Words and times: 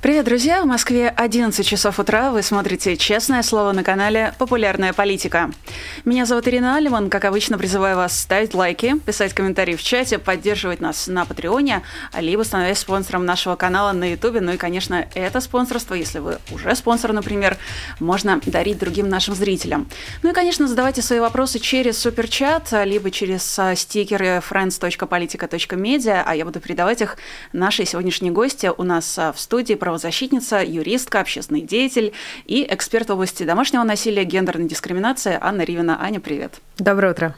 Привет, 0.00 0.26
друзья! 0.26 0.62
В 0.62 0.66
Москве 0.66 1.08
11 1.08 1.66
часов 1.66 1.98
утра. 1.98 2.30
Вы 2.30 2.42
смотрите 2.42 2.96
«Честное 2.96 3.42
слово» 3.42 3.72
на 3.72 3.82
канале 3.82 4.32
«Популярная 4.38 4.92
политика». 4.92 5.50
Меня 6.04 6.24
зовут 6.24 6.46
Ирина 6.46 6.76
Алиман. 6.76 7.10
Как 7.10 7.24
обычно, 7.24 7.58
призываю 7.58 7.96
вас 7.96 8.16
ставить 8.16 8.54
лайки, 8.54 8.96
писать 9.00 9.34
комментарии 9.34 9.74
в 9.74 9.82
чате, 9.82 10.20
поддерживать 10.20 10.80
нас 10.80 11.08
на 11.08 11.24
Патреоне, 11.24 11.82
либо 12.16 12.44
становясь 12.44 12.78
спонсором 12.78 13.26
нашего 13.26 13.56
канала 13.56 13.90
на 13.90 14.12
Ютубе. 14.12 14.40
Ну 14.40 14.52
и, 14.52 14.56
конечно, 14.56 15.04
это 15.16 15.40
спонсорство, 15.40 15.94
если 15.94 16.20
вы 16.20 16.38
уже 16.52 16.76
спонсор, 16.76 17.12
например, 17.12 17.56
можно 17.98 18.40
дарить 18.46 18.78
другим 18.78 19.08
нашим 19.08 19.34
зрителям. 19.34 19.88
Ну 20.22 20.30
и, 20.30 20.32
конечно, 20.32 20.68
задавайте 20.68 21.02
свои 21.02 21.18
вопросы 21.18 21.58
через 21.58 21.98
суперчат, 21.98 22.72
либо 22.84 23.10
через 23.10 23.58
а, 23.58 23.74
стикеры 23.74 24.40
friends.politica.media, 24.48 26.22
а 26.24 26.36
я 26.36 26.44
буду 26.44 26.60
передавать 26.60 27.02
их 27.02 27.16
нашей 27.52 27.84
сегодняшней 27.84 28.30
гости 28.30 28.70
у 28.76 28.84
нас 28.84 29.18
а, 29.18 29.32
в 29.32 29.40
студии 29.40 29.74
правозащитница, 29.88 30.62
юристка, 30.62 31.20
общественный 31.20 31.62
деятель 31.62 32.12
и 32.44 32.66
эксперт 32.68 33.08
в 33.08 33.12
области 33.12 33.44
домашнего 33.44 33.84
насилия, 33.84 34.24
гендерной 34.24 34.68
дискриминации 34.68 35.38
Анна 35.40 35.62
Ривина. 35.62 35.98
Аня, 35.98 36.20
привет. 36.20 36.60
Доброе 36.78 37.10
утро. 37.10 37.34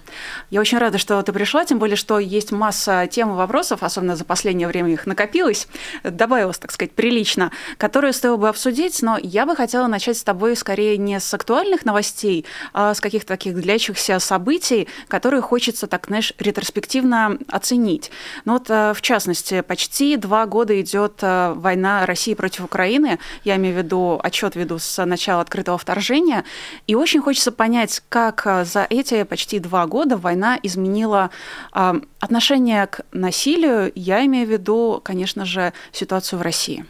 Я 0.51 0.61
очень 0.61 0.77
рада, 0.77 0.99
что 0.99 1.23
ты 1.23 1.33
пришла, 1.33 1.65
тем 1.65 1.79
более, 1.79 1.97
что 1.97 2.19
есть 2.19 2.53
масса 2.53 3.09
тем 3.11 3.31
и 3.31 3.37
вопросов, 3.37 3.83
особенно 3.83 4.15
за 4.15 4.27
последнее 4.27 4.69
время 4.69 4.93
их 4.93 5.07
накопилось, 5.07 5.67
добавилось, 6.05 6.59
так 6.59 6.73
сказать, 6.73 6.93
прилично, 6.93 7.51
которые 7.79 8.13
стоило 8.13 8.37
бы 8.37 8.51
обсудить, 8.51 9.01
но 9.01 9.17
я 9.17 9.47
бы 9.47 9.57
хотела 9.57 9.87
начать 9.87 10.19
с 10.19 10.25
тобой 10.25 10.57
скорее 10.57 10.99
не 10.99 11.19
с 11.19 11.33
актуальных 11.33 11.87
новостей, 11.87 12.45
а 12.75 12.93
с 12.93 13.01
каких-то 13.01 13.29
таких 13.29 13.55
длящихся 13.55 14.19
событий, 14.19 14.89
которые 15.09 15.41
хочется, 15.41 15.87
так, 15.87 16.09
знаешь, 16.09 16.35
ретроспективно 16.39 17.39
оценить. 17.49 18.11
Ну 18.45 18.55
вот, 18.55 18.69
э, 18.69 18.93
в 18.95 19.01
частности, 19.01 19.63
почти 19.63 20.17
два 20.19 20.45
года 20.45 20.79
идет 20.79 21.21
э, 21.23 21.55
война 21.57 22.05
России 22.05 22.35
против 22.41 22.65
Украины, 22.65 23.19
я 23.45 23.57
имею 23.57 23.75
в 23.75 23.79
виду, 23.79 24.19
отчет 24.23 24.57
веду 24.57 24.79
с 24.79 25.05
начала 25.05 25.43
открытого 25.43 25.77
вторжения, 25.77 26.45
и 26.87 26.95
очень 26.95 27.21
хочется 27.21 27.53
понять, 27.53 28.03
как 28.09 28.47
э, 28.47 28.65
за 28.65 28.87
эти 28.89 29.25
почти 29.25 29.59
два 29.59 29.87
года 29.87 30.17
война 30.17 30.59
изменила 30.63 31.29
э, 31.75 32.01
отношение 32.19 32.87
к 32.87 33.03
насилию. 33.13 33.93
Я 33.95 34.25
имею 34.25 34.47
в 34.47 34.51
виду, 34.51 35.03
конечно 35.05 35.45
же, 35.45 35.75
ситуацию 35.93 36.39
в 36.39 36.43
России. 36.43 36.87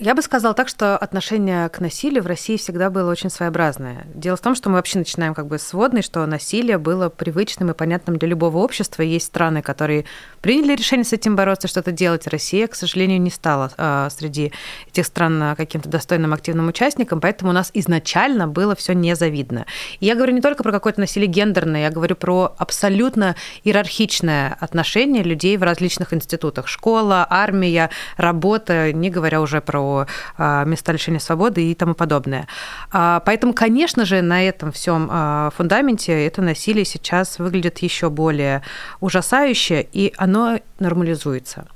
Я 0.00 0.14
бы 0.14 0.22
сказала 0.22 0.54
так, 0.54 0.68
что 0.68 0.96
отношение 0.96 1.68
к 1.70 1.80
насилию 1.80 2.22
в 2.22 2.28
России 2.28 2.56
всегда 2.56 2.88
было 2.88 3.10
очень 3.10 3.30
своеобразное. 3.30 4.06
Дело 4.14 4.36
в 4.36 4.40
том, 4.40 4.54
что 4.54 4.68
мы 4.68 4.76
вообще 4.76 5.00
начинаем 5.00 5.34
как 5.34 5.48
бы 5.48 5.58
с 5.58 5.72
водной, 5.72 6.02
что 6.02 6.24
насилие 6.24 6.78
было 6.78 7.08
привычным 7.08 7.72
и 7.72 7.74
понятным 7.74 8.16
для 8.16 8.28
любого 8.28 8.58
общества. 8.58 9.02
Есть 9.02 9.26
страны, 9.26 9.60
которые 9.60 10.04
приняли 10.40 10.76
решение 10.76 11.04
с 11.04 11.12
этим 11.12 11.34
бороться, 11.34 11.66
что-то 11.66 11.90
делать. 11.90 12.28
Россия, 12.28 12.68
к 12.68 12.76
сожалению, 12.76 13.20
не 13.20 13.30
стала 13.30 13.72
э, 13.76 14.08
среди 14.16 14.52
этих 14.86 15.04
стран 15.04 15.56
каким-то 15.56 15.88
достойным 15.88 16.32
активным 16.32 16.68
участником, 16.68 17.20
поэтому 17.20 17.50
у 17.50 17.54
нас 17.54 17.72
изначально 17.74 18.46
было 18.46 18.76
все 18.76 18.92
незавидно. 18.92 19.66
И 19.98 20.06
я 20.06 20.14
говорю 20.14 20.32
не 20.32 20.40
только 20.40 20.62
про 20.62 20.70
какое-то 20.70 21.00
насилие 21.00 21.26
гендерное, 21.26 21.80
я 21.80 21.90
говорю 21.90 22.14
про 22.14 22.54
абсолютно 22.56 23.34
иерархичное 23.64 24.56
отношение 24.60 25.24
людей 25.24 25.56
в 25.56 25.64
различных 25.64 26.14
институтах. 26.14 26.68
Школа, 26.68 27.26
армия, 27.28 27.90
работа, 28.16 28.92
не 28.92 29.10
говоря 29.10 29.40
уже 29.40 29.60
про 29.60 29.87
а, 30.36 30.64
места 30.64 30.92
лишения 30.92 31.20
свободы 31.20 31.70
и 31.70 31.74
тому 31.74 31.94
подобное. 31.94 32.46
А, 32.92 33.20
поэтому, 33.24 33.52
конечно 33.52 34.04
же, 34.04 34.22
на 34.22 34.46
этом 34.46 34.72
всем 34.72 35.08
а, 35.10 35.50
фундаменте 35.56 36.26
это 36.26 36.42
насилие 36.42 36.84
сейчас 36.84 37.38
выглядит 37.38 37.78
еще 37.78 38.10
более 38.10 38.62
ужасающе, 39.00 39.86
и 39.92 40.12
оно 40.16 40.58
нормализуется. 40.78 41.66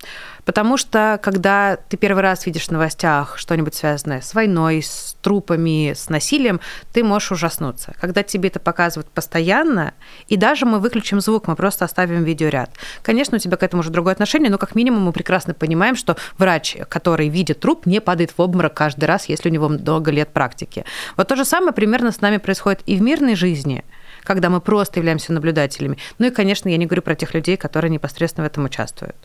Потому 0.45 0.77
что, 0.77 1.21
когда 1.23 1.77
ты 1.77 1.97
первый 1.97 2.23
раз 2.23 2.47
видишь 2.47 2.67
в 2.67 2.71
новостях 2.71 3.39
что-нибудь 3.39 3.75
связанное 3.75 4.21
с 4.21 4.35
войной, 4.35 4.83
с 4.83 5.17
трупами, 5.21 5.93
с 5.95 6.09
насилием, 6.09 6.61
ты 6.93 7.05
можешь 7.05 7.33
ужаснуться. 7.33 7.95
Когда 8.01 8.23
тебе 8.23 8.49
это 8.49 8.59
показывают 8.59 9.09
постоянно, 9.09 9.95
и 10.29 10.37
даже 10.37 10.67
мы 10.67 10.81
выключим 10.81 11.21
звук, 11.21 11.47
мы 11.47 11.55
просто 11.55 11.85
оставим 11.85 12.25
видеоряд. 12.25 12.71
Конечно, 13.03 13.37
у 13.37 13.41
тебя 13.41 13.57
к 13.57 13.63
этому 13.63 13.81
уже 13.81 13.91
другое 13.91 14.15
отношение, 14.15 14.51
но 14.51 14.59
как 14.59 14.75
минимум 14.75 15.05
мы 15.05 15.13
прекрасно 15.13 15.55
понимаем, 15.55 15.95
что 15.95 16.17
врач, 16.39 16.77
который 16.89 17.29
видит 17.29 17.61
труп, 17.61 17.87
не 17.87 18.01
падает 18.01 18.33
в 18.37 18.41
обморок 18.41 18.75
каждый 18.75 19.05
раз, 19.05 19.29
если 19.29 19.49
у 19.49 19.53
него 19.53 19.69
много 19.69 20.11
лет 20.11 20.31
практики. 20.33 20.85
Вот 21.17 21.29
то 21.29 21.37
же 21.37 21.45
самое 21.45 21.73
примерно 21.73 22.11
с 22.11 22.21
нами 22.21 22.39
происходит 22.39 22.81
и 22.87 22.97
в 22.97 23.03
мирной 23.03 23.37
жизни– 23.37 23.85
когда 24.23 24.51
мы 24.51 24.61
просто 24.61 25.01
являемся 25.01 25.33
наблюдателями. 25.33 25.99
Ну 26.19 26.27
и, 26.27 26.31
конечно, 26.31 26.69
я 26.69 26.77
не 26.77 26.87
говорю 26.87 27.03
про 27.03 27.15
тех 27.15 27.35
людей, 27.35 27.57
которые 27.57 27.91
непосредственно 27.91 28.47
в 28.47 28.51
этом 28.51 28.65
участвуют. 28.65 29.17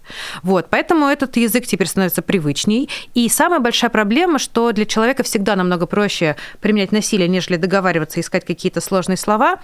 Вот, 0.43 0.67
поэтому 0.69 1.07
этот 1.07 1.37
язык 1.37 1.65
теперь 1.65 1.87
становится 1.87 2.21
привычней. 2.21 2.89
И 3.13 3.29
самая 3.29 3.59
большая 3.59 3.89
проблема, 3.89 4.39
что 4.39 4.71
для 4.71 4.85
человека 4.85 5.23
всегда 5.23 5.55
намного 5.55 5.85
проще 5.85 6.35
применять 6.61 6.91
насилие, 6.91 7.27
нежели 7.27 7.57
договариваться, 7.57 8.19
искать 8.19 8.45
какие-то 8.45 8.81
сложные 8.81 9.17
слова, 9.17 9.59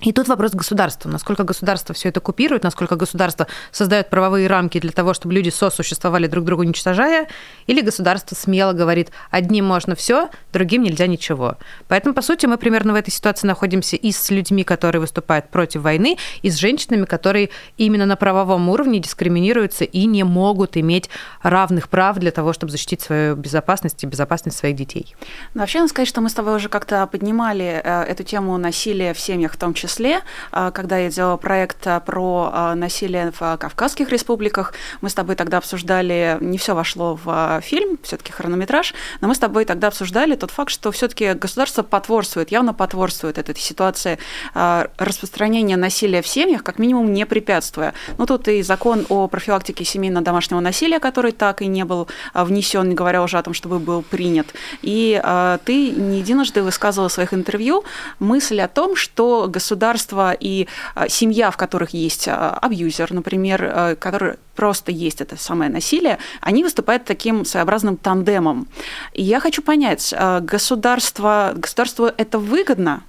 и 0.00 0.12
тут 0.12 0.28
вопрос 0.28 0.52
государства. 0.52 1.08
Насколько 1.08 1.44
государство 1.44 1.94
все 1.94 2.08
это 2.08 2.20
купирует, 2.20 2.62
насколько 2.62 2.96
государство 2.96 3.46
создает 3.70 4.08
правовые 4.08 4.46
рамки 4.46 4.80
для 4.80 4.92
того, 4.92 5.12
чтобы 5.12 5.34
люди 5.34 5.50
сосуществовали 5.50 6.26
друг 6.26 6.44
друга 6.44 6.62
уничтожая, 6.62 7.28
или 7.66 7.82
государство 7.82 8.34
смело 8.34 8.72
говорит, 8.72 9.10
одним 9.30 9.66
можно 9.66 9.94
все, 9.94 10.30
другим 10.52 10.82
нельзя 10.82 11.06
ничего. 11.06 11.56
Поэтому, 11.88 12.14
по 12.14 12.22
сути, 12.22 12.46
мы 12.46 12.56
примерно 12.56 12.92
в 12.92 12.96
этой 12.96 13.10
ситуации 13.10 13.46
находимся 13.46 13.96
и 13.96 14.10
с 14.10 14.30
людьми, 14.30 14.64
которые 14.64 15.00
выступают 15.00 15.50
против 15.50 15.82
войны, 15.82 16.16
и 16.40 16.50
с 16.50 16.56
женщинами, 16.56 17.04
которые 17.04 17.50
именно 17.76 18.06
на 18.06 18.16
правовом 18.16 18.68
уровне 18.70 19.00
дискриминируются 19.00 19.84
и 19.84 20.06
не 20.06 20.24
могут 20.24 20.76
иметь 20.78 21.10
равных 21.42 21.90
прав 21.90 22.18
для 22.18 22.30
того, 22.30 22.54
чтобы 22.54 22.72
защитить 22.72 23.02
свою 23.02 23.36
безопасность 23.36 24.02
и 24.02 24.06
безопасность 24.06 24.56
своих 24.56 24.76
детей. 24.76 25.14
Ну, 25.54 25.60
вообще, 25.60 25.80
надо 25.80 25.90
сказать, 25.90 26.08
что 26.08 26.22
мы 26.22 26.30
с 26.30 26.34
тобой 26.34 26.56
уже 26.56 26.68
как-то 26.70 27.06
поднимали 27.06 27.82
э, 27.84 28.02
эту 28.04 28.22
тему 28.22 28.56
насилия 28.56 29.12
в 29.12 29.20
семьях 29.20 29.52
в 29.52 29.56
том 29.56 29.74
числе, 29.74 29.89
числе, 29.90 30.20
а, 30.52 30.70
когда 30.70 30.98
я 30.98 31.10
делала 31.10 31.36
проект 31.36 31.86
а, 31.86 32.00
про 32.00 32.50
а, 32.52 32.74
насилие 32.74 33.32
в 33.38 33.56
Кавказских 33.56 34.10
республиках, 34.10 34.72
мы 35.00 35.10
с 35.10 35.14
тобой 35.14 35.34
тогда 35.34 35.58
обсуждали, 35.58 36.38
не 36.40 36.58
все 36.58 36.74
вошло 36.74 37.18
в 37.22 37.60
фильм, 37.62 37.98
все-таки 38.02 38.32
хронометраж, 38.32 38.94
но 39.20 39.28
мы 39.28 39.34
с 39.34 39.38
тобой 39.38 39.64
тогда 39.64 39.88
обсуждали 39.88 40.36
тот 40.36 40.50
факт, 40.50 40.70
что 40.70 40.92
все-таки 40.92 41.32
государство 41.32 41.82
потворствует, 41.82 42.52
явно 42.52 42.72
потворствует 42.72 43.38
этой 43.38 43.56
ситуации 43.56 44.18
распространения 44.54 45.76
насилия 45.76 46.22
в 46.22 46.28
семьях, 46.28 46.62
как 46.62 46.78
минимум 46.78 47.12
не 47.12 47.26
препятствуя. 47.26 47.94
Ну, 48.18 48.26
тут 48.26 48.48
и 48.48 48.62
закон 48.62 49.06
о 49.08 49.26
профилактике 49.28 49.84
семейно-домашнего 49.84 50.60
насилия, 50.60 51.00
который 51.00 51.32
так 51.32 51.62
и 51.62 51.66
не 51.66 51.84
был 51.84 52.08
внесен, 52.34 52.88
не 52.88 52.94
говоря 52.94 53.22
уже 53.22 53.38
о 53.38 53.42
том, 53.42 53.54
чтобы 53.54 53.78
был 53.78 54.02
принят. 54.02 54.54
И 54.82 55.20
ты 55.64 55.90
не 55.90 56.18
единожды 56.20 56.62
высказывала 56.62 57.08
в 57.08 57.12
своих 57.12 57.34
интервью 57.34 57.84
мысль 58.18 58.60
о 58.60 58.68
том, 58.68 58.96
что 58.96 59.46
государство 59.48 59.79
государство 59.80 60.32
и 60.32 60.68
а, 60.94 61.08
семья, 61.08 61.50
в 61.50 61.56
которых 61.56 61.90
есть 61.90 62.28
а, 62.28 62.58
абьюзер, 62.60 63.12
например, 63.12 63.64
а, 63.64 63.96
который 63.96 64.34
просто 64.54 64.92
есть 64.92 65.22
это 65.22 65.36
самое 65.36 65.70
насилие, 65.70 66.18
они 66.42 66.62
выступают 66.62 67.04
таким 67.04 67.44
своеобразным 67.44 67.96
тандемом. 67.96 68.68
И 69.14 69.22
я 69.22 69.40
хочу 69.40 69.62
понять, 69.62 70.14
государство, 70.42 71.52
государству 71.56 72.10
это 72.16 72.38
выгодно? 72.38 73.02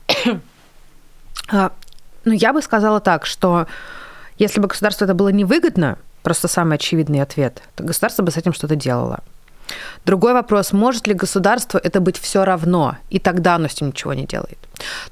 Ну, 1.51 2.33
я 2.33 2.53
бы 2.53 2.61
сказала 2.61 2.99
так, 2.99 3.25
что 3.25 3.67
если 4.37 4.61
бы 4.61 4.67
государству 4.67 5.05
это 5.05 5.13
было 5.13 5.29
невыгодно, 5.29 5.97
просто 6.23 6.47
самый 6.47 6.75
очевидный 6.75 7.21
ответ, 7.21 7.63
то 7.75 7.83
государство 7.83 8.23
бы 8.23 8.31
с 8.31 8.37
этим 8.37 8.53
что-то 8.53 8.75
делало. 8.75 9.19
Другой 10.05 10.33
вопрос, 10.33 10.73
может 10.73 11.07
ли 11.07 11.13
государству 11.13 11.79
это 11.81 11.99
быть 11.99 12.17
все 12.17 12.43
равно, 12.43 12.97
и 13.09 13.19
тогда 13.19 13.55
оно 13.55 13.67
с 13.67 13.79
ним 13.81 13.91
ничего 13.91 14.13
не 14.13 14.25
делает? 14.25 14.57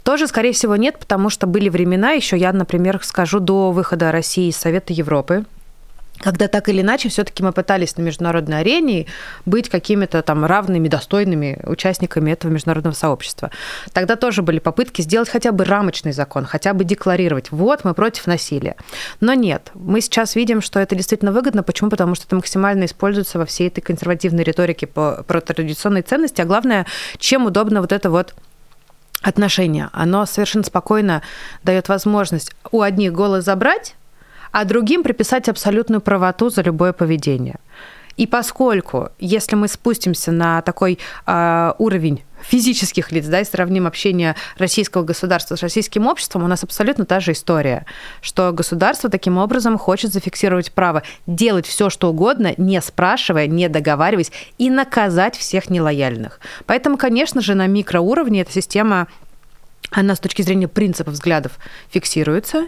Тоже, 0.03 0.27
скорее 0.27 0.53
всего, 0.53 0.75
нет, 0.75 0.97
потому 0.97 1.29
что 1.29 1.47
были 1.47 1.69
времена, 1.69 2.11
еще 2.11 2.37
я, 2.37 2.51
например, 2.53 2.99
скажу, 3.03 3.39
до 3.39 3.71
выхода 3.71 4.11
России 4.11 4.49
из 4.49 4.57
Совета 4.57 4.93
Европы, 4.93 5.45
когда 6.19 6.47
так 6.47 6.69
или 6.69 6.81
иначе 6.81 7.09
все-таки 7.09 7.43
мы 7.43 7.51
пытались 7.51 7.97
на 7.97 8.01
международной 8.01 8.59
арене 8.59 9.07
быть 9.45 9.69
какими-то 9.69 10.21
там 10.21 10.45
равными, 10.45 10.87
достойными 10.87 11.59
участниками 11.65 12.31
этого 12.31 12.51
международного 12.51 12.93
сообщества. 12.93 13.51
Тогда 13.93 14.15
тоже 14.15 14.41
были 14.41 14.59
попытки 14.59 15.01
сделать 15.01 15.29
хотя 15.29 15.51
бы 15.51 15.63
рамочный 15.63 16.11
закон, 16.11 16.45
хотя 16.45 16.73
бы 16.73 16.83
декларировать, 16.83 17.51
вот 17.51 17.83
мы 17.83 17.93
против 17.93 18.27
насилия. 18.27 18.75
Но 19.21 19.33
нет, 19.33 19.71
мы 19.73 20.01
сейчас 20.01 20.35
видим, 20.35 20.61
что 20.61 20.79
это 20.79 20.95
действительно 20.95 21.31
выгодно. 21.31 21.63
Почему? 21.63 21.89
Потому 21.89 22.15
что 22.15 22.25
это 22.25 22.35
максимально 22.35 22.85
используется 22.85 23.39
во 23.39 23.45
всей 23.45 23.67
этой 23.67 23.81
консервативной 23.81 24.43
риторике 24.43 24.87
по, 24.87 25.23
про 25.27 25.41
традиционные 25.41 26.03
ценности, 26.03 26.41
а 26.41 26.45
главное, 26.45 26.85
чем 27.17 27.45
удобно 27.45 27.81
вот 27.81 27.91
это 27.91 28.09
вот 28.09 28.35
отношение. 29.21 29.89
Оно 29.91 30.25
совершенно 30.25 30.63
спокойно 30.63 31.21
дает 31.63 31.89
возможность 31.89 32.51
у 32.71 32.81
одних 32.81 33.13
голос 33.13 33.43
забрать, 33.45 33.95
а 34.51 34.65
другим 34.65 35.03
приписать 35.03 35.49
абсолютную 35.49 36.01
правоту 36.01 36.49
за 36.49 36.61
любое 36.61 36.93
поведение. 36.93 37.57
И 38.19 38.27
поскольку, 38.27 39.11
если 39.17 39.55
мы 39.55 39.69
спустимся 39.69 40.33
на 40.33 40.61
такой 40.61 40.99
э, 41.25 41.73
уровень 41.77 42.23
физических 42.41 43.13
лиц, 43.13 43.25
да, 43.27 43.39
и 43.39 43.45
сравним 43.45 43.87
общение 43.87 44.35
российского 44.57 45.03
государства 45.03 45.55
с 45.55 45.61
российским 45.61 46.05
обществом, 46.05 46.43
у 46.43 46.47
нас 46.47 46.61
абсолютно 46.61 47.05
та 47.05 47.21
же 47.21 47.31
история, 47.31 47.85
что 48.21 48.51
государство 48.51 49.09
таким 49.09 49.37
образом 49.37 49.77
хочет 49.77 50.11
зафиксировать 50.11 50.73
право 50.73 51.03
делать 51.27 51.65
все, 51.65 51.89
что 51.89 52.09
угодно, 52.09 52.53
не 52.57 52.81
спрашивая, 52.81 53.47
не 53.47 53.69
договариваясь, 53.69 54.33
и 54.57 54.69
наказать 54.69 55.37
всех 55.37 55.69
нелояльных. 55.69 56.41
Поэтому, 56.65 56.97
конечно 56.97 57.39
же, 57.39 57.55
на 57.55 57.67
микроуровне 57.67 58.41
эта 58.41 58.51
система, 58.51 59.07
она 59.91 60.15
с 60.15 60.19
точки 60.19 60.41
зрения 60.41 60.67
принципов 60.67 61.13
взглядов 61.13 61.53
фиксируется, 61.89 62.67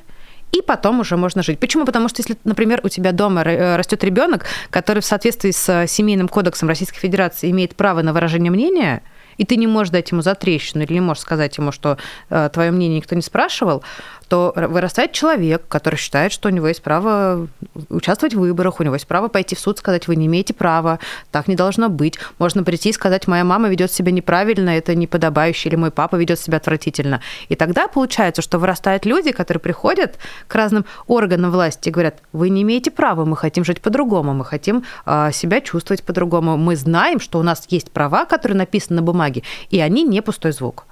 и 0.52 0.62
потом 0.62 1.00
уже 1.00 1.18
можно 1.18 1.44
жить. 1.44 1.60
Почему? 1.60 1.86
Потому 1.86 2.10
что 2.10 2.22
если, 2.22 2.38
например, 2.44 2.82
у 2.84 2.90
тебя 2.90 3.12
дома 3.12 3.42
э, 3.44 3.76
растет 3.76 4.04
ребенок, 4.04 4.46
который 4.70 5.02
в 5.02 5.06
соответствии 5.06 5.52
с 5.52 5.88
семейным 5.88 6.28
кодексом 6.28 6.68
Российской 6.70 7.00
Федерации 7.00 7.50
имеет 7.52 7.76
право 7.76 8.02
на 8.02 8.14
выражение 8.14 8.52
мнения, 8.52 9.02
и 9.38 9.46
ты 9.46 9.56
не 9.56 9.68
можешь 9.68 9.92
дать 9.92 10.12
ему 10.12 10.22
затрещину 10.22 10.84
или 10.84 10.94
не 10.94 11.02
можешь 11.02 11.24
сказать 11.24 11.58
ему, 11.58 11.72
что 11.72 11.98
э, 12.30 12.50
твое 12.54 12.72
мнение 12.72 12.98
никто 12.98 13.16
не 13.16 13.22
спрашивал, 13.22 13.84
то 14.32 14.54
вырастает 14.56 15.12
человек, 15.12 15.64
который 15.68 15.98
считает, 15.98 16.32
что 16.32 16.48
у 16.48 16.54
него 16.54 16.70
есть 16.70 16.82
право 16.82 17.50
участвовать 17.90 18.34
в 18.34 18.40
выборах, 18.40 18.80
у 18.80 18.84
него 18.84 18.96
есть 18.96 19.06
право 19.06 19.28
пойти 19.28 19.56
в 19.56 19.60
суд, 19.60 19.78
сказать, 19.78 20.08
вы 20.08 20.16
не 20.16 20.28
имеете 20.28 20.54
права, 20.54 21.00
так 21.32 21.50
не 21.50 21.56
должно 21.56 21.90
быть. 21.90 22.18
Можно 22.40 22.64
прийти 22.64 22.92
и 22.92 22.94
сказать, 22.94 23.28
моя 23.28 23.44
мама 23.44 23.68
ведет 23.68 23.92
себя 23.92 24.14
неправильно, 24.14 24.70
это 24.70 24.96
неподобающе, 24.96 25.68
или 25.68 25.76
мой 25.76 25.92
папа 25.92 26.16
ведет 26.16 26.40
себя 26.40 26.60
отвратительно. 26.60 27.20
И 27.50 27.58
тогда 27.58 27.90
получается, 27.90 28.42
что 28.42 28.58
вырастают 28.58 29.06
люди, 29.06 29.34
которые 29.34 29.60
приходят 29.60 30.18
к 30.48 30.56
разным 30.56 30.86
органам 31.08 31.52
власти 31.52 31.90
и 31.90 31.92
говорят, 31.92 32.20
вы 32.32 32.48
не 32.48 32.62
имеете 32.62 32.90
права, 32.90 33.26
мы 33.26 33.36
хотим 33.36 33.66
жить 33.66 33.82
по-другому, 33.82 34.34
мы 34.34 34.46
хотим 34.46 34.86
э, 35.06 35.32
себя 35.34 35.60
чувствовать 35.60 36.04
по-другому, 36.04 36.56
мы 36.56 36.78
знаем, 36.78 37.20
что 37.20 37.38
у 37.38 37.44
нас 37.44 37.66
есть 37.68 37.92
права, 37.92 38.24
которые 38.24 38.58
написаны 38.58 39.02
на 39.02 39.02
бумаге, 39.02 39.44
и 39.72 39.82
они 39.82 40.04
не 40.04 40.22
пустой 40.22 40.54
звук. 40.54 40.86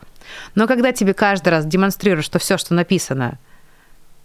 Но 0.55 0.67
когда 0.67 0.91
тебе 0.91 1.13
каждый 1.13 1.49
раз 1.49 1.65
демонстрируют, 1.65 2.25
что 2.25 2.39
все, 2.39 2.57
что 2.57 2.73
написано, 2.73 3.37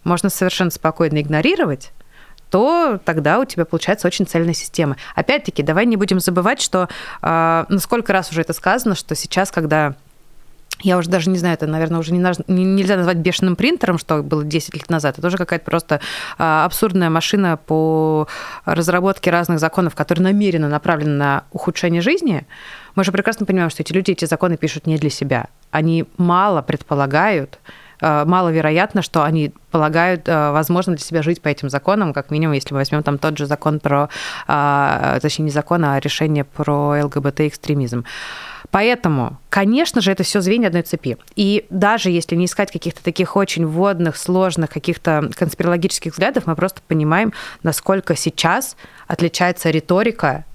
можно 0.03 0.29
совершенно 0.29 0.71
спокойно 0.71 1.21
игнорировать, 1.21 1.91
то 2.49 2.99
тогда 3.03 3.39
у 3.39 3.45
тебя 3.45 3.65
получается 3.65 4.07
очень 4.07 4.25
цельная 4.25 4.53
система. 4.53 4.97
Опять-таки, 5.15 5.63
давай 5.63 5.85
не 5.85 5.97
будем 5.97 6.19
забывать, 6.19 6.61
что, 6.61 6.89
э, 7.21 7.65
сколько 7.79 8.13
раз 8.13 8.31
уже 8.31 8.41
это 8.41 8.53
сказано, 8.53 8.95
что 8.95 9.15
сейчас, 9.15 9.51
когда 9.51 9.95
я 10.81 10.97
уже 10.97 11.09
даже 11.09 11.29
не 11.29 11.37
знаю, 11.37 11.55
это, 11.55 11.67
наверное, 11.67 11.99
уже 11.99 12.13
не, 12.13 12.19
нельзя 12.47 12.97
назвать 12.97 13.17
бешеным 13.17 13.55
принтером, 13.55 13.97
что 13.97 14.21
было 14.21 14.43
10 14.43 14.73
лет 14.73 14.89
назад. 14.89 15.17
Это 15.17 15.27
уже 15.27 15.37
какая-то 15.37 15.65
просто 15.65 16.01
а, 16.37 16.65
абсурдная 16.65 17.09
машина 17.09 17.57
по 17.57 18.27
разработке 18.65 19.31
разных 19.31 19.59
законов, 19.59 19.95
которые 19.95 20.23
намеренно 20.23 20.67
направлены 20.67 21.15
на 21.15 21.43
ухудшение 21.51 22.01
жизни. 22.01 22.45
Мы 22.95 23.03
же 23.03 23.11
прекрасно 23.11 23.45
понимаем, 23.45 23.69
что 23.69 23.83
эти 23.83 23.93
люди 23.93 24.11
эти 24.11 24.25
законы 24.25 24.57
пишут 24.57 24.85
не 24.85 24.97
для 24.97 25.09
себя. 25.09 25.47
Они 25.71 26.05
мало 26.17 26.61
предполагают, 26.61 27.59
а, 28.01 28.25
маловероятно, 28.25 29.01
что 29.01 29.23
они 29.23 29.53
полагают, 29.71 30.27
а, 30.27 30.51
возможно 30.51 30.93
для 30.95 31.03
себя 31.03 31.23
жить 31.23 31.41
по 31.41 31.47
этим 31.47 31.69
законам, 31.69 32.13
как 32.13 32.31
минимум, 32.31 32.53
если 32.53 32.73
мы 32.73 32.79
возьмем 32.79 33.01
там 33.01 33.17
тот 33.17 33.37
же 33.37 33.45
закон 33.45 33.79
про, 33.79 34.09
точнее, 34.45 35.45
не 35.45 35.51
закон, 35.51 35.85
а 35.85 35.99
решение 35.99 36.43
про 36.43 37.01
ЛГБТ-экстремизм. 37.05 38.03
Поэтому, 38.71 39.37
конечно 39.49 40.01
же, 40.01 40.11
это 40.11 40.23
все 40.23 40.41
звенья 40.41 40.67
одной 40.67 40.83
цепи. 40.83 41.17
И 41.35 41.65
даже 41.69 42.09
если 42.09 42.35
не 42.35 42.45
искать 42.45 42.71
каких-то 42.71 43.03
таких 43.03 43.35
очень 43.35 43.65
вводных, 43.65 44.17
сложных, 44.17 44.69
каких-то 44.69 45.29
конспирологических 45.35 46.13
взглядов, 46.13 46.47
мы 46.47 46.55
просто 46.55 46.81
понимаем, 46.87 47.33
насколько 47.63 48.15
сейчас 48.15 48.75
отличается 49.07 49.69
риторика 49.69 50.45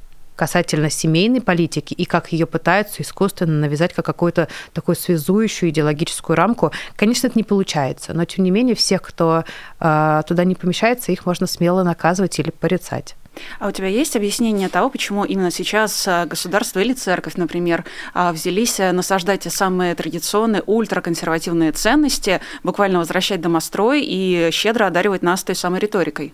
касательно 0.41 0.89
семейной 0.89 1.43
политики 1.43 1.93
и 1.93 2.07
как 2.07 2.33
ее 2.33 2.47
пытаются 2.47 3.03
искусственно 3.03 3.61
навязать 3.61 3.93
как 3.93 4.07
какую-то 4.07 4.49
такую 4.73 4.97
связующую 4.97 5.69
идеологическую 5.69 6.35
рамку. 6.35 6.73
Конечно, 6.97 7.27
это 7.27 7.39
не 7.39 7.45
получается, 7.45 8.15
но 8.15 8.25
тем 8.25 8.45
не 8.45 8.51
менее 8.51 8.75
всех, 8.75 9.03
кто 9.03 9.45
э, 9.81 10.23
туда 10.27 10.45
не 10.45 10.55
помещается, 10.55 11.13
их 11.13 11.27
можно 11.27 11.47
смело 11.47 11.83
наказывать 11.83 12.39
или 12.39 12.49
порицать. 12.49 13.17
А 13.59 13.69
у 13.69 13.71
тебя 13.71 13.89
есть 13.89 14.17
объяснение 14.17 14.71
того, 14.71 14.89
почему 14.89 15.25
именно 15.25 15.51
сейчас 15.51 16.09
а, 16.09 16.25
государство 16.27 16.81
или 16.81 16.95
церковь, 16.95 17.35
например, 17.37 17.85
а, 18.15 18.33
взялись 18.33 18.81
э, 18.81 18.93
насаждать 18.93 19.41
те 19.41 19.51
самые 19.51 19.95
традиционные 19.95 20.63
ультраконсервативные 20.67 21.73
ценности, 21.73 22.41
буквально 22.63 22.99
возвращать 22.99 23.41
домострой 23.41 24.03
и 24.05 24.49
щедро 24.53 24.87
одаривать 24.87 25.23
нас 25.23 25.45
той 25.45 25.55
самой 25.55 25.81
риторикой? 25.81 26.33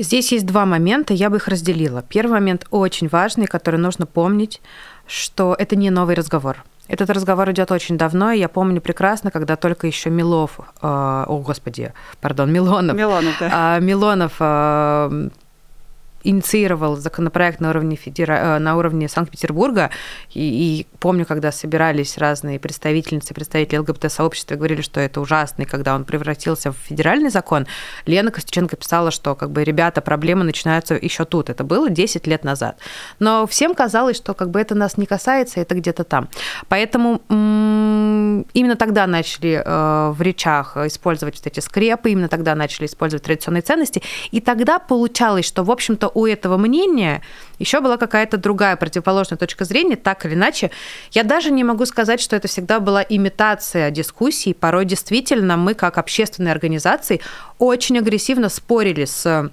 Здесь 0.00 0.32
есть 0.32 0.46
два 0.46 0.64
момента, 0.64 1.12
я 1.12 1.28
бы 1.28 1.36
их 1.36 1.46
разделила. 1.46 2.02
Первый 2.02 2.32
момент 2.32 2.66
очень 2.70 3.08
важный, 3.08 3.46
который 3.46 3.78
нужно 3.78 4.06
помнить, 4.06 4.62
что 5.06 5.54
это 5.58 5.76
не 5.76 5.90
новый 5.90 6.14
разговор. 6.14 6.64
Этот 6.88 7.10
разговор 7.10 7.50
идет 7.50 7.70
очень 7.70 7.98
давно, 7.98 8.32
и 8.32 8.38
я 8.38 8.48
помню 8.48 8.80
прекрасно, 8.80 9.30
когда 9.30 9.56
только 9.56 9.86
еще 9.86 10.08
Милов, 10.08 10.58
э, 10.58 10.62
о 10.82 11.42
господи, 11.44 11.92
пардон, 12.22 12.50
Милонов, 12.50 12.96
Милонов, 12.96 13.34
да. 13.38 13.76
э, 13.76 13.80
Милонов 13.82 14.32
э, 14.40 15.28
инициировал 16.22 16.96
законопроект 16.96 17.60
на 17.60 17.70
уровне, 17.70 17.96
федера... 17.96 18.56
Э, 18.56 18.58
на 18.58 18.76
уровне 18.76 19.08
Санкт-Петербурга, 19.08 19.90
и, 20.32 20.40
и 20.40 20.86
помню, 20.98 21.26
когда 21.26 21.52
собирались 21.52 22.18
разные 22.18 22.58
представительницы, 22.58 23.34
представители 23.34 23.78
ЛГБТ-сообщества, 23.78 24.56
говорили, 24.56 24.82
что 24.82 25.00
это 25.00 25.20
ужасно, 25.20 25.62
и 25.62 25.66
когда 25.66 25.94
он 25.94 26.04
превратился 26.04 26.72
в 26.72 26.76
федеральный 26.76 27.30
закон, 27.30 27.66
Лена 28.06 28.30
Костюченко 28.30 28.76
писала, 28.76 29.10
что 29.10 29.34
как 29.34 29.50
бы, 29.50 29.64
ребята, 29.64 30.00
проблемы 30.00 30.44
начинаются 30.44 30.94
еще 30.94 31.24
тут. 31.24 31.50
Это 31.50 31.64
было 31.64 31.90
10 31.90 32.26
лет 32.26 32.44
назад. 32.44 32.78
Но 33.18 33.46
всем 33.46 33.74
казалось, 33.74 34.16
что 34.16 34.34
как 34.34 34.50
бы 34.50 34.60
это 34.60 34.74
нас 34.74 34.96
не 34.96 35.06
касается, 35.06 35.60
это 35.60 35.74
где-то 35.74 36.04
там. 36.04 36.28
Поэтому 36.68 37.20
именно 37.28 38.76
тогда 38.76 39.06
начали 39.06 39.62
э, 39.64 40.10
в 40.10 40.20
речах 40.22 40.76
использовать 40.76 41.36
вот 41.36 41.46
эти 41.46 41.60
скрепы, 41.60 42.10
именно 42.10 42.28
тогда 42.28 42.54
начали 42.54 42.86
использовать 42.86 43.24
традиционные 43.24 43.62
ценности, 43.62 44.02
и 44.30 44.40
тогда 44.40 44.78
получалось, 44.78 45.46
что, 45.46 45.64
в 45.64 45.70
общем-то, 45.70 46.09
у 46.14 46.26
этого 46.26 46.56
мнения 46.56 47.22
еще 47.58 47.80
была 47.80 47.96
какая-то 47.96 48.36
другая 48.36 48.76
противоположная 48.76 49.38
точка 49.38 49.64
зрения, 49.64 49.96
так 49.96 50.24
или 50.24 50.34
иначе. 50.34 50.70
Я 51.12 51.24
даже 51.24 51.50
не 51.50 51.64
могу 51.64 51.86
сказать, 51.86 52.20
что 52.20 52.36
это 52.36 52.48
всегда 52.48 52.80
была 52.80 53.04
имитация 53.06 53.90
дискуссий. 53.90 54.54
Порой 54.54 54.84
действительно 54.84 55.56
мы, 55.56 55.74
как 55.74 55.98
общественные 55.98 56.52
организации, 56.52 57.20
очень 57.58 57.98
агрессивно 57.98 58.48
спорили 58.48 59.04
с 59.04 59.50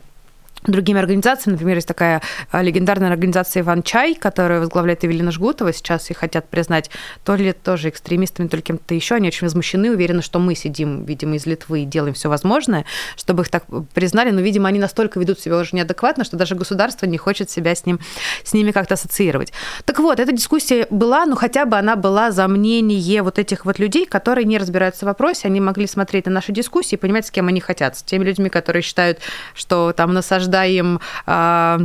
другими 0.67 0.99
организациями. 0.99 1.53
Например, 1.53 1.75
есть 1.75 1.87
такая 1.87 2.21
а, 2.51 2.61
легендарная 2.61 3.09
организация 3.09 3.61
«Иван 3.61 3.83
Чай», 3.83 4.15
которую 4.15 4.59
возглавляет 4.59 5.03
Эвелина 5.03 5.31
Жгутова. 5.31 5.73
Сейчас 5.73 6.09
их 6.11 6.17
хотят 6.17 6.49
признать 6.49 6.89
то 7.23 7.35
ли 7.35 7.53
тоже 7.53 7.89
экстремистами, 7.89 8.47
то 8.47 8.57
ли 8.57 8.61
кем-то 8.61 8.93
еще. 8.93 9.15
Они 9.15 9.27
очень 9.27 9.45
возмущены, 9.45 9.91
уверены, 9.91 10.21
что 10.21 10.39
мы 10.39 10.55
сидим, 10.55 11.05
видимо, 11.05 11.35
из 11.35 11.45
Литвы 11.45 11.81
и 11.81 11.85
делаем 11.85 12.13
все 12.13 12.29
возможное, 12.29 12.85
чтобы 13.15 13.43
их 13.43 13.49
так 13.49 13.65
признали. 13.93 14.31
Но, 14.31 14.41
видимо, 14.41 14.67
они 14.67 14.79
настолько 14.79 15.19
ведут 15.19 15.39
себя 15.39 15.57
уже 15.57 15.69
неадекватно, 15.73 16.23
что 16.23 16.37
даже 16.37 16.55
государство 16.55 17.05
не 17.05 17.17
хочет 17.17 17.49
себя 17.49 17.73
с, 17.73 17.85
ним, 17.85 17.99
с 18.43 18.53
ними 18.53 18.71
как-то 18.71 18.95
ассоциировать. 18.95 19.53
Так 19.85 19.99
вот, 19.99 20.19
эта 20.19 20.31
дискуссия 20.31 20.87
была, 20.89 21.25
но 21.25 21.35
хотя 21.35 21.65
бы 21.65 21.77
она 21.77 21.95
была 21.95 22.31
за 22.31 22.47
мнение 22.47 23.21
вот 23.21 23.39
этих 23.39 23.65
вот 23.65 23.79
людей, 23.79 24.05
которые 24.05 24.45
не 24.45 24.57
разбираются 24.57 25.05
в 25.05 25.07
вопросе, 25.07 25.47
они 25.47 25.61
могли 25.61 25.87
смотреть 25.87 26.25
на 26.25 26.31
наши 26.31 26.51
дискуссии 26.51 26.95
и 26.95 26.97
понимать, 26.97 27.25
с 27.27 27.31
кем 27.31 27.47
они 27.47 27.61
хотят. 27.61 27.97
С 27.97 28.03
теми 28.03 28.25
людьми, 28.25 28.49
которые 28.49 28.81
считают, 28.81 29.19
что 29.53 29.93
там 29.93 30.13
насаждать 30.13 30.56
осуждаем 30.57 30.99
а, 31.25 31.79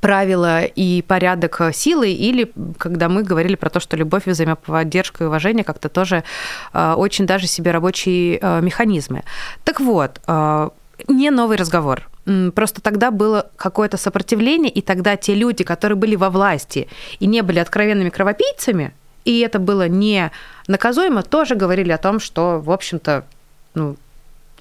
правила 0.00 0.64
и 0.64 1.02
порядок 1.02 1.60
силы, 1.72 2.10
или 2.10 2.52
когда 2.78 3.08
мы 3.08 3.22
говорили 3.22 3.54
про 3.56 3.70
то, 3.70 3.80
что 3.80 3.96
любовь, 3.96 4.26
взаимоподдержка 4.26 5.24
и 5.24 5.26
уважение 5.26 5.64
как-то 5.64 5.88
тоже 5.88 6.24
а, 6.72 6.94
очень 6.96 7.26
даже 7.26 7.46
себе 7.46 7.70
рабочие 7.70 8.38
а, 8.42 8.60
механизмы. 8.60 9.22
Так 9.64 9.80
вот, 9.80 10.20
не 11.08 11.30
новый 11.30 11.56
разговор. 11.56 12.08
Просто 12.54 12.80
тогда 12.80 13.10
было 13.10 13.50
какое-то 13.56 13.96
сопротивление, 13.96 14.70
и 14.70 14.80
тогда 14.80 15.16
те 15.16 15.34
люди, 15.34 15.64
которые 15.64 15.96
были 15.96 16.16
во 16.16 16.30
власти 16.30 16.88
и 17.18 17.26
не 17.26 17.42
были 17.42 17.58
откровенными 17.58 18.08
кровопийцами, 18.08 18.94
и 19.24 19.40
это 19.40 19.58
было 19.58 19.88
не 19.88 20.30
наказуемо, 20.68 21.22
тоже 21.22 21.54
говорили 21.54 21.92
о 21.92 21.98
том, 21.98 22.20
что, 22.20 22.60
в 22.60 22.70
общем-то, 22.70 23.24
ну, 23.74 23.96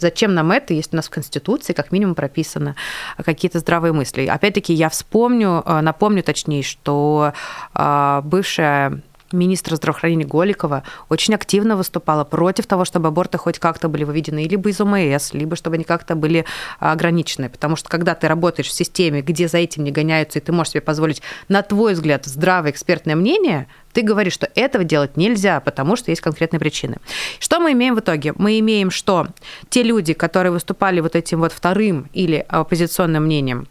Зачем 0.04 0.34
нам 0.34 0.52
это, 0.52 0.74
если 0.74 0.96
у 0.96 0.98
нас 0.98 1.08
в 1.08 1.12
Конституции 1.12 1.72
как 1.72 1.94
минимум 1.94 2.14
прописано 2.14 2.76
какие-то 3.24 3.60
здравые 3.60 3.94
мысли? 3.94 4.26
Опять-таки, 4.26 4.74
я 4.74 4.90
вспомню, 4.90 5.64
э, 5.66 5.80
напомню 5.80 6.24
точнее, 6.24 6.62
что 6.62 7.32
э, 7.74 8.22
бывшая 8.26 9.02
министра 9.34 9.75
здравоохранения 9.75 10.25
Голикова 10.25 10.84
очень 11.10 11.34
активно 11.34 11.75
выступала 11.75 12.24
против 12.24 12.66
того, 12.68 12.86
чтобы 12.86 13.08
аборты 13.10 13.38
хоть 13.38 13.60
как-то 13.60 13.90
были 13.90 14.04
выведены 14.04 14.46
либо 14.46 14.70
из 14.70 14.80
ОМС, 14.80 15.34
либо 15.34 15.56
чтобы 15.56 15.75
они 15.75 15.84
как-то 15.84 16.16
были 16.16 16.46
ограничены. 16.80 17.50
Потому 17.50 17.75
что 17.75 17.90
когда 17.90 18.16
ты 18.16 18.28
работаешь 18.28 18.70
в 18.70 18.74
системе, 18.74 19.22
где 19.22 19.48
за 19.48 19.58
этим 19.58 19.84
не 19.84 19.92
гоняются, 19.92 20.40
и 20.40 20.42
ты 20.42 20.52
можешь 20.52 20.74
себе 20.74 20.82
позволить, 20.82 21.22
на 21.50 21.62
твой 21.62 21.94
взгляд, 21.94 22.25
здравое 22.25 22.72
экспертное 22.72 23.16
мнение, 23.16 23.68
ты 23.94 24.02
говоришь, 24.02 24.34
что 24.34 24.50
этого 24.56 24.84
делать 24.84 25.18
нельзя, 25.18 25.60
потому 25.60 25.96
что 25.96 26.12
есть 26.12 26.22
конкретные 26.22 26.60
причины. 26.60 26.98
Что 27.40 27.60
мы 27.60 27.74
имеем 27.74 27.96
в 27.96 28.00
итоге? 28.00 28.34
Мы 28.36 28.60
имеем, 28.60 28.90
что 28.90 29.28
те 29.70 29.84
люди, 29.84 30.13
которые 30.13 30.52
выступали 30.52 31.00
вот 31.00 31.16
этим 31.16 31.40
вот 31.40 31.52
вторым 31.52 32.10
или 32.13 32.44
оппозиционным 32.48 33.25
мнением, 33.25 33.68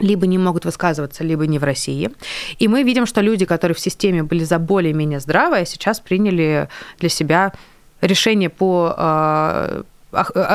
либо 0.00 0.26
не 0.26 0.38
могут 0.38 0.64
высказываться, 0.64 1.24
либо 1.24 1.46
не 1.46 1.58
в 1.58 1.64
России. 1.64 2.10
И 2.58 2.68
мы 2.68 2.82
видим, 2.82 3.06
что 3.06 3.20
люди, 3.20 3.44
которые 3.44 3.74
в 3.74 3.80
системе 3.80 4.22
были 4.22 4.44
за 4.44 4.58
более-менее 4.58 5.20
здравые, 5.20 5.66
сейчас 5.66 6.00
приняли 6.00 6.68
для 6.98 7.08
себя 7.08 7.52
решение 8.00 8.50
по 8.50 8.94
э, 8.96 9.82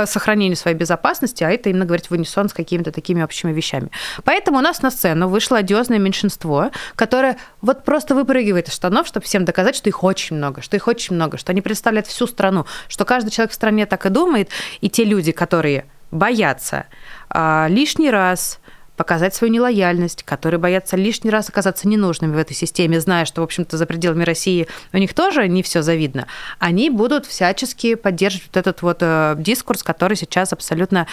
сохранению 0.06 0.56
своей 0.56 0.78
безопасности, 0.78 1.44
а 1.44 1.50
это 1.50 1.70
именно 1.70 1.86
говорить 1.86 2.10
в 2.10 2.12
унисон 2.12 2.50
с 2.50 2.54
какими-то 2.54 2.92
такими 2.92 3.22
общими 3.22 3.52
вещами. 3.52 3.90
Поэтому 4.24 4.58
у 4.58 4.62
нас 4.62 4.82
на 4.82 4.92
сцену 4.92 5.28
вышло 5.28 5.58
одиозное 5.58 6.00
меньшинство, 6.00 6.72
которое 6.96 7.38
вот 7.62 7.84
просто 7.84 8.16
выпрыгивает 8.16 8.68
из 8.68 8.74
штанов, 8.74 9.08
чтобы 9.08 9.26
всем 9.26 9.46
доказать, 9.46 9.76
что 9.76 9.90
их 9.90 10.04
очень 10.04 10.36
много, 10.36 10.62
что 10.62 10.76
их 10.76 10.88
очень 10.88 11.16
много, 11.16 11.38
что 11.38 11.52
они 11.52 11.62
представляют 11.62 12.08
всю 12.08 12.28
страну, 12.28 12.66
что 12.88 13.06
каждый 13.06 13.32
человек 13.32 13.52
в 13.52 13.56
стране 13.56 13.86
так 13.86 14.06
и 14.06 14.10
думает, 14.10 14.50
и 14.82 14.90
те 14.90 15.04
люди, 15.04 15.32
которые 15.32 15.86
боятся 16.12 16.86
а, 17.30 17.68
лишний 17.70 18.10
раз 18.10 18.60
показать 19.00 19.34
свою 19.34 19.54
нелояльность, 19.54 20.24
которые 20.24 20.60
боятся 20.60 20.98
лишний 20.98 21.30
раз 21.30 21.48
оказаться 21.48 21.88
ненужными 21.88 22.36
в 22.36 22.38
этой 22.38 22.54
системе, 22.54 23.00
зная, 23.00 23.24
что, 23.24 23.40
в 23.40 23.46
общем-то, 23.46 23.78
за 23.78 23.86
пределами 23.86 24.26
России 24.26 24.68
у 24.92 24.98
них 24.98 25.14
тоже 25.14 25.48
не 25.48 25.64
все 25.64 25.82
завидно, 25.82 26.28
они 26.60 26.90
будут 26.90 27.26
всячески 27.26 27.96
поддерживать 27.96 28.48
вот 28.48 28.58
этот 28.58 28.82
вот 28.82 28.98
э, 29.00 29.36
дискурс, 29.38 29.84
который 29.84 30.18
сейчас 30.18 30.52
абсолютно 30.52 31.08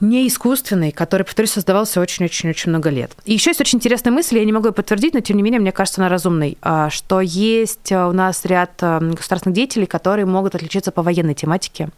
не 0.00 0.26
искусственный, 0.26 0.90
который, 0.90 1.24
повторюсь, 1.24 1.50
создавался 1.50 2.00
очень-очень-очень 2.00 2.70
много 2.70 2.88
лет. 2.88 3.12
И 3.26 3.34
еще 3.34 3.50
есть 3.50 3.60
очень 3.60 3.76
интересная 3.76 4.10
мысль, 4.10 4.38
я 4.38 4.44
не 4.46 4.52
могу 4.52 4.68
ее 4.68 4.72
подтвердить, 4.72 5.12
но 5.12 5.20
тем 5.20 5.36
не 5.36 5.42
менее, 5.42 5.60
мне 5.60 5.70
кажется, 5.70 6.00
она 6.00 6.08
разумной, 6.08 6.56
а, 6.62 6.88
что 6.88 7.20
есть 7.20 7.92
у 7.92 8.12
нас 8.12 8.46
ряд 8.46 8.70
э, 8.80 9.00
государственных 9.00 9.54
деятелей, 9.54 9.84
которые 9.84 10.24
могут 10.24 10.54
отличиться 10.54 10.92
по 10.92 11.02
военной 11.02 11.34
тематике 11.34 11.90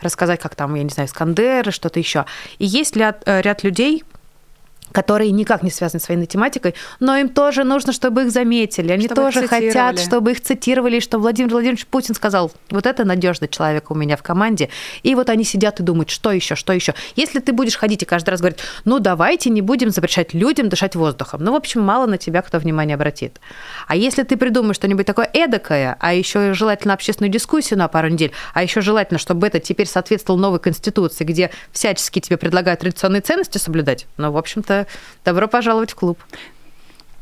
рассказать, 0.00 0.40
как 0.40 0.54
там, 0.54 0.74
я 0.74 0.82
не 0.82 0.90
знаю, 0.90 1.08
Искандер, 1.08 1.72
что-то 1.72 1.98
еще. 1.98 2.24
И 2.58 2.64
есть 2.64 2.96
ряд, 2.96 3.22
э, 3.26 3.40
ряд 3.40 3.62
людей, 3.62 4.04
которые 4.94 5.32
никак 5.32 5.64
не 5.64 5.70
связаны 5.70 6.00
с 6.00 6.08
военной 6.08 6.26
тематикой, 6.26 6.76
но 7.00 7.16
им 7.16 7.28
тоже 7.28 7.64
нужно, 7.64 7.92
чтобы 7.92 8.22
их 8.22 8.30
заметили. 8.30 8.92
Они 8.92 9.06
чтобы 9.06 9.22
тоже 9.22 9.48
хотят, 9.48 9.98
чтобы 9.98 10.30
их 10.30 10.40
цитировали, 10.40 11.00
что 11.00 11.18
Владимир 11.18 11.50
Владимирович 11.50 11.84
Путин 11.84 12.14
сказал, 12.14 12.52
вот 12.70 12.86
это 12.86 13.04
надежный 13.04 13.48
человек 13.48 13.90
у 13.90 13.96
меня 13.96 14.16
в 14.16 14.22
команде. 14.22 14.70
И 15.02 15.16
вот 15.16 15.30
они 15.30 15.42
сидят 15.42 15.80
и 15.80 15.82
думают, 15.82 16.10
что 16.10 16.30
еще, 16.30 16.54
что 16.54 16.72
еще. 16.72 16.94
Если 17.16 17.40
ты 17.40 17.52
будешь 17.52 17.76
ходить 17.76 18.04
и 18.04 18.06
каждый 18.06 18.30
раз 18.30 18.40
говорить, 18.40 18.60
ну 18.84 19.00
давайте 19.00 19.50
не 19.50 19.62
будем 19.62 19.90
запрещать 19.90 20.32
людям 20.32 20.68
дышать 20.68 20.94
воздухом, 20.94 21.42
ну, 21.42 21.52
в 21.52 21.56
общем, 21.56 21.80
мало 21.80 22.06
на 22.06 22.16
тебя 22.16 22.40
кто 22.42 22.60
внимание 22.60 22.94
обратит. 22.94 23.40
А 23.88 23.96
если 23.96 24.22
ты 24.22 24.36
придумаешь 24.36 24.76
что-нибудь 24.76 25.06
такое 25.06 25.28
эдакое, 25.32 25.96
а 25.98 26.14
еще 26.14 26.54
желательно 26.54 26.94
общественную 26.94 27.32
дискуссию 27.32 27.80
на 27.80 27.88
пару 27.88 28.08
недель, 28.10 28.30
а 28.52 28.62
еще 28.62 28.80
желательно, 28.80 29.18
чтобы 29.18 29.48
это 29.48 29.58
теперь 29.58 29.88
соответствовало 29.88 30.40
новой 30.40 30.60
конституции, 30.60 31.24
где 31.24 31.50
всячески 31.72 32.20
тебе 32.20 32.36
предлагают 32.36 32.78
традиционные 32.78 33.22
ценности 33.22 33.58
соблюдать, 33.58 34.06
ну, 34.18 34.30
в 34.30 34.36
общем-то, 34.36 34.83
добро 35.24 35.48
пожаловать 35.48 35.92
в 35.92 35.94
клуб. 35.94 36.18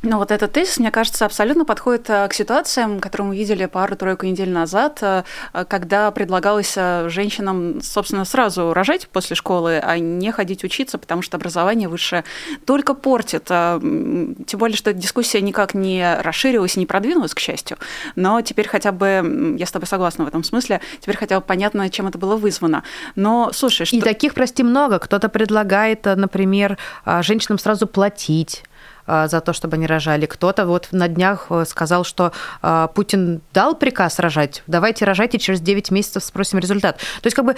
Ну 0.04 0.18
вот 0.18 0.32
этот 0.32 0.50
тезис, 0.50 0.78
мне 0.78 0.90
кажется, 0.90 1.24
абсолютно 1.24 1.64
подходит 1.64 2.10
э, 2.10 2.26
к 2.26 2.34
ситуациям, 2.34 2.98
которые 2.98 3.28
мы 3.28 3.36
видели 3.36 3.66
пару-тройку 3.66 4.26
недель 4.26 4.50
назад, 4.50 4.98
э, 5.00 5.22
когда 5.68 6.10
предлагалось 6.10 6.74
э, 6.76 7.08
женщинам, 7.08 7.80
собственно, 7.80 8.24
сразу 8.24 8.72
рожать 8.72 9.06
после 9.06 9.36
школы, 9.36 9.78
а 9.78 10.00
не 10.00 10.32
ходить 10.32 10.64
учиться, 10.64 10.98
потому 10.98 11.22
что 11.22 11.36
образование 11.36 11.88
высшее 11.88 12.24
только 12.66 12.94
портит. 12.94 13.44
Тем 13.44 14.58
более, 14.58 14.76
что 14.76 14.90
эта 14.90 14.98
дискуссия 14.98 15.40
никак 15.40 15.72
не 15.72 16.16
расширилась 16.20 16.76
и 16.76 16.80
не 16.80 16.86
продвинулась, 16.86 17.32
к 17.32 17.38
счастью. 17.38 17.78
Но 18.16 18.40
теперь 18.40 18.66
хотя 18.66 18.90
бы, 18.90 19.54
я 19.56 19.66
с 19.66 19.70
тобой 19.70 19.86
согласна 19.86 20.24
в 20.24 20.28
этом 20.28 20.42
смысле, 20.42 20.80
теперь 21.00 21.16
хотя 21.16 21.38
бы 21.38 21.46
понятно, 21.46 21.88
чем 21.90 22.08
это 22.08 22.18
было 22.18 22.34
вызвано. 22.34 22.82
Но, 23.14 23.50
слушай, 23.52 23.86
что... 23.86 23.94
И 23.94 24.00
таких, 24.00 24.34
прости, 24.34 24.64
много. 24.64 24.98
Кто-то 24.98 25.28
предлагает, 25.28 26.04
например, 26.04 26.76
женщинам 27.06 27.58
сразу 27.58 27.86
платить 27.86 28.64
за 29.06 29.40
то, 29.40 29.52
чтобы 29.52 29.76
они 29.76 29.86
рожали. 29.86 30.26
Кто-то 30.26 30.66
вот 30.66 30.88
на 30.92 31.08
днях 31.08 31.46
э, 31.50 31.64
сказал, 31.66 32.04
что 32.04 32.32
а, 32.60 32.88
Путин 32.88 33.40
дал 33.52 33.74
приказ 33.74 34.18
рожать, 34.18 34.62
давайте 34.66 35.04
рожайте, 35.04 35.38
через 35.38 35.60
9 35.60 35.90
месяцев 35.90 36.24
спросим 36.24 36.58
результат. 36.58 36.98
То 36.98 37.26
есть 37.26 37.34
как 37.34 37.44
бы 37.44 37.56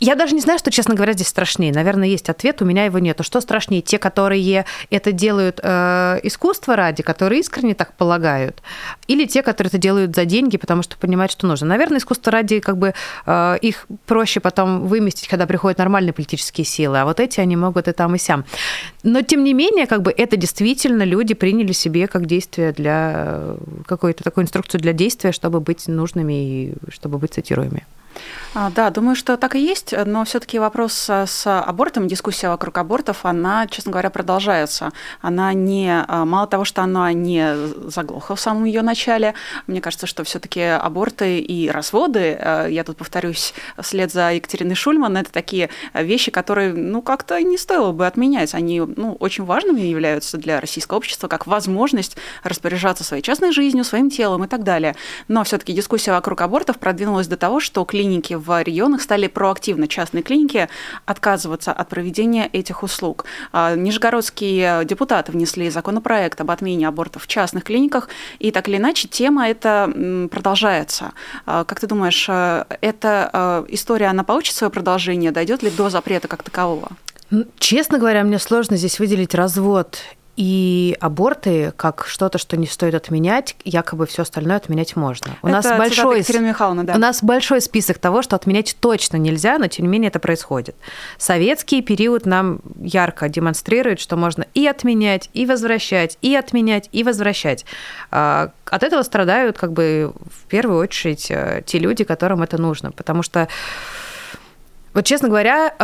я 0.00 0.14
даже 0.14 0.34
не 0.34 0.40
знаю, 0.40 0.58
что, 0.58 0.70
честно 0.70 0.94
говоря, 0.94 1.12
здесь 1.12 1.28
страшнее. 1.28 1.72
Наверное, 1.72 2.08
есть 2.08 2.28
ответ, 2.28 2.62
у 2.62 2.64
меня 2.64 2.84
его 2.84 2.98
нету. 2.98 3.24
Что 3.24 3.40
страшнее, 3.40 3.82
те, 3.82 3.98
которые 3.98 4.64
это 4.90 5.12
делают 5.12 5.60
э, 5.62 6.20
искусство 6.22 6.76
ради, 6.76 7.02
которые 7.02 7.40
искренне 7.40 7.74
так 7.74 7.94
полагают, 7.94 8.62
или 9.08 9.24
те, 9.26 9.42
которые 9.42 9.68
это 9.68 9.78
делают 9.78 10.14
за 10.14 10.24
деньги, 10.24 10.56
потому 10.56 10.82
что 10.82 10.96
понимают, 10.96 11.32
что 11.32 11.46
нужно. 11.46 11.66
Наверное, 11.66 11.98
искусство 11.98 12.30
ради, 12.30 12.60
как 12.60 12.78
бы, 12.78 12.94
э, 13.26 13.58
их 13.60 13.86
проще 14.06 14.38
потом 14.40 14.86
выместить, 14.86 15.28
когда 15.28 15.46
приходят 15.46 15.78
нормальные 15.78 16.12
политические 16.12 16.64
силы, 16.64 16.98
а 16.98 17.04
вот 17.04 17.18
эти 17.18 17.40
они 17.40 17.56
могут 17.56 17.88
и 17.88 17.92
там, 17.92 18.14
и 18.14 18.18
сям. 18.18 18.44
Но, 19.02 19.22
тем 19.22 19.42
не 19.42 19.52
менее, 19.52 19.86
как 19.86 20.02
бы, 20.02 20.14
это 20.16 20.36
действительно 20.36 21.02
люди 21.02 21.34
приняли 21.34 21.72
себе 21.72 22.06
как 22.06 22.26
действие 22.26 22.72
для, 22.72 23.12
э, 23.14 23.56
какую-то 23.86 24.22
такую 24.22 24.44
инструкцию 24.44 24.80
для 24.80 24.92
действия, 24.92 25.32
чтобы 25.32 25.60
быть 25.60 25.88
нужными 25.88 26.32
и 26.32 26.74
чтобы 26.90 27.18
быть 27.18 27.34
цитируемыми. 27.34 27.84
А, 28.54 28.70
да, 28.70 28.88
думаю, 28.88 29.14
что 29.14 29.36
так 29.36 29.56
и 29.56 29.60
есть, 29.60 29.94
но 30.06 30.24
все-таки 30.24 30.58
вопрос 30.58 30.94
с 31.10 31.42
абортом, 31.46 32.08
дискуссия 32.08 32.48
вокруг 32.48 32.78
абортов, 32.78 33.26
она, 33.26 33.66
честно 33.66 33.92
говоря, 33.92 34.08
продолжается. 34.08 34.90
Она 35.20 35.52
не, 35.52 36.02
а, 36.08 36.24
мало 36.24 36.46
того, 36.46 36.64
что 36.64 36.82
она 36.82 37.12
не 37.12 37.54
заглохла 37.90 38.36
в 38.36 38.40
самом 38.40 38.64
ее 38.64 38.80
начале, 38.80 39.34
мне 39.66 39.82
кажется, 39.82 40.06
что 40.06 40.24
все-таки 40.24 40.62
аборты 40.62 41.40
и 41.40 41.68
разводы, 41.68 42.38
а, 42.40 42.66
я 42.66 42.84
тут 42.84 42.96
повторюсь, 42.96 43.52
вслед 43.78 44.10
за 44.12 44.32
Екатериной 44.32 44.74
Шульман, 44.74 45.18
это 45.18 45.30
такие 45.30 45.68
вещи, 45.92 46.30
которые, 46.30 46.72
ну, 46.72 47.02
как-то 47.02 47.40
не 47.42 47.58
стоило 47.58 47.92
бы 47.92 48.06
отменять. 48.06 48.54
Они, 48.54 48.80
ну, 48.80 49.12
очень 49.20 49.44
важными 49.44 49.82
являются 49.82 50.38
для 50.38 50.58
российского 50.60 50.96
общества, 50.96 51.28
как 51.28 51.46
возможность 51.46 52.16
распоряжаться 52.44 53.04
своей 53.04 53.22
частной 53.22 53.52
жизнью, 53.52 53.84
своим 53.84 54.08
телом 54.08 54.44
и 54.44 54.48
так 54.48 54.64
далее. 54.64 54.96
Но 55.28 55.44
все-таки 55.44 55.74
дискуссия 55.74 56.12
вокруг 56.12 56.40
абортов 56.40 56.78
продвинулась 56.78 57.26
до 57.26 57.36
того, 57.36 57.60
что 57.60 57.84
клиники 57.84 58.37
в 58.38 58.62
регионах 58.62 59.02
стали 59.02 59.26
проактивно, 59.26 59.88
частные 59.88 60.22
клиники, 60.22 60.68
отказываться 61.04 61.72
от 61.72 61.88
проведения 61.88 62.48
этих 62.52 62.82
услуг. 62.82 63.24
А, 63.52 63.74
нижегородские 63.74 64.84
депутаты 64.84 65.32
внесли 65.32 65.70
законопроект 65.70 66.40
об 66.40 66.50
отмене 66.50 66.88
абортов 66.88 67.24
в 67.24 67.26
частных 67.26 67.64
клиниках, 67.64 68.08
и 68.38 68.50
так 68.50 68.68
или 68.68 68.76
иначе 68.76 69.08
тема 69.08 69.48
эта 69.48 69.90
продолжается. 70.30 71.12
А, 71.46 71.64
как 71.64 71.80
ты 71.80 71.86
думаешь, 71.86 72.26
э, 72.28 72.64
эта 72.80 73.30
э, 73.32 73.64
история, 73.68 74.06
она 74.06 74.24
получит 74.24 74.54
свое 74.54 74.70
продолжение, 74.70 75.30
дойдет 75.30 75.62
ли 75.62 75.70
до 75.70 75.90
запрета 75.90 76.28
как 76.28 76.42
такового? 76.42 76.88
Честно 77.58 77.98
говоря, 77.98 78.24
мне 78.24 78.38
сложно 78.38 78.76
здесь 78.76 78.98
выделить 78.98 79.34
развод 79.34 79.98
и 80.38 80.96
аборты 81.00 81.72
как 81.76 82.06
что-то, 82.06 82.38
что 82.38 82.56
не 82.56 82.68
стоит 82.68 82.94
отменять, 82.94 83.56
якобы 83.64 84.06
все 84.06 84.22
остальное 84.22 84.58
отменять 84.58 84.94
можно. 84.94 85.32
У 85.42 85.48
это 85.48 85.56
нас 85.56 85.66
большой 85.76 86.22
да. 86.84 86.94
у 86.94 86.98
нас 86.98 87.24
большой 87.24 87.60
список 87.60 87.98
того, 87.98 88.22
что 88.22 88.36
отменять 88.36 88.76
точно 88.78 89.16
нельзя, 89.16 89.58
но 89.58 89.66
тем 89.66 89.86
не 89.86 89.90
менее 89.90 90.10
это 90.10 90.20
происходит. 90.20 90.76
Советский 91.18 91.82
период 91.82 92.24
нам 92.24 92.60
ярко 92.78 93.28
демонстрирует, 93.28 93.98
что 93.98 94.16
можно 94.16 94.46
и 94.54 94.64
отменять, 94.68 95.28
и 95.34 95.44
возвращать, 95.44 96.16
и 96.22 96.36
отменять, 96.36 96.88
и 96.92 97.02
возвращать. 97.02 97.64
А, 98.12 98.52
от 98.66 98.84
этого 98.84 99.02
страдают 99.02 99.58
как 99.58 99.72
бы 99.72 100.12
в 100.30 100.46
первую 100.46 100.78
очередь 100.78 101.32
э, 101.32 101.64
те 101.66 101.80
люди, 101.80 102.04
которым 102.04 102.42
это 102.44 102.58
нужно, 102.58 102.92
потому 102.92 103.24
что 103.24 103.48
вот 104.94 105.04
честно 105.04 105.28
говоря 105.28 105.74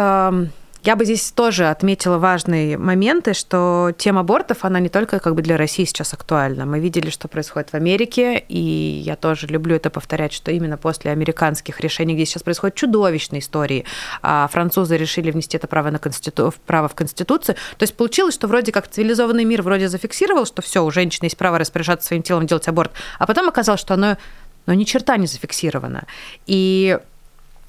я 0.85 0.97
бы 0.97 1.05
здесь 1.07 1.33
тоже 1.33 1.71
отметила 1.71 2.19
важные 2.19 2.77
моменты, 2.77 3.33
что 3.33 3.93
тема 3.97 4.21
абортов, 4.21 4.65
она 4.67 4.81
не 4.81 4.91
только 4.91 5.19
как 5.19 5.35
бы 5.35 5.41
для 5.41 5.57
России 5.57 5.85
сейчас 5.85 6.13
актуальна. 6.13 6.67
Мы 6.67 6.79
видели, 6.79 7.09
что 7.09 7.27
происходит 7.27 7.71
в 7.71 7.75
Америке, 7.75 8.45
и 8.49 9.03
я 9.05 9.17
тоже 9.17 9.47
люблю 9.47 9.77
это 9.77 9.89
повторять, 9.89 10.35
что 10.35 10.51
именно 10.51 10.77
после 10.77 11.11
американских 11.11 11.81
решений, 11.81 12.15
где 12.15 12.27
сейчас 12.27 12.43
происходят 12.43 12.77
чудовищные 12.77 13.41
истории, 13.41 13.87
а 14.21 14.47
французы 14.49 14.99
решили 14.99 15.31
внести 15.31 15.57
это 15.57 15.67
право, 15.67 15.91
на 15.91 15.99
конститу... 15.99 16.53
право 16.67 16.89
в 16.89 16.95
Конституцию. 16.95 17.55
То 17.79 17.83
есть 17.83 17.97
получилось, 17.97 18.35
что 18.35 18.47
вроде 18.47 18.71
как 18.71 18.87
цивилизованный 18.89 19.45
мир 19.45 19.63
вроде 19.63 19.89
зафиксировал, 19.89 20.45
что 20.45 20.61
все, 20.61 20.85
у 20.85 20.91
женщины 20.91 21.27
есть 21.27 21.39
право 21.39 21.59
распоряжаться 21.59 22.09
своим 22.09 22.23
телом, 22.23 22.47
делать 22.47 22.69
аборт, 22.69 22.93
а 23.19 23.27
потом 23.27 23.49
оказалось, 23.49 23.81
что 23.81 23.95
оно 23.95 24.19
но 24.67 24.75
ни 24.75 24.85
черта 24.85 25.17
не 25.17 25.27
зафиксировано. 25.27 26.07
И 26.47 26.99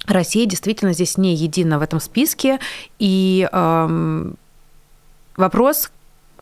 Россия 0.07 0.45
действительно 0.45 0.93
здесь 0.93 1.17
не 1.17 1.35
едина 1.35 1.79
в 1.79 1.81
этом 1.81 1.99
списке. 1.99 2.59
И 2.99 3.47
эм, 3.51 4.35
вопрос, 5.35 5.91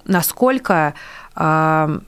насколько 0.05 0.93
э, 1.36 2.00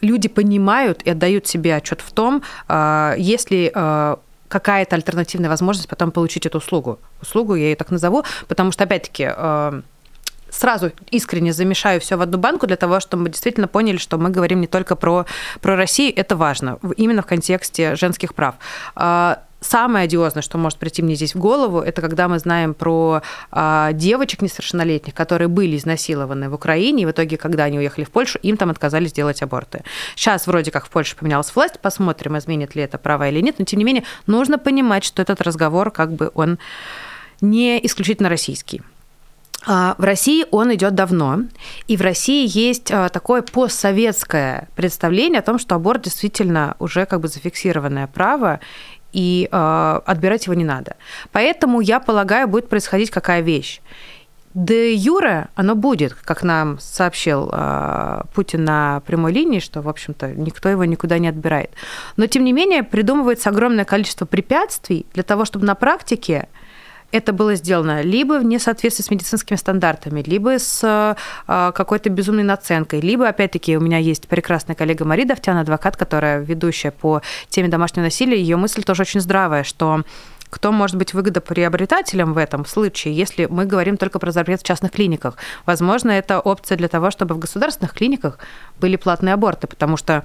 люди 0.00 0.28
понимают 0.28 1.02
и 1.02 1.10
отдают 1.10 1.46
себе 1.46 1.76
отчет 1.76 2.00
в 2.00 2.12
том, 2.12 2.42
э, 2.68 3.14
если 3.18 3.72
э, 3.74 4.16
какая-то 4.48 4.96
альтернативная 4.96 5.48
возможность 5.48 5.88
потом 5.88 6.10
получить 6.10 6.46
эту 6.46 6.58
услугу. 6.58 6.98
Услугу 7.22 7.54
я 7.54 7.64
ее 7.64 7.76
так 7.76 7.90
назову, 7.90 8.24
потому 8.48 8.72
что, 8.72 8.84
опять-таки, 8.84 9.30
э, 9.34 9.82
сразу 10.50 10.92
искренне 11.10 11.52
замешаю 11.52 12.00
все 12.00 12.16
в 12.16 12.20
одну 12.20 12.38
банку 12.38 12.66
для 12.66 12.76
того, 12.76 13.00
чтобы 13.00 13.24
мы 13.24 13.28
действительно 13.30 13.68
поняли, 13.68 13.96
что 13.96 14.18
мы 14.18 14.30
говорим 14.30 14.60
не 14.60 14.66
только 14.66 14.96
про, 14.96 15.24
про 15.60 15.76
Россию, 15.76 16.12
это 16.14 16.36
важно, 16.36 16.78
именно 16.96 17.22
в 17.22 17.26
контексте 17.26 17.96
женских 17.96 18.34
прав 18.34 18.56
самое 19.62 20.04
одиозное, 20.04 20.42
что 20.42 20.58
может 20.58 20.78
прийти 20.78 21.02
мне 21.02 21.14
здесь 21.14 21.34
в 21.34 21.38
голову, 21.38 21.80
это 21.80 22.02
когда 22.02 22.28
мы 22.28 22.38
знаем 22.38 22.74
про 22.74 23.22
а, 23.50 23.92
девочек 23.92 24.42
несовершеннолетних, 24.42 25.14
которые 25.14 25.48
были 25.48 25.76
изнасилованы 25.76 26.50
в 26.50 26.54
Украине, 26.54 27.04
и 27.04 27.06
в 27.06 27.10
итоге, 27.10 27.36
когда 27.36 27.64
они 27.64 27.78
уехали 27.78 28.04
в 28.04 28.10
Польшу, 28.10 28.38
им 28.42 28.56
там 28.56 28.70
отказались 28.70 29.12
делать 29.12 29.42
аборты. 29.42 29.82
Сейчас 30.16 30.46
вроде 30.46 30.70
как 30.70 30.86
в 30.86 30.90
Польше 30.90 31.16
поменялась 31.16 31.54
власть, 31.54 31.80
посмотрим, 31.80 32.36
изменит 32.38 32.74
ли 32.74 32.82
это 32.82 32.98
право 32.98 33.28
или 33.28 33.40
нет, 33.40 33.56
но 33.58 33.64
тем 33.64 33.78
не 33.78 33.84
менее 33.84 34.04
нужно 34.26 34.58
понимать, 34.58 35.04
что 35.04 35.22
этот 35.22 35.40
разговор 35.40 35.90
как 35.90 36.12
бы 36.12 36.30
он 36.34 36.58
не 37.40 37.84
исключительно 37.84 38.28
российский. 38.28 38.82
А, 39.64 39.94
в 39.96 40.02
России 40.02 40.44
он 40.50 40.74
идет 40.74 40.94
давно, 40.94 41.42
и 41.86 41.96
в 41.96 42.00
России 42.00 42.46
есть 42.48 42.90
а, 42.90 43.08
такое 43.08 43.42
постсоветское 43.42 44.68
представление 44.74 45.38
о 45.38 45.42
том, 45.42 45.58
что 45.58 45.76
аборт 45.76 46.02
действительно 46.02 46.74
уже 46.80 47.06
как 47.06 47.20
бы 47.20 47.28
зафиксированное 47.28 48.08
право, 48.08 48.58
и 49.12 49.48
э, 49.50 50.00
отбирать 50.06 50.46
его 50.46 50.54
не 50.54 50.64
надо. 50.64 50.96
Поэтому, 51.32 51.80
я 51.80 52.00
полагаю, 52.00 52.48
будет 52.48 52.68
происходить 52.68 53.10
какая 53.10 53.40
вещь. 53.40 53.80
Де 54.54 54.92
юре 54.92 55.48
оно 55.54 55.74
будет, 55.74 56.12
как 56.12 56.42
нам 56.42 56.78
сообщил 56.78 57.48
э, 57.50 58.22
Путин 58.34 58.64
на 58.64 59.00
прямой 59.06 59.32
линии, 59.32 59.60
что, 59.60 59.80
в 59.80 59.88
общем-то, 59.88 60.32
никто 60.32 60.68
его 60.68 60.84
никуда 60.84 61.18
не 61.18 61.28
отбирает. 61.28 61.70
Но, 62.18 62.26
тем 62.26 62.44
не 62.44 62.52
менее, 62.52 62.82
придумывается 62.82 63.48
огромное 63.48 63.86
количество 63.86 64.26
препятствий 64.26 65.06
для 65.14 65.22
того, 65.22 65.46
чтобы 65.46 65.64
на 65.64 65.74
практике 65.74 66.48
это 67.12 67.32
было 67.32 67.54
сделано 67.54 68.02
либо 68.02 68.38
в 68.38 68.44
несоответствии 68.44 69.04
с 69.04 69.10
медицинскими 69.10 69.56
стандартами, 69.56 70.22
либо 70.26 70.58
с 70.58 70.80
а, 70.82 71.72
какой-то 71.72 72.10
безумной 72.10 72.42
наценкой, 72.42 73.00
либо, 73.00 73.28
опять-таки, 73.28 73.76
у 73.76 73.80
меня 73.80 73.98
есть 73.98 74.26
прекрасная 74.28 74.74
коллега 74.74 75.04
Мария 75.04 75.26
Давтян, 75.26 75.58
адвокат, 75.58 75.96
которая 75.96 76.40
ведущая 76.40 76.90
по 76.90 77.22
теме 77.48 77.68
домашнего 77.68 78.04
насилия, 78.04 78.40
ее 78.40 78.56
мысль 78.56 78.82
тоже 78.82 79.02
очень 79.02 79.20
здравая, 79.20 79.62
что 79.62 80.02
кто 80.52 80.70
может 80.70 80.96
быть 80.96 81.14
выгодоприобретателем 81.14 82.34
в 82.34 82.38
этом 82.38 82.66
случае, 82.66 83.16
если 83.16 83.46
мы 83.46 83.64
говорим 83.64 83.96
только 83.96 84.18
про 84.18 84.32
запрет 84.32 84.60
в 84.60 84.64
частных 84.64 84.92
клиниках. 84.92 85.38
Возможно, 85.64 86.10
это 86.10 86.40
опция 86.40 86.76
для 86.76 86.88
того, 86.88 87.10
чтобы 87.10 87.34
в 87.34 87.38
государственных 87.38 87.94
клиниках 87.94 88.38
были 88.78 88.96
платные 88.96 89.32
аборты, 89.32 89.66
потому 89.66 89.96
что 89.96 90.24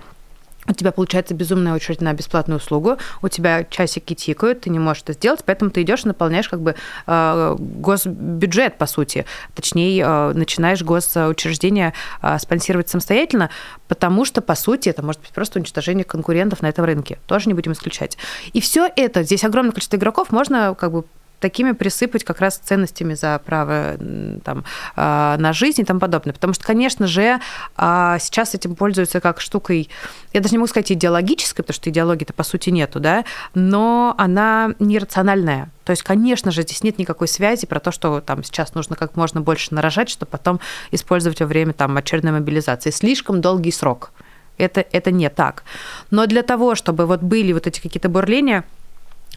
у 0.67 0.73
тебя 0.73 0.91
получается 0.91 1.33
безумная 1.33 1.73
очередь 1.73 2.01
на 2.01 2.13
бесплатную 2.13 2.57
услугу, 2.59 2.97
у 3.21 3.27
тебя 3.29 3.63
часики 3.63 4.13
тикают, 4.13 4.61
ты 4.61 4.69
не 4.69 4.79
можешь 4.79 5.03
это 5.03 5.13
сделать, 5.13 5.41
поэтому 5.45 5.71
ты 5.71 5.81
идешь 5.81 6.03
и 6.03 6.07
наполняешь 6.07 6.49
как 6.49 6.61
бы 6.61 6.75
э, 7.05 7.55
госбюджет, 7.57 8.77
по 8.77 8.85
сути. 8.85 9.25
Точнее, 9.55 10.03
э, 10.03 10.33
начинаешь 10.33 10.83
госучреждение 10.83 11.93
э, 12.21 12.37
спонсировать 12.39 12.89
самостоятельно, 12.89 13.49
потому 13.87 14.25
что, 14.25 14.41
по 14.41 14.55
сути, 14.55 14.89
это 14.89 15.03
может 15.03 15.21
быть 15.21 15.31
просто 15.31 15.59
уничтожение 15.59 16.03
конкурентов 16.03 16.61
на 16.61 16.67
этом 16.67 16.85
рынке. 16.85 17.19
Тоже 17.27 17.47
не 17.47 17.53
будем 17.53 17.71
исключать. 17.71 18.17
И 18.53 18.61
все 18.61 18.89
это, 18.95 19.23
здесь 19.23 19.43
огромное 19.43 19.71
количество 19.71 19.97
игроков, 19.97 20.31
можно 20.31 20.75
как 20.75 20.91
бы 20.91 21.05
такими 21.39 21.71
присыпать 21.71 22.23
как 22.23 22.39
раз 22.39 22.57
ценностями 22.57 23.13
за 23.13 23.39
право 23.45 23.97
там, 24.43 24.63
а, 24.95 25.37
на 25.37 25.53
жизнь 25.53 25.81
и 25.81 25.85
тому 25.85 25.99
подобное. 25.99 26.33
Потому 26.33 26.53
что, 26.53 26.65
конечно 26.65 27.07
же, 27.07 27.39
а, 27.75 28.17
сейчас 28.19 28.55
этим 28.55 28.75
пользуются 28.75 29.19
как 29.19 29.39
штукой, 29.39 29.89
я 30.33 30.41
даже 30.41 30.53
не 30.53 30.57
могу 30.57 30.67
сказать 30.67 30.91
идеологической, 30.91 31.63
потому 31.63 31.75
что 31.75 31.89
идеологии-то 31.89 32.33
по 32.33 32.43
сути 32.43 32.69
нету, 32.69 32.99
да, 32.99 33.25
но 33.53 34.15
она 34.17 34.73
нерациональная. 34.79 35.69
То 35.83 35.91
есть, 35.91 36.03
конечно 36.03 36.51
же, 36.51 36.63
здесь 36.63 36.83
нет 36.83 36.97
никакой 36.97 37.27
связи 37.27 37.65
про 37.65 37.79
то, 37.79 37.91
что 37.91 38.19
там 38.19 38.43
сейчас 38.43 38.73
нужно 38.73 38.95
как 38.95 39.15
можно 39.15 39.41
больше 39.41 39.73
нарожать, 39.73 40.09
чтобы 40.09 40.29
потом 40.29 40.59
использовать 40.91 41.39
во 41.39 41.45
время 41.45 41.73
там, 41.73 41.95
очередной 41.95 42.33
мобилизации. 42.33 42.89
Слишком 42.89 43.41
долгий 43.41 43.71
срок. 43.71 44.11
Это, 44.57 44.83
это 44.91 45.11
не 45.11 45.29
так. 45.29 45.63
Но 46.09 46.25
для 46.25 46.41
того, 46.41 46.75
чтобы 46.75 47.05
вот 47.05 47.21
были 47.21 47.53
вот 47.53 47.67
эти 47.67 47.79
какие-то 47.79 48.09
бурления, 48.09 48.63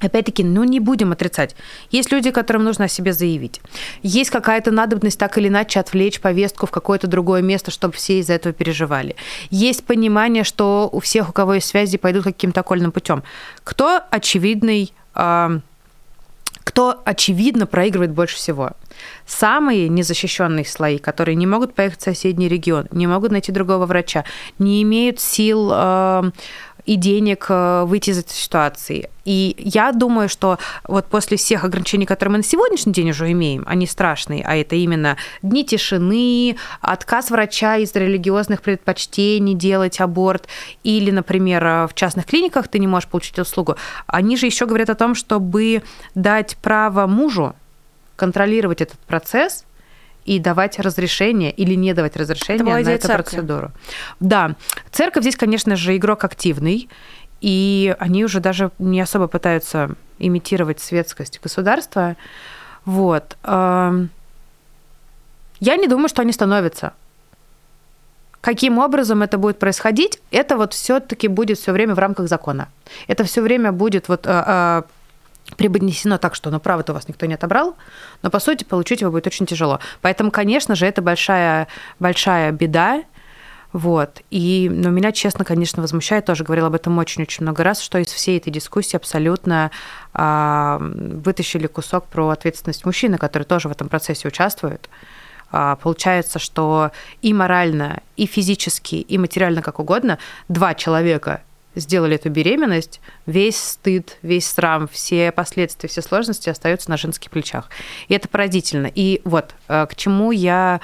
Опять-таки, 0.01 0.43
ну 0.43 0.65
не 0.65 0.81
будем 0.81 1.13
отрицать. 1.13 1.55
Есть 1.91 2.11
люди, 2.11 2.31
которым 2.31 2.65
нужно 2.65 2.87
о 2.87 2.89
себе 2.89 3.13
заявить. 3.13 3.61
Есть 4.03 4.31
какая-то 4.31 4.71
надобность 4.71 5.19
так 5.19 5.37
или 5.39 5.49
иначе 5.49 5.81
отвлечь 5.81 6.21
повестку 6.21 6.67
в 6.67 6.71
какое-то 6.71 7.07
другое 7.07 7.43
место, 7.43 7.71
чтобы 7.71 7.95
все 7.95 8.21
из-за 8.21 8.35
этого 8.35 8.55
переживали. 8.55 9.17
Есть 9.51 9.85
понимание, 9.85 10.45
что 10.45 10.89
у 10.91 11.01
всех, 11.01 11.29
у 11.29 11.33
кого 11.33 11.55
есть 11.55 11.69
связи, 11.69 11.99
пойдут 11.99 12.25
каким-то 12.25 12.61
окольным 12.61 12.93
путем. 12.93 13.23
Кто 13.63 14.01
очевидный 14.11 14.93
э, 15.15 15.61
кто, 16.71 17.01
очевидно, 17.05 17.67
проигрывает 17.67 18.13
больше 18.13 18.37
всего. 18.37 18.71
Самые 19.27 19.89
незащищенные 19.89 20.65
слои, 20.65 20.99
которые 20.99 21.35
не 21.35 21.47
могут 21.47 21.75
поехать 21.75 22.01
в 22.01 22.05
соседний 22.05 22.49
регион, 22.49 22.87
не 22.93 23.09
могут 23.09 23.33
найти 23.33 23.51
другого 23.51 23.87
врача, 23.87 24.25
не 24.61 24.83
имеют 24.85 25.19
сил 25.19 25.71
э, 25.73 26.31
и 26.91 26.97
денег 26.97 27.47
э, 27.51 27.85
выйти 27.85 28.11
из 28.11 28.19
этой 28.19 28.33
ситуации. 28.33 29.11
И 29.25 29.55
я 29.59 29.93
думаю, 29.93 30.29
что 30.29 30.59
вот 30.89 31.07
после 31.07 31.37
всех 31.37 31.63
ограничений, 31.63 32.05
которые 32.05 32.33
мы 32.33 32.39
на 32.39 32.43
сегодняшний 32.43 32.93
день 32.93 33.11
уже 33.11 33.31
имеем, 33.31 33.63
они 33.69 33.87
страшные, 33.87 34.43
а 34.45 34.57
это 34.57 34.75
именно 34.75 35.17
дни 35.41 35.65
тишины, 35.65 36.57
отказ 36.81 37.31
врача 37.31 37.77
из 37.77 37.95
религиозных 37.95 38.61
предпочтений 38.61 39.55
делать 39.55 40.01
аборт, 40.01 40.49
или, 40.83 41.13
например, 41.13 41.87
в 41.87 41.95
частных 41.95 42.27
клиниках 42.27 42.67
ты 42.67 42.81
не 42.81 42.89
можешь 42.89 43.09
получить 43.09 43.39
услугу, 43.39 43.77
они 44.09 44.37
же 44.37 44.47
еще 44.47 44.67
говорят 44.67 44.91
о 44.91 44.97
том, 44.97 45.15
чтобы 45.15 45.85
дать 46.17 46.57
право 46.61 47.07
мужу 47.07 47.55
контролировать 48.17 48.81
этот 48.81 48.99
процесс– 48.99 49.65
и 50.25 50.39
давать 50.39 50.79
разрешение 50.79 51.51
или 51.51 51.75
не 51.75 51.95
давать 51.95 52.17
разрешение 52.17 52.65
на 52.65 52.79
эту 52.79 53.07
церкви. 53.07 53.23
процедуру. 53.37 53.73
Да, 54.21 54.55
церковь 54.93 55.23
здесь, 55.23 55.37
конечно 55.37 55.77
же, 55.77 55.97
игрок 55.97 56.25
активный, 56.25 56.89
и 57.41 57.95
они 57.99 58.25
уже 58.25 58.41
даже 58.41 58.71
не 58.79 59.01
особо 59.01 59.27
пытаются 59.27 59.91
имитировать 60.19 60.81
светскость 60.81 61.41
государства. 61.43 62.17
Вот. 62.85 63.37
Я 65.61 65.77
не 65.77 65.89
думаю, 65.89 66.09
что 66.09 66.23
они 66.23 66.33
становятся. 66.33 66.93
Каким 68.41 68.79
образом 68.79 69.23
это 69.23 69.37
будет 69.37 69.59
происходить, 69.59 70.19
это 70.31 70.57
вот 70.57 70.73
все-таки 70.73 71.29
будет 71.29 71.59
все 71.59 71.73
время 71.73 71.95
в 71.95 71.99
рамках 71.99 72.27
закона. 72.29 72.69
Это 73.07 73.25
все 73.25 73.43
время 73.43 73.71
будет 73.71 74.09
вот 74.09 74.27
а, 74.27 74.45
а, 74.47 74.85
преподнесено 75.57 76.19
так, 76.19 76.35
что 76.35 76.51
ну, 76.51 76.61
право-то 76.61 76.93
у 76.93 76.95
вас 76.95 77.09
никто 77.09 77.27
не 77.27 77.35
отобрал, 77.35 77.77
но, 78.23 78.31
по 78.31 78.41
сути, 78.41 78.65
получить 78.65 79.01
его 79.01 79.11
будет 79.11 79.27
очень 79.27 79.47
тяжело. 79.47 79.81
Поэтому, 80.01 80.31
конечно 80.31 80.75
же, 80.75 80.87
это 80.87 81.03
большая, 81.03 81.69
большая 81.99 82.53
беда, 82.53 83.03
вот. 83.73 84.23
И 84.31 84.69
ну, 84.71 84.91
меня, 84.91 85.13
честно, 85.13 85.45
конечно, 85.45 85.81
возмущает, 85.81 86.25
тоже 86.25 86.43
говорила 86.43 86.69
об 86.69 86.75
этом 86.75 86.99
очень-очень 86.99 87.45
много 87.45 87.63
раз, 87.63 87.81
что 87.81 87.99
из 87.99 88.09
всей 88.09 88.39
этой 88.39 88.51
дискуссии 88.51 88.97
абсолютно 88.97 89.71
а, 90.13 90.79
вытащили 90.81 91.69
кусок 91.69 92.07
про 92.07 92.31
ответственность 92.31 92.85
мужчины, 92.85 93.17
который 93.17 93.45
тоже 93.45 93.69
в 93.69 93.73
этом 93.73 93.89
процессе 93.89 94.27
участвует. 94.27 94.89
А, 95.53 95.77
получается, 95.77 96.39
что 96.41 96.91
и 97.23 97.33
морально, 97.33 98.01
и 98.17 98.27
физически, 98.27 98.97
и 98.97 99.19
материально, 99.19 99.63
как 99.63 99.79
угодно, 99.79 100.19
два 100.49 100.75
человека 100.75 101.43
сделали 101.75 102.17
эту 102.17 102.31
беременность, 102.31 103.01
весь 103.27 103.59
стыд, 103.59 104.19
весь 104.23 104.49
срам, 104.49 104.89
все 104.89 105.33
последствия, 105.33 105.89
все 105.89 106.03
сложности 106.03 106.51
остаются 106.51 106.91
на 106.91 106.97
женских 106.97 107.31
плечах. 107.31 107.69
И 108.09 108.15
это 108.15 108.29
поразительно. 108.29 108.91
И 108.93 109.21
вот 109.25 109.55
э, 109.69 109.87
к 109.87 109.95
чему 109.95 110.33
я 110.33 110.81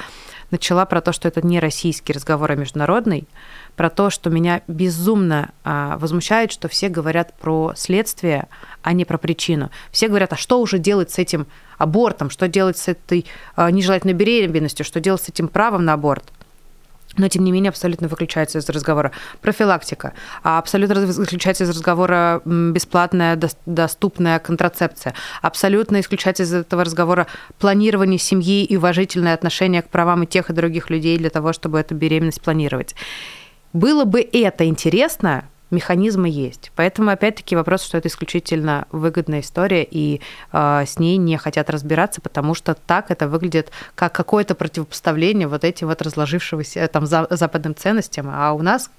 начала 0.51 0.85
про 0.87 1.01
то, 1.01 1.12
что 1.12 1.29
это 1.29 1.44
не 1.44 1.61
российский 1.61 2.12
разговор, 2.12 2.53
а 2.53 2.55
международный, 2.55 3.27
про 3.75 3.90
то, 3.90 4.11
что 4.11 4.31
меня 4.31 4.62
безумно 4.68 5.51
а, 5.64 5.99
возмущает, 5.99 6.53
что 6.53 6.68
все 6.68 6.88
говорят 6.88 7.35
про 7.38 7.75
следствие, 7.77 8.49
а 8.83 8.92
не 8.92 9.05
про 9.05 9.18
причину. 9.18 9.70
Все 9.90 10.09
говорят, 10.09 10.33
а 10.33 10.37
что 10.37 10.61
уже 10.61 10.79
делать 10.79 11.11
с 11.11 11.18
этим 11.18 11.46
абортом, 11.79 12.31
что 12.31 12.49
делать 12.49 12.79
с 12.79 12.88
этой 12.88 13.27
а, 13.55 13.70
нежелательной 13.70 14.14
беременностью, 14.14 14.85
что 14.85 15.01
делать 15.01 15.22
с 15.22 15.29
этим 15.29 15.49
правом 15.49 15.85
на 15.85 15.94
аборт 15.94 16.33
но 17.16 17.29
тем 17.29 17.44
не 17.44 17.52
менее 17.52 17.70
абсолютно 17.70 18.09
выключается 18.09 18.59
из 18.59 18.68
разговора. 18.68 19.12
Профилактика, 19.40 20.12
а 20.42 20.59
абсолютно 20.59 21.00
выключается 21.00 21.64
из 21.64 21.70
разговора 21.70 22.42
бесплатная 22.44 23.38
доступная 23.66 24.38
контрацепция, 24.38 25.14
абсолютно 25.42 26.00
исключается 26.00 26.44
из 26.44 26.52
этого 26.52 26.85
разговора 26.85 27.26
планирование 27.59 28.18
семьи 28.18 28.64
и 28.64 28.76
уважительное 28.76 29.35
отношение 29.35 29.83
к 29.83 29.88
правам 29.88 30.22
и 30.22 30.26
тех 30.26 30.50
и 30.50 30.52
других 30.52 30.90
людей 30.90 31.18
для 31.18 31.31
того, 31.31 31.52
чтобы 31.52 31.81
эту 31.81 31.94
беременность 31.94 32.40
планировать. 32.40 32.94
Было 33.72 34.05
бы 34.05 34.20
это 34.20 34.66
интересно, 34.66 35.48
механизмы 35.70 36.29
есть. 36.29 36.70
Поэтому, 36.76 37.11
опять-таки, 37.11 37.57
вопрос, 37.57 37.83
что 37.83 37.98
это 37.98 38.09
исключительно 38.09 38.87
выгодная 38.92 39.40
история, 39.40 39.85
и 39.85 40.20
э, 40.52 40.85
с 40.87 40.98
ней 40.98 41.16
не 41.16 41.37
хотят 41.37 41.70
разбираться, 41.70 42.20
потому 42.20 42.55
что 42.55 42.74
так 42.74 43.11
это 43.11 43.29
выглядит 43.29 43.70
как 43.94 44.12
какое-то 44.12 44.55
противопоставление 44.55 45.48
вот 45.48 45.64
этим 45.64 45.88
вот 45.88 46.02
разложившегося 46.02 46.87
там 46.88 47.07
за, 47.07 47.26
западным 47.31 47.74
ценностям. 47.74 48.29
А 48.31 48.52
у 48.52 48.62
нас 48.62 48.90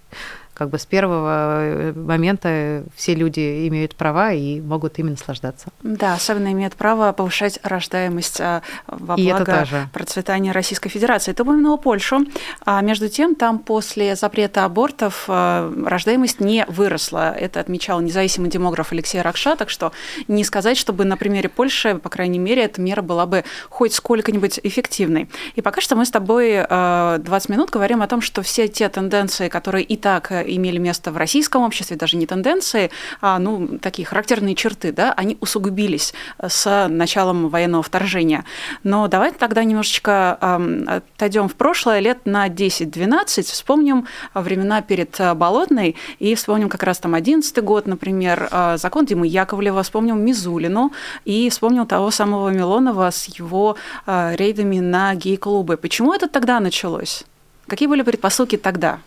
как 0.57 0.69
бы 0.69 0.79
с 0.79 0.87
первого 0.87 1.59
э, 1.61 1.93
момента 1.93 2.83
все 2.95 3.13
люди 3.13 3.67
имеют 3.67 3.95
права 3.95 4.31
и 4.31 4.59
могут 4.59 4.97
ими 4.97 5.11
наслаждаться. 5.11 5.67
Да, 5.83 6.15
особенно 6.15 6.51
имеют 6.51 6.75
право 6.75 7.11
повышать 7.11 7.59
рождаемость 7.61 8.41
а, 8.41 8.63
во 8.87 9.15
и 9.15 9.31
благо 9.31 9.67
процветания 9.93 10.51
Российской 10.51 10.89
Федерации. 10.89 11.33
Ты 11.33 11.43
упомянула 11.43 11.77
Польшу, 11.77 12.25
а 12.65 12.81
между 12.81 13.07
тем 13.07 13.35
там 13.35 13.59
после 13.59 14.15
запрета 14.15 14.65
абортов 14.65 15.25
а, 15.27 15.71
рождаемость 15.85 16.39
не 16.39 16.65
выросла. 16.67 17.31
Это 17.33 17.59
отмечал 17.59 18.01
независимый 18.01 18.49
демограф 18.49 18.91
Алексей 18.91 19.21
Ракша, 19.21 19.55
так 19.55 19.69
что 19.69 19.91
не 20.27 20.43
сказать, 20.43 20.77
чтобы 20.77 21.05
на 21.05 21.17
примере 21.17 21.49
Польши, 21.49 21.99
по 21.99 22.09
крайней 22.09 22.39
мере, 22.39 22.63
эта 22.63 22.81
мера 22.81 23.03
была 23.03 23.27
бы 23.27 23.43
хоть 23.69 23.93
сколько-нибудь 23.93 24.59
эффективной. 24.63 25.29
И 25.53 25.61
пока 25.61 25.81
что 25.81 25.95
мы 25.95 26.03
с 26.03 26.09
тобой 26.09 26.65
20 26.67 27.49
минут 27.49 27.69
говорим 27.69 28.01
о 28.01 28.07
том, 28.07 28.21
что 28.21 28.41
все 28.41 28.67
те 28.67 28.89
тенденции, 28.89 29.49
которые 29.49 29.83
и 29.83 29.97
так 29.97 30.31
имели 30.47 30.77
место 30.77 31.11
в 31.11 31.17
российском 31.17 31.63
обществе, 31.63 31.97
даже 31.97 32.17
не 32.17 32.25
тенденции, 32.25 32.91
а 33.21 33.39
ну, 33.39 33.77
такие 33.79 34.05
характерные 34.05 34.55
черты, 34.55 34.91
да, 34.91 35.13
они 35.13 35.37
усугубились 35.41 36.13
с 36.45 36.87
началом 36.89 37.49
военного 37.49 37.83
вторжения. 37.83 38.45
Но 38.83 39.07
давайте 39.07 39.37
тогда 39.37 39.63
немножечко 39.63 40.37
э, 40.41 41.01
отойдем 41.15 41.47
в 41.49 41.55
прошлое, 41.55 41.99
лет 41.99 42.25
на 42.25 42.47
10-12, 42.47 43.43
вспомним 43.43 44.07
времена 44.33 44.81
перед 44.81 45.19
Болотной 45.35 45.95
и 46.19 46.35
вспомним 46.35 46.69
как 46.69 46.83
раз 46.83 46.99
там 46.99 47.13
11 47.13 47.63
год, 47.63 47.87
например, 47.87 48.47
а, 48.51 48.77
закон 48.77 49.05
Димы 49.05 49.27
Яковлева, 49.27 49.83
вспомним 49.83 50.23
Мизулину 50.23 50.91
и 51.25 51.49
вспомнил 51.49 51.85
того 51.85 52.11
самого 52.11 52.49
Милонова 52.49 53.09
с 53.11 53.25
его 53.39 53.75
э, 54.05 54.35
рейдами 54.35 54.79
на 54.79 55.15
гей-клубы. 55.15 55.77
Почему 55.77 56.13
это 56.13 56.27
тогда 56.27 56.59
началось? 56.59 57.23
Какие 57.67 57.87
были 57.87 58.01
предпосылки 58.01 58.57
тогда? 58.57 58.99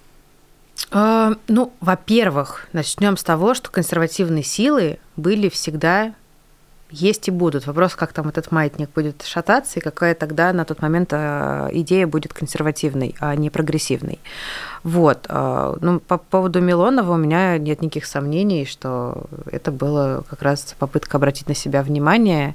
А, 0.90 1.35
ну, 1.49 1.73
во-первых, 1.81 2.69
начнем 2.73 3.16
с 3.16 3.23
того, 3.23 3.55
что 3.55 3.71
консервативные 3.71 4.43
силы 4.43 4.99
были 5.16 5.49
всегда 5.49 6.14
есть 6.90 7.29
и 7.29 7.31
будут. 7.31 7.66
Вопрос, 7.66 7.95
как 7.95 8.12
там 8.12 8.29
этот 8.29 8.51
маятник 8.51 8.90
будет 8.90 9.23
шататься, 9.23 9.79
и 9.79 9.83
какая 9.83 10.14
тогда 10.14 10.53
на 10.53 10.64
тот 10.64 10.83
момент 10.83 11.11
а, 11.12 11.69
идея 11.73 12.07
будет 12.07 12.35
консервативной, 12.35 13.14
а 13.21 13.37
не 13.37 13.49
прогрессивной. 13.49 14.19
Вот. 14.83 15.27
А, 15.29 15.77
ну, 15.81 16.01
по 16.01 16.19
поводу 16.19 16.61
Милонова 16.61 17.12
у 17.12 17.16
меня 17.16 17.59
нет 17.59 17.81
никаких 17.81 18.07
сомнений, 18.07 18.64
что 18.64 19.25
это 19.51 19.71
было 19.71 20.25
как 20.29 20.43
раз 20.43 20.75
попытка 20.79 21.16
обратить 21.16 21.49
на 21.49 21.55
себя 21.55 21.83
внимание 21.83 22.55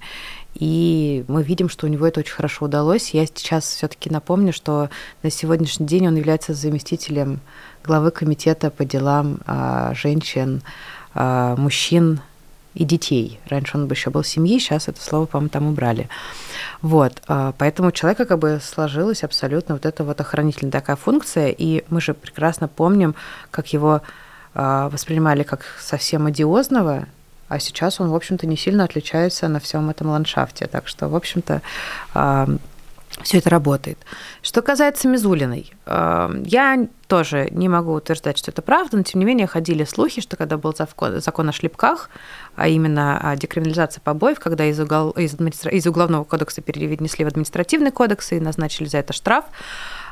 и 0.56 1.26
мы 1.28 1.44
видим, 1.44 1.68
что 1.68 1.86
у 1.86 1.90
него 1.90 2.08
это 2.08 2.22
очень 2.22 2.34
хорошо 2.34 2.66
удалось. 2.66 3.14
Я 3.14 3.26
сейчас 3.26 3.66
все-таки 3.66 4.10
напомню, 4.10 4.54
что 4.54 4.90
на 5.22 5.30
сегодняшний 5.30 5.86
день 5.86 6.08
он 6.08 6.16
является 6.16 6.54
заместителем 6.54 7.42
главы 7.86 8.12
комитета 8.12 8.70
по 8.70 8.86
делам 8.86 9.40
а, 9.46 9.94
женщин, 9.94 10.62
а, 11.14 11.56
мужчин 11.56 12.20
и 12.74 12.84
детей. 12.84 13.40
Раньше 13.48 13.78
он 13.78 13.88
бы 13.88 13.94
еще 13.94 14.10
был 14.10 14.24
семьи, 14.24 14.60
сейчас 14.60 14.88
это 14.88 15.02
слово, 15.02 15.26
по-моему, 15.26 15.50
там 15.50 15.68
убрали. 15.68 16.10
Вот, 16.82 17.22
а, 17.28 17.54
поэтому 17.58 17.90
у 17.90 17.92
человека 17.92 18.26
как 18.26 18.40
бы 18.40 18.60
сложилась 18.64 19.24
абсолютно 19.24 19.76
вот 19.76 19.86
эта 19.86 20.04
вот 20.04 20.20
охранительная 20.20 20.72
такая 20.72 20.96
функция, 20.96 21.50
и 21.50 21.84
мы 21.90 22.02
же 22.02 22.14
прекрасно 22.14 22.68
помним, 22.68 23.16
как 23.52 23.74
его 23.74 24.02
воспринимали 24.54 25.44
как 25.44 25.66
совсем 25.82 26.28
одиозного, 26.28 27.08
а 27.50 27.60
сейчас 27.60 28.00
он, 28.00 28.10
в 28.10 28.16
общем-то, 28.16 28.48
не 28.48 28.56
сильно 28.56 28.86
отличается 28.86 29.50
на 29.50 29.60
всем 29.60 29.90
этом 29.90 30.08
ландшафте. 30.08 30.66
Так 30.68 30.88
что, 30.88 31.10
в 31.10 31.16
общем-то, 31.16 31.62
все 33.24 33.38
это 33.38 33.50
работает. 33.50 33.98
Что 34.42 34.62
касается 34.62 35.08
Мизулиной, 35.08 35.72
я 35.88 36.88
тоже 37.08 37.48
не 37.52 37.70
могу 37.70 37.94
утверждать, 37.94 38.38
что 38.38 38.52
это 38.52 38.62
правда, 38.62 38.98
но 38.98 39.04
тем 39.04 39.20
не 39.20 39.26
менее 39.26 39.48
ходили 39.48 39.84
слухи, 39.84 40.22
что 40.22 40.38
когда 40.38 40.58
был 40.58 40.76
закон 40.76 41.50
о 41.50 41.52
шлепках, 41.52 42.10
а 42.56 42.68
именно 42.68 43.36
декриминализация 43.38 44.02
побоев, 44.02 44.40
когда 44.40 44.66
из, 44.66 44.80
угол, 44.80 45.12
из, 45.12 45.36
из 45.36 45.88
уголовного 45.88 46.24
кодекса 46.24 46.62
перенесли 46.62 47.24
в 47.26 47.28
административный 47.28 47.92
кодекс 47.92 48.32
и 48.32 48.40
назначили 48.40 48.88
за 48.88 48.98
это 48.98 49.14
штраф, 49.14 49.46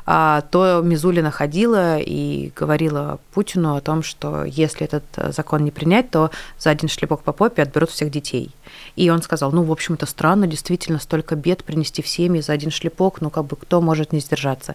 то 0.04 0.82
Мизулина 0.84 1.30
ходила 1.30 1.98
и 1.98 2.52
говорила 2.54 3.18
Путину 3.32 3.74
о 3.74 3.80
том, 3.80 4.02
что 4.02 4.44
если 4.44 4.84
этот 4.84 5.04
закон 5.34 5.64
не 5.64 5.70
принять, 5.70 6.10
то 6.10 6.30
за 6.58 6.70
один 6.70 6.88
шлепок 6.90 7.22
по 7.22 7.32
попе 7.32 7.62
отберут 7.62 7.90
всех 7.90 8.10
детей. 8.10 8.50
И 8.96 9.08
он 9.08 9.22
сказал, 9.22 9.50
ну, 9.52 9.62
в 9.62 9.72
общем, 9.72 9.94
это 9.94 10.04
странно, 10.04 10.46
действительно, 10.46 10.98
столько 10.98 11.36
бед 11.36 11.64
принести 11.64 12.02
в 12.02 12.08
семьи 12.08 12.42
за 12.42 12.52
один 12.52 12.70
шлепок, 12.70 13.22
ну, 13.22 13.30
как 13.30 13.46
бы 13.46 13.56
кто 13.56 13.80
может 13.80 14.12
не 14.12 14.20
сдержаться. 14.20 14.74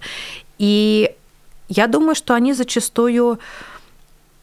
И 0.57 1.11
я 1.67 1.85
думаю, 1.85 2.15
что 2.15 2.33
они 2.33 2.53
зачастую 2.53 3.39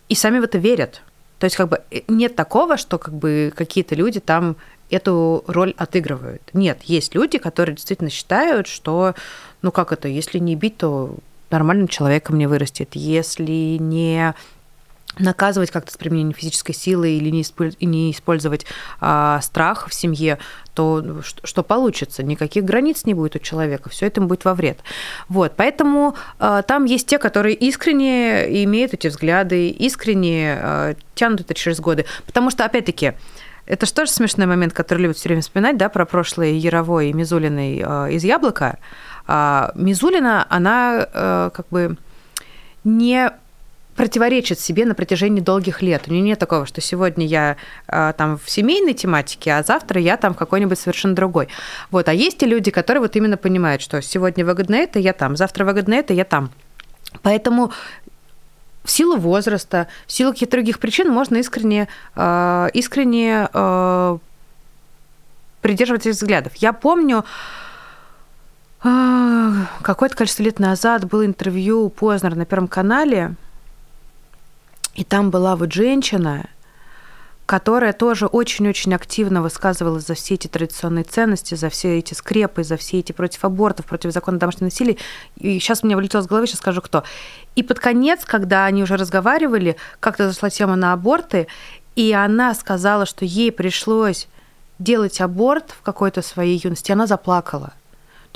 и 0.08 0.14
сами 0.14 0.38
в 0.38 0.44
это 0.44 0.58
верят. 0.58 1.02
То 1.38 1.44
есть 1.44 1.56
как 1.56 1.68
бы 1.68 1.80
э, 1.90 2.02
нет 2.08 2.36
такого, 2.36 2.76
что 2.76 2.98
как 2.98 3.14
бы 3.14 3.52
какие-то 3.54 3.94
люди 3.94 4.20
там 4.20 4.56
эту 4.88 5.44
роль 5.46 5.74
отыгрывают. 5.76 6.42
Нет, 6.52 6.82
есть 6.84 7.14
люди, 7.14 7.38
которые 7.38 7.74
действительно 7.74 8.10
считают, 8.10 8.68
что, 8.68 9.14
ну 9.66 9.72
как 9.72 9.90
это, 9.90 10.06
если 10.06 10.38
не 10.38 10.54
бить, 10.54 10.76
то 10.76 11.16
нормальным 11.50 11.88
человеком 11.88 12.38
не 12.38 12.46
вырастет. 12.46 12.90
Если 12.94 13.78
не 13.80 14.32
наказывать 15.18 15.72
как-то 15.72 15.90
с 15.90 15.96
применением 15.96 16.34
физической 16.34 16.72
силы 16.72 17.10
или 17.10 17.30
не, 17.30 17.42
использ- 17.42 17.76
не 17.80 18.12
использовать 18.12 18.64
а, 19.00 19.40
страх 19.40 19.88
в 19.88 19.94
семье, 19.94 20.38
то 20.74 21.20
что, 21.22 21.44
что 21.44 21.64
получится? 21.64 22.22
Никаких 22.22 22.64
границ 22.64 23.06
не 23.06 23.14
будет 23.14 23.34
у 23.34 23.38
человека, 23.40 23.90
все 23.90 24.06
это 24.06 24.20
будет 24.20 24.44
во 24.44 24.54
вред. 24.54 24.78
Вот, 25.28 25.54
поэтому 25.56 26.14
а, 26.38 26.62
там 26.62 26.84
есть 26.84 27.08
те, 27.08 27.18
которые 27.18 27.56
искренне 27.56 28.62
имеют 28.62 28.94
эти 28.94 29.08
взгляды, 29.08 29.70
искренне 29.70 30.58
а, 30.60 30.94
тянут 31.16 31.40
это 31.40 31.54
через 31.54 31.80
годы. 31.80 32.04
Потому 32.24 32.50
что, 32.50 32.64
опять-таки, 32.64 33.14
это 33.66 33.84
же 33.84 33.92
тоже 33.92 34.12
смешной 34.12 34.46
момент, 34.46 34.72
который 34.72 35.00
любят 35.00 35.16
все 35.16 35.28
время 35.28 35.42
вспоминать, 35.42 35.76
да, 35.76 35.88
про 35.88 36.06
прошлое 36.06 36.52
Яровой 36.52 37.10
и 37.10 37.12
Мизулиной 37.12 37.82
э, 37.84 38.12
из 38.12 38.22
«Яблока». 38.22 38.78
А 39.26 39.72
Мизулина, 39.74 40.46
она 40.48 41.06
э, 41.12 41.50
как 41.52 41.66
бы 41.70 41.96
не 42.84 43.30
противоречит 43.96 44.60
себе 44.60 44.84
на 44.84 44.94
протяжении 44.94 45.40
долгих 45.40 45.82
лет. 45.82 46.02
У 46.06 46.12
нее 46.12 46.22
нет 46.22 46.38
такого, 46.38 46.66
что 46.66 46.80
сегодня 46.80 47.26
я 47.26 47.56
э, 47.88 48.12
там 48.16 48.38
в 48.38 48.48
семейной 48.50 48.92
тематике, 48.92 49.54
а 49.54 49.62
завтра 49.62 50.00
я 50.00 50.16
там 50.16 50.34
в 50.34 50.36
какой-нибудь 50.36 50.78
совершенно 50.78 51.14
другой. 51.14 51.48
Вот. 51.90 52.08
А 52.08 52.12
есть 52.12 52.42
и 52.42 52.46
люди, 52.46 52.70
которые 52.70 53.00
вот 53.00 53.16
именно 53.16 53.36
понимают, 53.36 53.82
что 53.82 54.02
сегодня 54.02 54.44
выгодно 54.44 54.74
это, 54.74 54.98
я 54.98 55.12
там, 55.12 55.36
завтра 55.36 55.64
выгодно 55.64 55.94
это, 55.94 56.12
я 56.12 56.24
там. 56.24 56.50
Поэтому 57.22 57.72
в 58.84 58.90
силу 58.90 59.16
возраста, 59.16 59.88
в 60.06 60.12
силу 60.12 60.32
каких-то 60.32 60.52
других 60.52 60.78
причин 60.78 61.10
можно 61.10 61.36
искренне, 61.36 61.88
э, 62.14 62.68
искренне 62.74 63.48
э, 63.52 64.18
придерживаться 65.62 66.10
взглядов. 66.10 66.54
Я 66.56 66.72
помню, 66.72 67.24
какое-то 69.82 70.16
количество 70.16 70.42
лет 70.42 70.58
назад 70.58 71.06
было 71.06 71.24
интервью 71.24 71.84
у 71.84 71.90
Познера 71.90 72.34
на 72.34 72.44
Первом 72.44 72.68
канале, 72.68 73.34
и 74.94 75.04
там 75.04 75.30
была 75.30 75.56
вот 75.56 75.72
женщина, 75.72 76.48
которая 77.46 77.92
тоже 77.92 78.26
очень-очень 78.26 78.94
активно 78.94 79.40
высказывалась 79.40 80.06
за 80.06 80.14
все 80.14 80.34
эти 80.34 80.48
традиционные 80.48 81.04
ценности, 81.04 81.54
за 81.54 81.68
все 81.68 81.98
эти 81.98 82.12
скрепы, 82.12 82.64
за 82.64 82.76
все 82.76 82.98
эти 82.98 83.12
против 83.12 83.44
абортов, 83.44 83.86
против 83.86 84.12
закона 84.12 84.38
домашнего 84.38 84.64
насилия. 84.64 84.96
И 85.36 85.58
сейчас 85.60 85.84
мне 85.84 85.94
вылетело 85.94 86.22
с 86.22 86.26
головы, 86.26 86.46
сейчас 86.48 86.58
скажу, 86.58 86.80
кто. 86.80 87.04
И 87.54 87.62
под 87.62 87.78
конец, 87.78 88.24
когда 88.24 88.64
они 88.64 88.82
уже 88.82 88.96
разговаривали, 88.96 89.76
как-то 90.00 90.28
зашла 90.28 90.50
тема 90.50 90.74
на 90.74 90.92
аборты, 90.92 91.46
и 91.94 92.12
она 92.12 92.52
сказала, 92.54 93.06
что 93.06 93.24
ей 93.24 93.52
пришлось 93.52 94.26
делать 94.78 95.20
аборт 95.20 95.70
в 95.70 95.82
какой-то 95.82 96.22
своей 96.22 96.60
юности, 96.62 96.90
она 96.90 97.06
заплакала. 97.06 97.72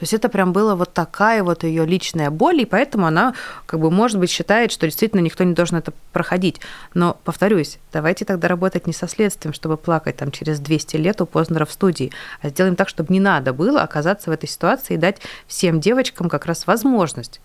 То 0.00 0.04
есть 0.04 0.14
это 0.14 0.30
прям 0.30 0.54
было 0.54 0.76
вот 0.76 0.94
такая 0.94 1.42
вот 1.44 1.62
ее 1.62 1.84
личная 1.84 2.30
боль, 2.30 2.62
и 2.62 2.64
поэтому 2.64 3.04
она, 3.04 3.34
как 3.66 3.80
бы, 3.80 3.90
может 3.90 4.18
быть, 4.18 4.30
считает, 4.30 4.72
что 4.72 4.86
действительно 4.86 5.20
никто 5.20 5.44
не 5.44 5.52
должен 5.52 5.76
это 5.76 5.92
проходить. 6.14 6.58
Но, 6.94 7.18
повторюсь, 7.22 7.78
давайте 7.92 8.24
тогда 8.24 8.48
работать 8.48 8.86
не 8.86 8.94
со 8.94 9.06
следствием, 9.06 9.52
чтобы 9.52 9.76
плакать 9.76 10.16
там 10.16 10.30
через 10.30 10.58
200 10.58 10.96
лет 10.96 11.20
у 11.20 11.26
Познера 11.26 11.66
в 11.66 11.72
студии, 11.72 12.12
а 12.40 12.48
сделаем 12.48 12.76
так, 12.76 12.88
чтобы 12.88 13.12
не 13.12 13.20
надо 13.20 13.52
было 13.52 13.82
оказаться 13.82 14.30
в 14.30 14.32
этой 14.32 14.48
ситуации 14.48 14.94
и 14.94 14.96
дать 14.96 15.18
всем 15.46 15.80
девочкам 15.80 16.30
как 16.30 16.46
раз 16.46 16.66
возможность 16.66 17.42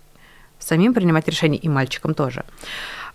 самим 0.58 0.94
принимать 0.94 1.28
решения, 1.28 1.58
и 1.58 1.68
мальчикам 1.68 2.14
тоже. 2.14 2.46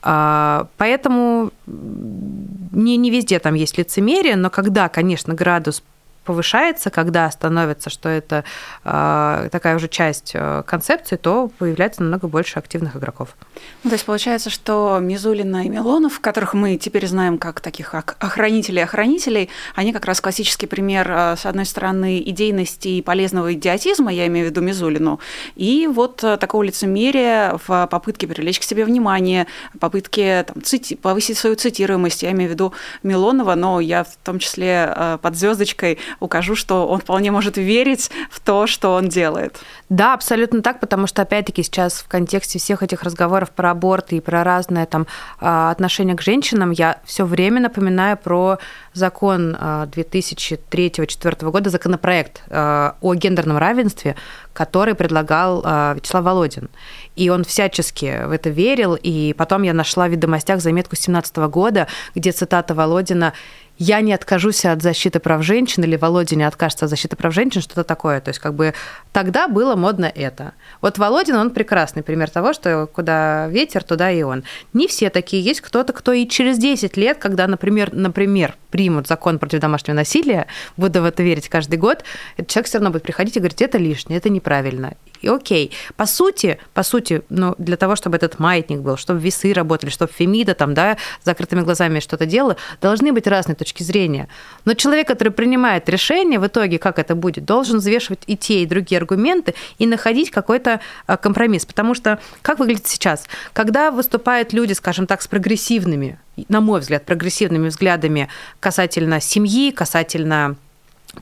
А, 0.02 0.68
поэтому 0.76 1.50
не, 1.66 2.98
не 2.98 3.10
везде 3.10 3.38
там 3.38 3.54
есть 3.54 3.78
лицемерие, 3.78 4.36
но 4.36 4.50
когда, 4.50 4.90
конечно, 4.90 5.32
градус 5.32 5.82
повышается, 6.24 6.90
когда 6.90 7.30
становится, 7.30 7.90
что 7.90 8.08
это 8.08 8.44
э, 8.84 9.48
такая 9.50 9.76
уже 9.76 9.88
часть 9.88 10.32
э, 10.34 10.62
концепции, 10.66 11.16
то 11.16 11.50
появляется 11.58 12.02
намного 12.02 12.28
больше 12.28 12.58
активных 12.58 12.96
игроков. 12.96 13.36
Ну, 13.84 13.90
то 13.90 13.94
есть 13.94 14.04
получается, 14.04 14.50
что 14.50 14.98
Мизулина 15.00 15.64
и 15.64 15.68
Милонов, 15.68 16.20
которых 16.20 16.54
мы 16.54 16.76
теперь 16.76 17.06
знаем 17.06 17.38
как 17.38 17.60
таких 17.60 17.94
охранителей 17.94 18.84
охранителей, 18.84 19.48
они 19.74 19.92
как 19.92 20.04
раз 20.04 20.20
классический 20.20 20.66
пример, 20.66 21.10
э, 21.10 21.36
с 21.36 21.46
одной 21.46 21.64
стороны, 21.64 22.22
идейности 22.24 22.88
и 22.88 23.02
полезного 23.02 23.54
идиотизма, 23.54 24.12
я 24.12 24.26
имею 24.26 24.46
в 24.46 24.50
виду 24.50 24.60
Мизулину, 24.60 25.20
и 25.56 25.86
вот 25.86 26.22
э, 26.22 26.36
такого 26.36 26.62
лицемерия 26.62 27.58
в 27.66 27.88
попытке 27.90 28.26
привлечь 28.26 28.60
к 28.60 28.62
себе 28.62 28.84
внимание, 28.84 29.46
попытке 29.78 30.44
там, 30.44 30.58
цити- 30.58 30.96
повысить 30.96 31.38
свою 31.38 31.56
цитируемость, 31.56 32.22
я 32.22 32.32
имею 32.32 32.50
в 32.50 32.52
виду 32.52 32.74
Милонова, 33.02 33.54
но 33.54 33.80
я 33.80 34.04
в 34.04 34.16
том 34.22 34.38
числе 34.38 35.18
под 35.22 35.36
звездочкой 35.36 35.98
укажу, 36.18 36.56
что 36.56 36.86
он 36.88 37.00
вполне 37.00 37.30
может 37.30 37.56
верить 37.56 38.10
в 38.30 38.40
то, 38.40 38.66
что 38.66 38.94
он 38.94 39.08
делает. 39.08 39.60
Да, 39.88 40.14
абсолютно 40.14 40.62
так, 40.62 40.80
потому 40.80 41.06
что, 41.06 41.22
опять-таки, 41.22 41.62
сейчас 41.62 41.94
в 41.94 42.08
контексте 42.08 42.58
всех 42.58 42.82
этих 42.82 43.02
разговоров 43.02 43.50
про 43.50 43.72
аборты 43.72 44.16
и 44.16 44.20
про 44.20 44.44
разное 44.44 44.86
там 44.86 45.06
а, 45.40 45.70
отношение 45.70 46.16
к 46.16 46.22
женщинам, 46.22 46.70
я 46.70 47.00
все 47.04 47.24
время 47.24 47.60
напоминаю 47.60 48.16
про 48.16 48.58
закон 48.92 49.56
2003-2004 49.56 51.36
а, 51.40 51.50
года, 51.50 51.70
законопроект 51.70 52.42
а, 52.48 52.96
о 53.00 53.14
гендерном 53.14 53.58
равенстве, 53.58 54.16
который 54.52 54.94
предлагал 54.94 55.62
Вячеслав 55.62 56.24
Володин. 56.24 56.68
И 57.16 57.28
он 57.30 57.44
всячески 57.44 58.26
в 58.26 58.30
это 58.30 58.50
верил, 58.50 58.96
и 59.00 59.34
потом 59.36 59.62
я 59.62 59.72
нашла 59.72 60.06
в 60.06 60.10
ведомостях 60.10 60.60
заметку 60.60 60.90
2017 60.90 61.36
года, 61.48 61.86
где 62.14 62.32
цитата 62.32 62.74
Володина 62.74 63.32
я 63.80 64.02
не 64.02 64.12
откажусь 64.12 64.66
от 64.66 64.82
защиты 64.82 65.20
прав 65.20 65.42
женщин, 65.42 65.82
или 65.84 65.96
Володя 65.96 66.36
не 66.36 66.44
откажется 66.44 66.84
от 66.84 66.90
защиты 66.90 67.16
прав 67.16 67.32
женщин, 67.32 67.62
что-то 67.62 67.82
такое. 67.82 68.20
То 68.20 68.28
есть 68.28 68.38
как 68.38 68.54
бы 68.54 68.74
тогда 69.10 69.48
было 69.48 69.74
модно 69.74 70.04
это. 70.04 70.52
Вот 70.82 70.98
Володин, 70.98 71.36
он 71.36 71.50
прекрасный 71.50 72.02
пример 72.02 72.28
того, 72.28 72.52
что 72.52 72.86
куда 72.86 73.48
ветер, 73.48 73.82
туда 73.82 74.10
и 74.10 74.22
он. 74.22 74.44
Не 74.74 74.86
все 74.86 75.08
такие. 75.08 75.42
Есть 75.42 75.62
кто-то, 75.62 75.94
кто 75.94 76.12
и 76.12 76.28
через 76.28 76.58
10 76.58 76.98
лет, 76.98 77.16
когда, 77.16 77.46
например, 77.46 77.94
например, 77.94 78.54
примут 78.70 79.06
закон 79.08 79.38
против 79.38 79.60
домашнего 79.60 79.96
насилия, 79.96 80.46
буду 80.76 81.00
в 81.00 81.06
это 81.06 81.22
верить 81.22 81.48
каждый 81.48 81.78
год, 81.78 82.04
этот 82.36 82.50
человек 82.50 82.66
все 82.68 82.78
равно 82.78 82.90
будет 82.90 83.02
приходить 83.02 83.38
и 83.38 83.40
говорить, 83.40 83.62
это 83.62 83.78
лишнее, 83.78 84.18
это 84.18 84.28
неправильно. 84.28 84.94
И 85.22 85.28
окей. 85.28 85.72
По 85.96 86.06
сути, 86.06 86.58
по 86.72 86.82
сути, 86.82 87.22
ну, 87.28 87.54
для 87.58 87.76
того, 87.76 87.96
чтобы 87.96 88.16
этот 88.16 88.38
маятник 88.38 88.80
был, 88.80 88.96
чтобы 88.96 89.20
весы 89.20 89.52
работали, 89.52 89.90
чтобы 89.90 90.12
Фемида 90.12 90.54
там, 90.54 90.74
да, 90.74 90.96
с 91.22 91.26
закрытыми 91.26 91.60
глазами 91.60 92.00
что-то 92.00 92.26
делала, 92.26 92.56
должны 92.80 93.12
быть 93.12 93.26
разные 93.26 93.54
точки 93.54 93.82
зрения. 93.82 94.28
Но 94.64 94.74
человек, 94.74 95.06
который 95.08 95.32
принимает 95.32 95.88
решение, 95.88 96.38
в 96.38 96.46
итоге, 96.46 96.78
как 96.78 96.98
это 96.98 97.14
будет, 97.14 97.44
должен 97.44 97.78
взвешивать 97.78 98.20
и 98.26 98.36
те, 98.36 98.62
и 98.62 98.66
другие 98.66 98.98
аргументы 98.98 99.54
и 99.78 99.86
находить 99.86 100.30
какой-то 100.30 100.80
а, 101.06 101.16
компромисс. 101.16 101.66
Потому 101.66 101.94
что 101.94 102.18
как 102.42 102.58
выглядит 102.58 102.86
сейчас? 102.86 103.26
Когда 103.52 103.90
выступают 103.90 104.52
люди, 104.52 104.72
скажем 104.72 105.06
так, 105.06 105.22
с 105.22 105.28
прогрессивными, 105.28 106.18
на 106.48 106.60
мой 106.60 106.80
взгляд, 106.80 107.04
прогрессивными 107.04 107.68
взглядами 107.68 108.28
касательно 108.60 109.20
семьи, 109.20 109.70
касательно 109.70 110.56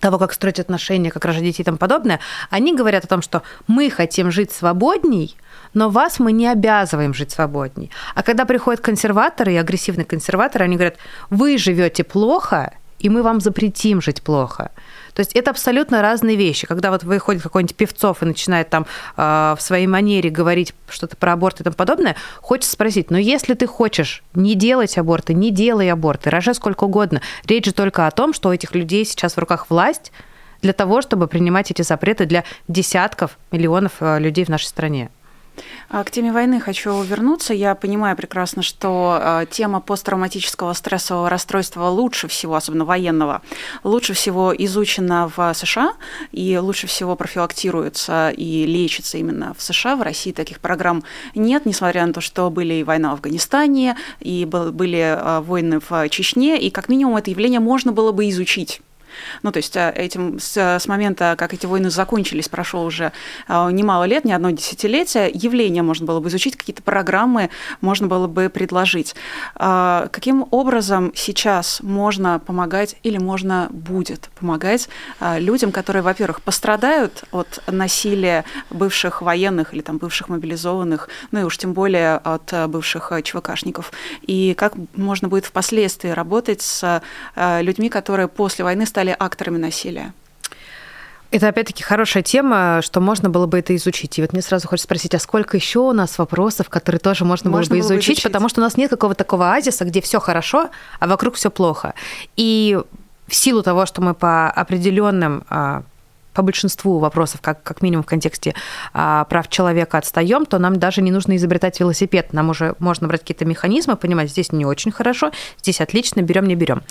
того, 0.01 0.19
как 0.19 0.33
строить 0.33 0.61
отношения, 0.61 1.11
как 1.11 1.25
рожать 1.25 1.43
детей 1.43 1.63
и 1.63 1.65
тому 1.65 1.79
подобное, 1.79 2.21
они 2.51 2.75
говорят 2.75 3.05
о 3.05 3.09
том, 3.09 3.23
что 3.23 3.43
мы 3.67 3.91
хотим 3.91 4.31
жить 4.31 4.53
свободней, 4.53 5.37
но 5.75 5.89
вас 5.89 6.19
мы 6.19 6.33
не 6.33 6.47
обязываем 6.47 7.15
жить 7.15 7.31
свободней. 7.31 7.91
А 8.15 8.23
когда 8.23 8.45
приходят 8.45 8.81
консерваторы 8.81 9.55
и 9.55 9.57
агрессивные 9.57 10.05
консерваторы, 10.05 10.65
они 10.65 10.77
говорят, 10.77 10.97
вы 11.31 11.59
живете 11.59 12.05
плохо, 12.05 12.73
и 12.99 13.09
мы 13.09 13.23
вам 13.23 13.41
запретим 13.41 14.01
жить 14.01 14.23
плохо. 14.23 14.71
То 15.15 15.21
есть 15.21 15.33
это 15.33 15.51
абсолютно 15.51 16.01
разные 16.01 16.37
вещи. 16.37 16.67
Когда 16.67 16.91
вот 16.91 17.03
выходит 17.03 17.43
какой-нибудь 17.43 17.75
Певцов 17.75 18.23
и 18.23 18.27
начинает 18.27 18.71
там 18.71 18.87
э, 19.17 19.57
в 19.59 19.61
своей 19.61 19.87
манере 19.87 20.31
говорить 20.31 20.75
что-то 20.89 21.17
про 21.17 21.33
аборт 21.33 21.61
и 21.61 21.65
тому 21.65 21.75
подобное, 21.75 22.15
хочется 22.41 22.73
спросить, 22.73 23.11
но 23.11 23.19
если 23.19 23.55
ты 23.55 23.67
хочешь 23.67 24.23
не 24.35 24.55
делать 24.55 24.97
аборты, 24.97 25.35
не 25.35 25.51
делай 25.51 25.91
аборты, 25.91 26.31
рожай 26.31 26.55
сколько 26.55 26.85
угодно. 26.85 27.21
Речь 27.47 27.65
же 27.65 27.73
только 27.73 28.07
о 28.07 28.11
том, 28.13 28.33
что 28.33 28.49
у 28.49 28.53
этих 28.53 28.75
людей 28.77 29.05
сейчас 29.05 29.35
в 29.35 29.39
руках 29.39 29.71
власть 29.71 30.13
для 30.63 30.73
того, 30.73 31.03
чтобы 31.03 31.27
принимать 31.27 31.71
эти 31.71 31.83
запреты 31.83 32.27
для 32.27 32.45
десятков 32.69 33.39
миллионов 33.51 33.95
э, 34.01 34.21
людей 34.21 34.45
в 34.45 34.49
нашей 34.49 34.67
стране. 34.67 35.11
А, 35.89 36.05
к 36.05 36.11
теме 36.11 36.33
войны 36.33 36.61
хочу 36.61 37.03
вернуться. 37.03 37.55
Я 37.55 37.75
понимаю 37.75 38.17
прекрасно, 38.17 38.63
что 38.63 39.19
а, 39.21 39.47
тема 39.47 39.81
посттравматического 39.81 40.73
стрессового 40.73 41.31
расстройства 41.31 41.89
лучше 41.89 42.29
всего, 42.29 42.55
особенно 42.55 42.85
военного, 42.85 43.43
лучше 43.85 44.15
всего 44.15 44.55
изучена 44.57 45.31
в 45.35 45.55
США 45.55 45.95
и 46.33 46.59
лучше 46.59 46.87
всего 46.87 47.17
профилактируется 47.17 48.31
и 48.31 48.67
лечится 48.67 49.19
именно 49.19 49.55
в 49.55 49.63
США. 49.63 49.97
В 49.97 50.03
России 50.03 50.33
таких 50.33 50.61
программ 50.61 51.05
нет, 51.35 51.67
несмотря 51.67 52.07
на 52.07 52.13
то, 52.13 52.21
что 52.21 52.51
были 52.51 52.75
и 52.75 52.85
война 52.85 53.11
в 53.11 53.15
Афганистане, 53.15 53.97
и 54.21 54.45
были 54.45 55.17
а, 55.19 55.41
войны 55.41 55.81
в 55.87 56.09
Чечне, 56.09 56.61
и 56.61 56.71
как 56.71 56.89
минимум 56.89 57.17
это 57.17 57.31
явление 57.31 57.61
можно 57.61 57.93
было 57.93 58.13
бы 58.13 58.29
изучить. 58.29 58.81
Ну, 59.43 59.53
то 59.53 59.59
есть 59.59 59.77
э, 59.77 59.93
этим 59.95 60.39
с, 60.39 60.57
с 60.57 60.87
момента, 60.87 61.35
как 61.37 61.55
эти 61.55 61.67
войны 61.67 61.91
закончились, 61.91 62.49
прошло 62.49 62.85
уже 62.85 63.13
э, 63.49 63.69
немало 63.71 64.05
лет, 64.05 64.25
не 64.25 64.33
одно 64.33 64.51
десятилетие, 64.51 65.31
явления 65.33 65.83
можно 65.83 66.07
было 66.07 66.21
бы 66.21 66.29
изучить, 66.29 66.57
какие-то 66.57 66.83
программы 66.83 67.51
можно 67.81 68.07
было 68.07 68.27
бы 68.27 68.49
предложить. 68.49 69.15
А, 69.55 70.09
каким 70.13 70.47
образом 70.51 71.13
сейчас 71.15 71.81
можно 71.83 72.39
помогать 72.39 72.97
или 73.03 73.19
можно 73.19 73.69
будет 73.71 74.31
помогать 74.39 74.89
э, 75.21 75.39
людям, 75.39 75.73
которые, 75.73 76.03
во-первых, 76.03 76.43
пострадают 76.43 77.25
от 77.33 77.63
насилия 77.67 78.45
бывших 78.71 79.23
военных 79.23 79.75
или 79.75 79.81
там 79.81 79.99
бывших 79.99 80.29
мобилизованных, 80.29 81.09
ну 81.31 81.41
и 81.41 81.43
уж 81.43 81.57
тем 81.59 81.73
более 81.73 82.17
от 82.17 82.53
бывших 82.69 83.13
ЧВКшников, 83.23 83.93
и 84.23 84.55
как 84.55 84.75
можно 84.95 85.29
будет 85.29 85.47
впоследствии 85.47 86.11
работать 86.11 86.63
с 86.63 87.03
людьми, 87.37 87.89
которые 87.89 88.29
после 88.29 88.65
войны 88.65 88.87
стали 88.87 88.98
стали 88.99 89.15
акторами 89.17 89.59
насилия? 89.59 90.13
Это 91.31 91.47
опять-таки 91.47 91.85
хорошая 91.85 92.25
тема, 92.25 92.81
что 92.83 93.01
можно 93.01 93.31
было 93.31 93.47
бы 93.47 93.61
это 93.61 93.77
изучить. 93.77 94.19
И 94.19 94.23
вот 94.23 94.33
мне 94.33 94.43
сразу 94.43 94.67
хочется 94.67 94.87
спросить, 94.87 95.15
а 95.15 95.21
сколько 95.21 95.57
еще 95.57 95.79
у 95.79 95.93
нас 95.93 96.19
вопросов, 96.19 96.69
которые 96.69 96.99
тоже 96.99 97.25
можно, 97.25 97.49
можно 97.49 97.77
было 97.77 97.79
бы 97.79 97.81
изучить, 97.87 98.19
изучить, 98.19 98.23
потому 98.25 98.49
что 98.49 98.61
у 98.61 98.65
нас 98.65 98.77
нет 98.77 98.91
какого-то 98.91 99.19
такого 99.19 99.53
азиса, 99.53 99.85
где 99.85 100.01
все 100.01 100.19
хорошо, 100.19 100.71
а 100.99 101.07
вокруг 101.07 101.37
все 101.37 101.49
плохо. 101.49 101.95
И 102.37 102.77
в 103.29 103.35
силу 103.37 103.63
того, 103.63 103.87
что 103.87 104.03
мы 104.03 104.15
по 104.15 104.51
определенным 104.51 105.45
а, 105.49 105.85
по 106.39 106.43
большинству 106.43 107.01
вопросов, 107.01 107.41
как, 107.41 107.65
как 107.65 107.83
минимум 107.83 108.05
в 108.05 108.07
контексте 108.07 108.55
а, 108.95 109.25
прав 109.25 109.49
человека 109.49 109.99
отстаем, 109.99 110.47
то 110.47 110.61
нам 110.61 110.79
даже 110.79 111.03
не 111.03 111.11
нужно 111.11 111.35
изобретать 111.35 111.81
велосипед. 111.81 112.33
Нам 112.33 112.51
уже 112.51 112.77
можно 112.79 113.09
брать 113.09 113.23
какие-то 113.23 113.45
механизмы, 113.45 113.97
понимать, 113.97 114.31
здесь 114.31 114.53
не 114.53 114.65
очень 114.65 114.93
хорошо, 114.93 115.33
здесь 115.61 115.81
отлично, 115.81 116.23
берем, 116.23 116.47
не 116.47 116.55
берем. 116.55 116.83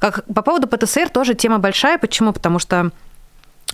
Как, 0.00 0.24
по 0.24 0.42
поводу 0.42 0.66
ПТСР 0.66 1.08
тоже 1.10 1.34
тема 1.34 1.60
большая. 1.60 1.98
Почему? 1.98 2.32
Потому 2.32 2.58
что 2.58 2.90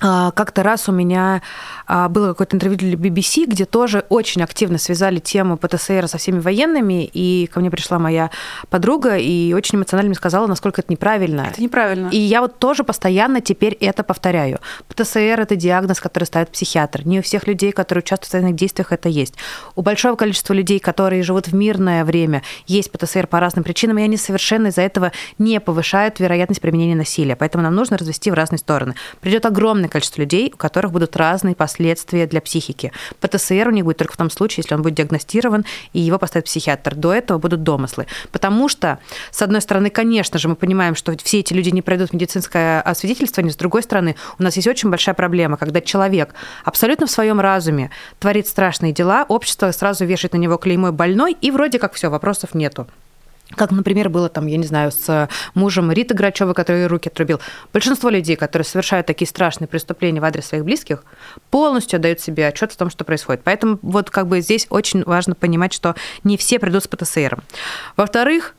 как-то 0.02 0.62
раз 0.62 0.88
у 0.88 0.92
меня 0.92 1.42
а, 1.86 2.08
было 2.08 2.28
какое-то 2.28 2.56
интервью 2.56 2.78
для 2.78 2.94
BBC, 2.94 3.46
где 3.46 3.64
тоже 3.64 4.04
очень 4.08 4.42
активно 4.42 4.78
связали 4.78 5.18
тему 5.18 5.56
ПТСР 5.56 6.08
со 6.08 6.18
всеми 6.18 6.40
военными, 6.40 7.04
и 7.04 7.46
ко 7.52 7.60
мне 7.60 7.70
пришла 7.70 7.98
моя 7.98 8.30
подруга 8.70 9.16
и 9.16 9.52
очень 9.52 9.78
эмоционально 9.78 10.08
мне 10.08 10.16
сказала, 10.16 10.46
насколько 10.46 10.80
это 10.80 10.92
неправильно. 10.92 11.48
Это 11.50 11.62
неправильно. 11.62 12.08
И 12.08 12.16
я 12.16 12.40
вот 12.40 12.58
тоже 12.58 12.84
постоянно 12.84 13.40
теперь 13.40 13.74
это 13.74 14.02
повторяю. 14.02 14.60
ПТСР– 14.88 15.18
это 15.40 15.56
диагноз, 15.56 16.00
который 16.00 16.24
ставит 16.24 16.50
психиатр. 16.50 17.06
Не 17.06 17.20
у 17.20 17.22
всех 17.22 17.46
людей, 17.46 17.72
которые 17.72 18.02
участвуют 18.02 18.30
в 18.30 18.34
военных 18.34 18.56
действиях, 18.56 18.92
это 18.92 19.08
есть. 19.08 19.34
У 19.76 19.82
большого 19.82 20.16
количества 20.16 20.52
людей, 20.54 20.78
которые 20.78 21.22
живут 21.22 21.48
в 21.48 21.54
мирное 21.54 22.04
время, 22.04 22.42
есть 22.66 22.90
ПТСР 22.90 23.26
по 23.26 23.40
разным 23.40 23.64
причинам, 23.64 23.98
и 23.98 24.02
они 24.02 24.16
совершенно 24.16 24.68
из-за 24.68 24.82
этого 24.82 25.12
не 25.38 25.60
повышают 25.60 26.20
вероятность 26.20 26.60
применения 26.60 26.96
насилия. 26.96 27.36
Поэтому 27.36 27.62
нам 27.64 27.74
нужно 27.74 27.96
развести 27.96 28.30
в 28.30 28.34
разные 28.34 28.58
стороны. 28.58 28.94
Придет 29.20 29.46
огромное 29.46 29.88
количество 29.92 30.20
людей, 30.20 30.50
у 30.52 30.56
которых 30.56 30.92
будут 30.92 31.16
разные 31.16 31.54
последствия 31.54 32.26
для 32.26 32.40
психики. 32.40 32.92
ПТСР 33.20 33.68
у 33.68 33.70
них 33.70 33.84
будет 33.84 33.98
только 33.98 34.14
в 34.14 34.16
том 34.16 34.30
случае, 34.30 34.62
если 34.64 34.74
он 34.74 34.82
будет 34.82 34.94
диагностирован 34.94 35.64
и 35.92 36.00
его 36.00 36.18
поставит 36.18 36.46
психиатр. 36.46 36.94
До 36.94 37.12
этого 37.12 37.38
будут 37.38 37.62
домыслы. 37.62 38.06
Потому 38.30 38.68
что, 38.68 38.98
с 39.30 39.42
одной 39.42 39.60
стороны, 39.60 39.90
конечно 39.90 40.38
же, 40.38 40.48
мы 40.48 40.56
понимаем, 40.56 40.94
что 40.94 41.14
все 41.22 41.40
эти 41.40 41.52
люди 41.52 41.70
не 41.70 41.82
пройдут 41.82 42.12
медицинское 42.12 42.80
освидетельствование, 42.80 43.52
с 43.52 43.56
другой 43.56 43.82
стороны, 43.82 44.16
у 44.38 44.42
нас 44.42 44.56
есть 44.56 44.68
очень 44.68 44.90
большая 44.90 45.14
проблема, 45.14 45.56
когда 45.56 45.80
человек 45.80 46.34
абсолютно 46.64 47.06
в 47.06 47.10
своем 47.10 47.40
разуме 47.40 47.90
творит 48.18 48.46
страшные 48.46 48.92
дела, 48.92 49.24
общество 49.28 49.70
сразу 49.72 50.04
вешает 50.04 50.32
на 50.32 50.38
него 50.38 50.56
клеймо 50.56 50.92
больной, 50.92 51.36
и 51.40 51.50
вроде 51.50 51.78
как 51.78 51.94
все, 51.94 52.08
вопросов 52.08 52.54
нету 52.54 52.86
как, 53.56 53.70
например, 53.70 54.08
было 54.08 54.28
там, 54.28 54.46
я 54.46 54.56
не 54.56 54.66
знаю, 54.66 54.92
с 54.92 55.28
мужем 55.54 55.90
Риты 55.92 56.14
Грачевой, 56.14 56.54
который 56.54 56.86
руки 56.86 57.08
отрубил. 57.08 57.40
Большинство 57.72 58.08
людей, 58.08 58.36
которые 58.36 58.64
совершают 58.64 59.06
такие 59.06 59.28
страшные 59.28 59.68
преступления 59.68 60.20
в 60.20 60.24
адрес 60.24 60.46
своих 60.46 60.64
близких, 60.64 61.04
полностью 61.50 61.98
отдают 61.98 62.20
себе 62.20 62.46
отчет 62.46 62.72
в 62.72 62.76
том, 62.76 62.90
что 62.90 63.04
происходит. 63.04 63.42
Поэтому 63.44 63.78
вот 63.82 64.10
как 64.10 64.26
бы 64.26 64.40
здесь 64.40 64.66
очень 64.70 65.02
важно 65.04 65.34
понимать, 65.34 65.72
что 65.72 65.94
не 66.24 66.36
все 66.36 66.58
придут 66.58 66.84
с 66.84 66.88
ПТСР. 66.88 67.38
Во-вторых, 67.96 68.54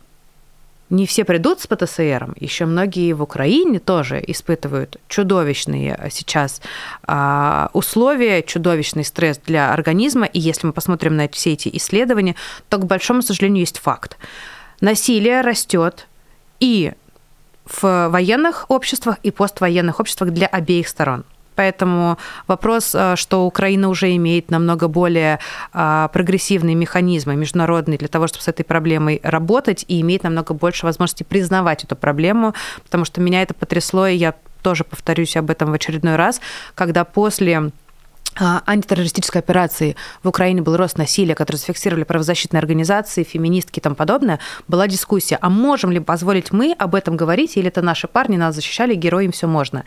не 0.93 1.07
все 1.07 1.25
придут 1.25 1.59
с 1.59 1.67
ПТСРом, 1.67 2.35
еще 2.39 2.65
многие 2.65 3.13
в 3.13 3.23
Украине 3.23 3.79
тоже 3.79 4.23
испытывают 4.27 4.97
чудовищные 5.07 6.07
сейчас 6.11 6.61
а, 7.03 7.71
условия, 7.73 8.43
чудовищный 8.43 9.03
стресс 9.03 9.39
для 9.43 9.73
организма, 9.73 10.25
и 10.25 10.39
если 10.39 10.67
мы 10.67 10.73
посмотрим 10.73 11.15
на 11.15 11.27
все 11.29 11.53
эти 11.53 11.69
исследования, 11.73 12.35
то, 12.69 12.77
к 12.77 12.85
большому 12.85 13.23
сожалению, 13.23 13.61
есть 13.61 13.79
факт. 13.79 14.17
Насилие 14.83 15.39
растет 15.39 16.09
и 16.59 16.91
в 17.63 18.09
военных 18.09 18.65
обществах, 18.67 19.15
и 19.23 19.31
поствоенных 19.31 20.01
обществах 20.01 20.31
для 20.31 20.45
обеих 20.45 20.89
сторон. 20.89 21.23
Поэтому 21.55 22.17
вопрос, 22.47 22.93
э, 22.93 23.15
что 23.15 23.45
Украина 23.45 23.87
уже 23.87 24.13
имеет 24.17 24.51
намного 24.51 24.89
более 24.89 25.39
э, 25.73 26.09
прогрессивные 26.11 26.75
механизмы 26.75 27.37
международные 27.37 27.97
для 27.97 28.09
того, 28.09 28.27
чтобы 28.27 28.43
с 28.43 28.49
этой 28.49 28.63
проблемой 28.63 29.21
работать, 29.23 29.85
и 29.87 30.01
имеет 30.01 30.23
намного 30.23 30.53
больше 30.53 30.85
возможности 30.85 31.23
признавать 31.23 31.85
эту 31.85 31.95
проблему, 31.95 32.53
потому 32.83 33.05
что 33.05 33.21
меня 33.21 33.41
это 33.41 33.53
потрясло, 33.53 34.07
и 34.07 34.17
я 34.17 34.35
тоже 34.61 34.83
повторюсь 34.83 35.37
об 35.37 35.49
этом 35.49 35.71
в 35.71 35.73
очередной 35.75 36.17
раз, 36.17 36.41
когда 36.75 37.05
после 37.05 37.71
антитеррористической 38.39 39.41
операции 39.41 39.95
в 40.23 40.27
Украине 40.27 40.61
был 40.61 40.77
рост 40.77 40.97
насилия, 40.97 41.35
который 41.35 41.57
зафиксировали 41.57 42.03
правозащитные 42.03 42.59
организации, 42.59 43.23
феминистки 43.23 43.79
и 43.79 43.81
тому 43.81 43.95
подобное, 43.95 44.39
была 44.67 44.87
дискуссия, 44.87 45.37
а 45.41 45.49
можем 45.49 45.91
ли 45.91 45.99
позволить 45.99 46.51
мы 46.51 46.75
об 46.77 46.95
этом 46.95 47.17
говорить, 47.17 47.57
или 47.57 47.67
это 47.67 47.81
наши 47.81 48.07
парни 48.07 48.37
нас 48.37 48.55
защищали, 48.55 48.95
героям 48.95 49.31
все 49.31 49.47
можно. 49.47 49.83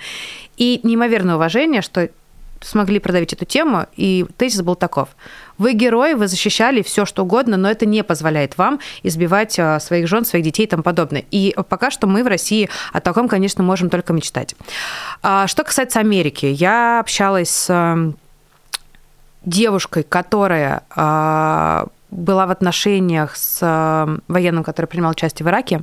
И 0.56 0.80
неимоверное 0.82 1.36
уважение, 1.36 1.82
что 1.82 2.08
смогли 2.60 2.98
продавить 2.98 3.32
эту 3.32 3.44
тему, 3.44 3.86
и 3.96 4.26
тезис 4.36 4.62
был 4.62 4.74
таков. 4.74 5.10
Вы 5.58 5.72
герои, 5.72 6.14
вы 6.14 6.28
защищали 6.28 6.82
все, 6.82 7.04
что 7.04 7.22
угодно, 7.22 7.56
но 7.56 7.70
это 7.70 7.86
не 7.86 8.02
позволяет 8.02 8.58
вам 8.58 8.80
избивать 9.02 9.58
а, 9.58 9.80
своих 9.80 10.08
жен, 10.08 10.24
своих 10.24 10.44
детей 10.44 10.64
и 10.64 10.66
тому 10.66 10.82
подобное. 10.82 11.24
И 11.30 11.54
пока 11.68 11.90
что 11.90 12.06
мы 12.06 12.22
в 12.22 12.26
России 12.26 12.68
о 12.92 13.00
таком, 13.00 13.28
конечно, 13.28 13.62
можем 13.62 13.90
только 13.90 14.12
мечтать. 14.12 14.54
А, 15.22 15.46
что 15.46 15.64
касается 15.64 16.00
Америки, 16.00 16.46
я 16.46 17.00
общалась 17.00 17.50
с 17.50 18.14
девушкой, 19.46 20.02
которая 20.02 20.82
э, 20.94 21.86
была 22.10 22.46
в 22.46 22.50
отношениях 22.50 23.36
с 23.36 23.60
э, 23.62 24.18
военным, 24.28 24.64
который 24.64 24.86
принимал 24.86 25.12
участие 25.12 25.44
в 25.44 25.48
Ираке, 25.48 25.82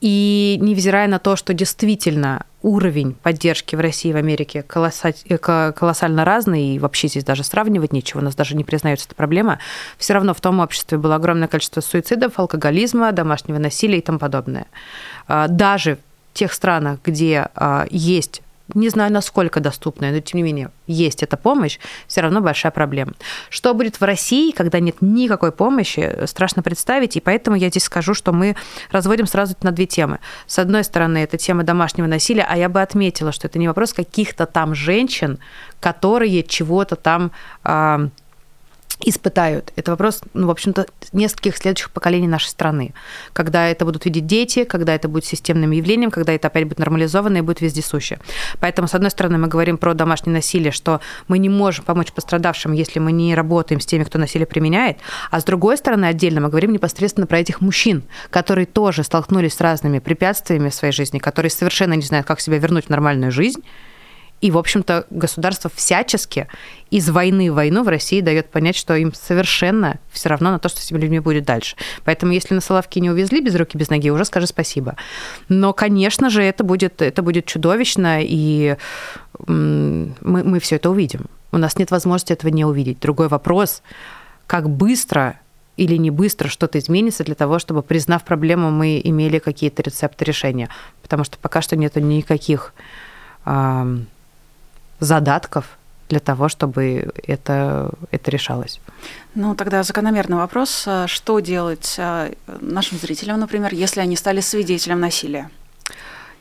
и 0.00 0.56
невзирая 0.62 1.08
на 1.08 1.18
то, 1.18 1.36
что 1.36 1.52
действительно 1.52 2.46
уровень 2.62 3.12
поддержки 3.12 3.76
в 3.76 3.80
России 3.80 4.10
и 4.10 4.12
в 4.12 4.16
Америке 4.16 4.64
э, 4.66 5.72
колоссально 5.72 6.24
разный, 6.24 6.76
и 6.76 6.78
вообще 6.78 7.08
здесь 7.08 7.24
даже 7.24 7.44
сравнивать 7.44 7.92
нечего, 7.92 8.20
у 8.20 8.22
нас 8.22 8.34
даже 8.34 8.56
не 8.56 8.64
признается 8.64 9.06
эта 9.08 9.16
проблема, 9.16 9.58
все 9.98 10.14
равно 10.14 10.32
в 10.32 10.40
том 10.40 10.60
обществе 10.60 10.96
было 10.96 11.16
огромное 11.16 11.48
количество 11.48 11.80
суицидов, 11.80 12.38
алкоголизма, 12.38 13.12
домашнего 13.12 13.58
насилия 13.58 13.98
и 13.98 14.02
тому 14.02 14.18
подобное. 14.18 14.66
Даже 15.28 15.98
в 16.32 16.38
тех 16.38 16.52
странах, 16.52 17.00
где 17.04 17.48
есть 17.90 18.42
не 18.74 18.88
знаю, 18.88 19.12
насколько 19.12 19.60
доступная, 19.60 20.12
но 20.12 20.20
тем 20.20 20.38
не 20.38 20.42
менее 20.42 20.70
есть 20.86 21.22
эта 21.22 21.36
помощь, 21.36 21.78
все 22.06 22.20
равно 22.20 22.40
большая 22.40 22.72
проблема. 22.72 23.12
Что 23.48 23.74
будет 23.74 24.00
в 24.00 24.04
России, 24.04 24.50
когда 24.50 24.80
нет 24.80 24.96
никакой 25.00 25.52
помощи, 25.52 26.26
страшно 26.26 26.62
представить, 26.62 27.16
и 27.16 27.20
поэтому 27.20 27.56
я 27.56 27.68
здесь 27.68 27.84
скажу, 27.84 28.14
что 28.14 28.32
мы 28.32 28.56
разводим 28.90 29.26
сразу 29.26 29.54
на 29.62 29.72
две 29.72 29.86
темы. 29.86 30.18
С 30.46 30.58
одной 30.58 30.84
стороны, 30.84 31.18
это 31.18 31.38
тема 31.38 31.62
домашнего 31.62 32.06
насилия, 32.06 32.46
а 32.48 32.56
я 32.56 32.68
бы 32.68 32.82
отметила, 32.82 33.32
что 33.32 33.46
это 33.46 33.58
не 33.58 33.68
вопрос 33.68 33.92
каких-то 33.92 34.46
там 34.46 34.74
женщин, 34.74 35.38
которые 35.80 36.42
чего-то 36.42 36.96
там 36.96 37.32
испытают. 39.04 39.72
Это 39.76 39.90
вопрос, 39.90 40.22
ну, 40.34 40.46
в 40.46 40.50
общем-то, 40.50 40.86
нескольких 41.12 41.56
следующих 41.56 41.90
поколений 41.90 42.28
нашей 42.28 42.48
страны. 42.48 42.94
Когда 43.32 43.68
это 43.68 43.84
будут 43.84 44.04
видеть 44.04 44.26
дети, 44.26 44.64
когда 44.64 44.94
это 44.94 45.08
будет 45.08 45.24
системным 45.24 45.70
явлением, 45.70 46.10
когда 46.10 46.32
это 46.32 46.48
опять 46.48 46.64
будет 46.64 46.78
нормализовано 46.78 47.38
и 47.38 47.40
будет 47.40 47.60
вездесуще. 47.60 48.18
Поэтому, 48.60 48.88
с 48.88 48.94
одной 48.94 49.10
стороны, 49.10 49.38
мы 49.38 49.48
говорим 49.48 49.78
про 49.78 49.94
домашнее 49.94 50.34
насилие, 50.34 50.72
что 50.72 51.00
мы 51.28 51.38
не 51.38 51.48
можем 51.48 51.84
помочь 51.84 52.12
пострадавшим, 52.12 52.72
если 52.72 52.98
мы 52.98 53.12
не 53.12 53.34
работаем 53.34 53.80
с 53.80 53.86
теми, 53.86 54.04
кто 54.04 54.18
насилие 54.18 54.46
применяет. 54.46 54.98
А 55.30 55.40
с 55.40 55.44
другой 55.44 55.76
стороны, 55.76 56.06
отдельно 56.06 56.40
мы 56.40 56.48
говорим 56.48 56.72
непосредственно 56.72 57.26
про 57.26 57.38
этих 57.38 57.60
мужчин, 57.60 58.02
которые 58.30 58.66
тоже 58.66 59.04
столкнулись 59.04 59.54
с 59.54 59.60
разными 59.60 59.98
препятствиями 59.98 60.68
в 60.68 60.74
своей 60.74 60.92
жизни, 60.92 61.18
которые 61.18 61.50
совершенно 61.50 61.94
не 61.94 62.02
знают, 62.02 62.26
как 62.26 62.40
себя 62.40 62.58
вернуть 62.58 62.86
в 62.86 62.88
нормальную 62.90 63.32
жизнь, 63.32 63.62
и, 64.40 64.50
в 64.50 64.56
общем-то, 64.56 65.06
государство 65.10 65.70
всячески 65.74 66.48
из 66.90 67.10
войны 67.10 67.52
в 67.52 67.54
войну 67.54 67.84
в 67.84 67.88
России 67.88 68.20
дает 68.20 68.48
понять, 68.48 68.76
что 68.76 68.94
им 68.94 69.12
совершенно 69.12 69.98
все 70.10 70.30
равно 70.30 70.50
на 70.50 70.58
то, 70.58 70.68
что 70.68 70.80
с 70.80 70.86
этими 70.86 70.98
людьми 70.98 71.20
будет 71.20 71.44
дальше. 71.44 71.76
Поэтому, 72.04 72.32
если 72.32 72.54
на 72.54 72.60
Соловки 72.60 72.98
не 72.98 73.10
увезли 73.10 73.42
без 73.42 73.54
руки, 73.54 73.76
без 73.76 73.90
ноги, 73.90 74.10
уже 74.10 74.24
скажи 74.24 74.46
спасибо. 74.46 74.96
Но, 75.48 75.72
конечно 75.72 76.30
же, 76.30 76.42
это 76.42 76.64
будет, 76.64 77.02
это 77.02 77.22
будет 77.22 77.44
чудовищно, 77.44 78.20
и 78.22 78.76
мы, 79.46 80.14
мы 80.20 80.58
все 80.58 80.76
это 80.76 80.90
увидим. 80.90 81.26
У 81.52 81.58
нас 81.58 81.76
нет 81.76 81.90
возможности 81.90 82.32
этого 82.32 82.50
не 82.50 82.64
увидеть. 82.64 83.00
Другой 83.00 83.28
вопрос, 83.28 83.82
как 84.46 84.70
быстро 84.70 85.38
или 85.76 85.96
не 85.96 86.10
быстро 86.10 86.48
что-то 86.48 86.78
изменится 86.78 87.24
для 87.24 87.34
того, 87.34 87.58
чтобы, 87.58 87.82
признав 87.82 88.24
проблему, 88.24 88.70
мы 88.70 89.00
имели 89.02 89.38
какие-то 89.38 89.82
рецепты 89.82 90.24
решения. 90.24 90.68
Потому 91.02 91.24
что 91.24 91.38
пока 91.38 91.60
что 91.60 91.76
нет 91.76 91.96
никаких 91.96 92.72
задатков 95.00 95.78
для 96.08 96.20
того, 96.20 96.48
чтобы 96.48 97.12
это, 97.26 97.90
это 98.10 98.30
решалось. 98.30 98.80
Ну, 99.34 99.54
тогда 99.54 99.82
закономерный 99.82 100.36
вопрос, 100.36 100.84
а 100.86 101.06
что 101.06 101.40
делать 101.40 101.94
а, 101.98 102.30
нашим 102.60 102.98
зрителям, 102.98 103.38
например, 103.38 103.72
если 103.72 104.00
они 104.00 104.16
стали 104.16 104.40
свидетелем 104.40 105.00
насилия? 105.00 105.50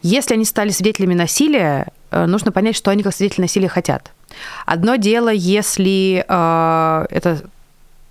Если 0.02 0.34
они 0.34 0.46
стали 0.46 0.70
свидетелями 0.70 1.14
насилия, 1.14 1.88
э, 2.12 2.26
нужно 2.26 2.52
понять, 2.52 2.76
что 2.76 2.90
они 2.90 3.04
как 3.04 3.14
свидетели 3.14 3.42
насилия 3.42 3.68
хотят. 3.68 4.12
Одно 4.66 4.96
дело, 4.96 5.30
если 5.30 6.26
э, 6.28 7.06
это 7.10 7.44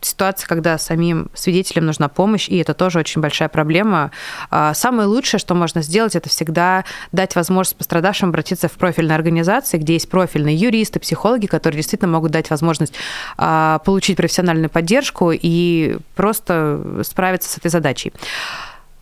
ситуация, 0.00 0.46
когда 0.46 0.78
самим 0.78 1.28
свидетелям 1.34 1.87
нужна 1.87 2.08
помощь, 2.08 2.48
и 2.48 2.56
это 2.58 2.74
тоже 2.74 2.98
очень 2.98 3.20
большая 3.20 3.48
проблема. 3.48 4.11
А, 4.50 4.74
самое 4.74 5.08
лучшее, 5.08 5.40
что 5.40 5.54
можно 5.54 5.82
сделать, 5.82 6.16
это 6.16 6.28
всегда 6.28 6.84
дать 7.12 7.34
возможность 7.34 7.76
пострадавшим 7.76 8.28
обратиться 8.28 8.68
в 8.68 8.72
профильные 8.72 9.16
организации, 9.16 9.78
где 9.78 9.94
есть 9.94 10.08
профильные 10.08 10.56
юристы, 10.56 11.00
психологи, 11.00 11.46
которые 11.46 11.78
действительно 11.78 12.11
могут 12.11 12.30
дать 12.30 12.50
возможность 12.50 12.94
а, 13.37 13.80
получить 13.80 14.16
профессиональную 14.16 14.70
поддержку 14.70 15.32
и 15.32 15.98
просто 16.14 17.02
справиться 17.02 17.50
с 17.50 17.58
этой 17.58 17.70
задачей. 17.70 18.12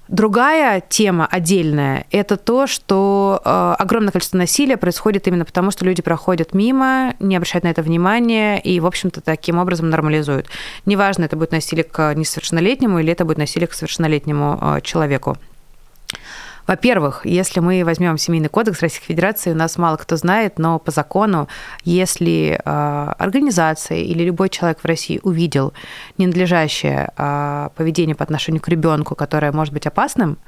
Другая 0.09 0.83
тема 0.89 1.27
отдельная– 1.27 2.07
это 2.13 2.37
то, 2.37 2.69
что 2.69 3.41
э, 3.45 3.75
огромное 3.79 4.13
количество 4.13 4.39
насилия 4.39 4.77
происходит 4.77 5.27
именно 5.27 5.45
потому, 5.45 5.73
что 5.73 5.85
люди 5.85 6.01
проходят 6.01 6.55
мимо, 6.55 7.15
не 7.19 7.35
обращают 7.35 7.65
на 7.65 7.69
это 7.69 7.83
внимания 7.83 8.59
и, 8.59 8.79
в 8.79 8.87
общем-то, 8.87 9.21
таким 9.21 9.59
образом 9.59 9.91
нормализуют. 9.91 10.47
Неважно, 10.85 11.25
это 11.25 11.37
будет 11.37 11.51
насилие 11.51 11.85
к 11.85 12.15
несовершеннолетнему 12.15 13.01
или 13.01 13.13
это 13.13 13.25
будет 13.25 13.39
насилие 13.39 13.67
к 13.67 13.73
совершеннолетнему 13.73 14.59
э, 14.61 14.81
человеку. 14.83 15.37
Во-первых, 16.67 17.25
если 17.25 17.61
мы 17.61 17.85
возьмем 17.85 18.19
Семейный 18.19 18.49
кодекс 18.49 18.81
Российской 18.81 19.07
Федерации, 19.07 19.53
у 19.53 19.55
нас 19.55 19.79
мало 19.79 19.97
кто 19.97 20.17
знает, 20.17 20.59
но 20.59 20.79
по 20.79 20.91
закону, 20.91 21.49
если 21.85 22.61
э, 22.65 23.13
организация 23.19 23.99
или 23.99 24.25
любой 24.25 24.49
человек 24.49 24.81
в 24.81 24.85
России 24.85 25.21
увидел 25.23 25.73
ненадлежащее 26.19 27.13
э, 27.17 27.69
поведение 27.75 28.17
по 28.17 28.25
отношению 28.25 28.61
к 28.61 28.69
ребенку, 28.69 29.15
которое 29.15 29.53
может 29.53 29.73
быть 29.73 29.87
опасным, 29.87 30.39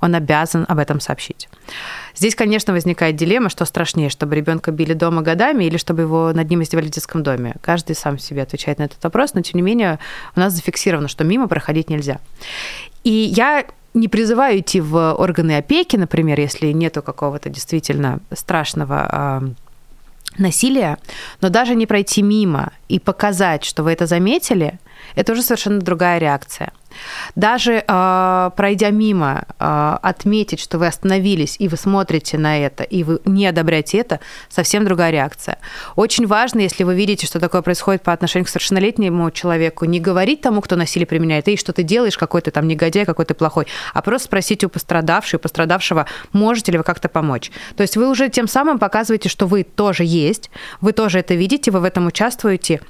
он 0.00 0.14
обязан 0.14 0.66
об 0.68 0.78
этом 0.78 1.00
сообщить. 1.00 1.48
Здесь, 2.14 2.34
конечно, 2.34 2.74
возникает 2.74 3.16
дилемма, 3.16 3.48
что 3.48 3.64
страшнее, 3.64 4.10
чтобы 4.10 4.36
ребенка 4.36 4.70
били 4.70 4.92
дома 4.92 5.22
годами 5.22 5.64
или 5.64 5.78
чтобы 5.78 6.02
его 6.02 6.32
над 6.34 6.50
ним 6.50 6.62
издевали 6.62 6.88
в 6.88 6.90
детском 6.90 7.22
доме. 7.22 7.54
Каждый 7.62 7.96
сам 7.96 8.18
себе 8.18 8.42
отвечает 8.42 8.78
на 8.78 8.84
этот 8.84 9.02
вопрос, 9.02 9.32
но 9.32 9.40
тем 9.40 9.56
не 9.56 9.62
менее 9.62 9.98
у 10.36 10.40
нас 10.40 10.52
зафиксировано, 10.52 11.08
что 11.08 11.24
мимо 11.24 11.48
проходить 11.48 11.88
нельзя. 11.88 12.18
И 13.02 13.10
я 13.10 13.64
не 13.94 14.08
призываю 14.08 14.60
идти 14.60 14.80
в 14.80 15.14
органы 15.14 15.56
опеки, 15.56 15.96
например, 15.96 16.40
если 16.40 16.72
нету 16.72 17.02
какого-то 17.02 17.48
действительно 17.48 18.20
страшного 18.32 19.54
насилия, 20.36 20.98
но 21.40 21.48
даже 21.48 21.74
не 21.74 21.86
пройти 21.86 22.22
мимо 22.22 22.72
и 22.88 22.98
показать, 22.98 23.64
что 23.64 23.84
вы 23.84 23.92
это 23.92 24.06
заметили, 24.06 24.78
это 25.14 25.32
уже 25.32 25.42
совершенно 25.42 25.80
другая 25.80 26.18
реакция. 26.18 26.72
Даже 27.34 27.84
э, 27.86 28.50
пройдя 28.56 28.90
мимо, 28.90 29.44
э, 29.58 29.96
отметить, 30.02 30.60
что 30.60 30.78
вы 30.78 30.86
остановились 30.86 31.56
и 31.58 31.68
вы 31.68 31.76
смотрите 31.76 32.38
на 32.38 32.58
это, 32.58 32.84
и 32.84 33.02
вы 33.02 33.20
не 33.24 33.46
одобряете 33.46 33.98
это, 33.98 34.20
совсем 34.48 34.84
другая 34.84 35.10
реакция. 35.10 35.58
Очень 35.96 36.26
важно, 36.26 36.60
если 36.60 36.84
вы 36.84 36.94
видите, 36.94 37.26
что 37.26 37.40
такое 37.40 37.62
происходит 37.62 38.02
по 38.02 38.12
отношению 38.12 38.46
к 38.46 38.48
совершеннолетнему 38.48 39.30
человеку, 39.30 39.84
не 39.84 40.00
говорить 40.00 40.40
тому, 40.40 40.60
кто 40.60 40.76
насилие 40.76 41.06
применяет, 41.06 41.48
эй, 41.48 41.56
что 41.56 41.72
ты 41.72 41.82
делаешь, 41.82 42.18
какой 42.18 42.42
ты 42.42 42.50
там 42.50 42.68
негодяй, 42.68 43.04
какой 43.04 43.24
ты 43.24 43.34
плохой, 43.34 43.66
а 43.92 44.02
просто 44.02 44.26
спросить 44.26 44.64
у 44.64 44.68
пострадавшего, 44.68 45.38
у 45.38 45.42
пострадавшего, 45.42 46.06
можете 46.32 46.72
ли 46.72 46.78
вы 46.78 46.84
как-то 46.84 47.08
помочь. 47.08 47.50
То 47.76 47.82
есть 47.82 47.96
вы 47.96 48.08
уже 48.08 48.28
тем 48.28 48.48
самым 48.48 48.78
показываете, 48.78 49.28
что 49.28 49.46
вы 49.46 49.64
тоже 49.64 50.04
есть, 50.04 50.50
вы 50.80 50.92
тоже 50.92 51.18
это 51.18 51.34
видите, 51.34 51.70
вы 51.70 51.80
в 51.80 51.84
этом 51.84 52.06
участвуете, 52.06 52.80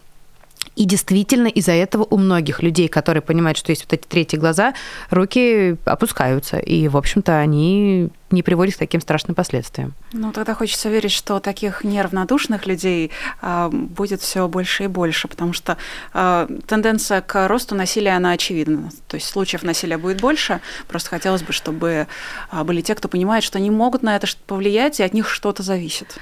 И 0.77 0.85
действительно, 0.85 1.49
из-за 1.49 1.73
этого 1.73 2.07
у 2.11 2.17
многих 2.17 2.63
людей, 2.63 2.89
которые 2.89 3.23
понимают, 3.23 3.59
что 3.59 3.71
есть 3.71 3.85
вот 3.85 3.93
эти 3.93 4.07
третьи 4.07 4.37
глаза, 4.37 4.75
руки 5.11 5.77
опускаются. 5.85 6.59
И, 6.59 6.89
в 6.89 6.97
общем-то, 6.97 7.39
они 7.39 8.11
не 8.31 8.43
приводит 8.43 8.75
к 8.75 8.79
таким 8.79 9.01
страшным 9.01 9.35
последствиям. 9.35 9.95
Ну, 10.13 10.33
тогда 10.33 10.55
хочется 10.55 10.89
верить, 10.89 11.13
что 11.13 11.39
таких 11.39 11.85
неравнодушных 11.85 12.67
людей 12.67 13.13
а, 13.41 13.71
будет 13.71 14.21
все 14.21 14.49
больше 14.49 14.85
и 14.85 14.87
больше, 14.89 15.29
потому 15.29 15.53
что 15.53 15.77
а, 16.13 16.49
тенденция 16.67 17.21
к 17.21 17.49
росту 17.49 17.75
насилия, 17.75 18.17
она 18.17 18.33
очевидна. 18.33 18.91
То 19.09 19.17
есть 19.17 19.29
случаев 19.29 19.63
насилия 19.63 19.99
будет 19.99 20.21
больше, 20.21 20.61
просто 20.89 21.11
хотелось 21.11 21.43
бы, 21.43 21.53
чтобы 21.53 22.09
а, 22.51 22.65
были 22.65 22.81
те, 22.81 22.95
кто 22.95 23.09
понимает, 23.09 23.45
что 23.45 23.59
они 23.59 23.71
могут 23.71 24.03
на 24.03 24.17
это 24.17 24.27
повлиять, 24.47 25.01
и 25.01 25.05
от 25.05 25.15
них 25.15 25.29
что-то 25.29 25.63
зависит. 25.63 26.19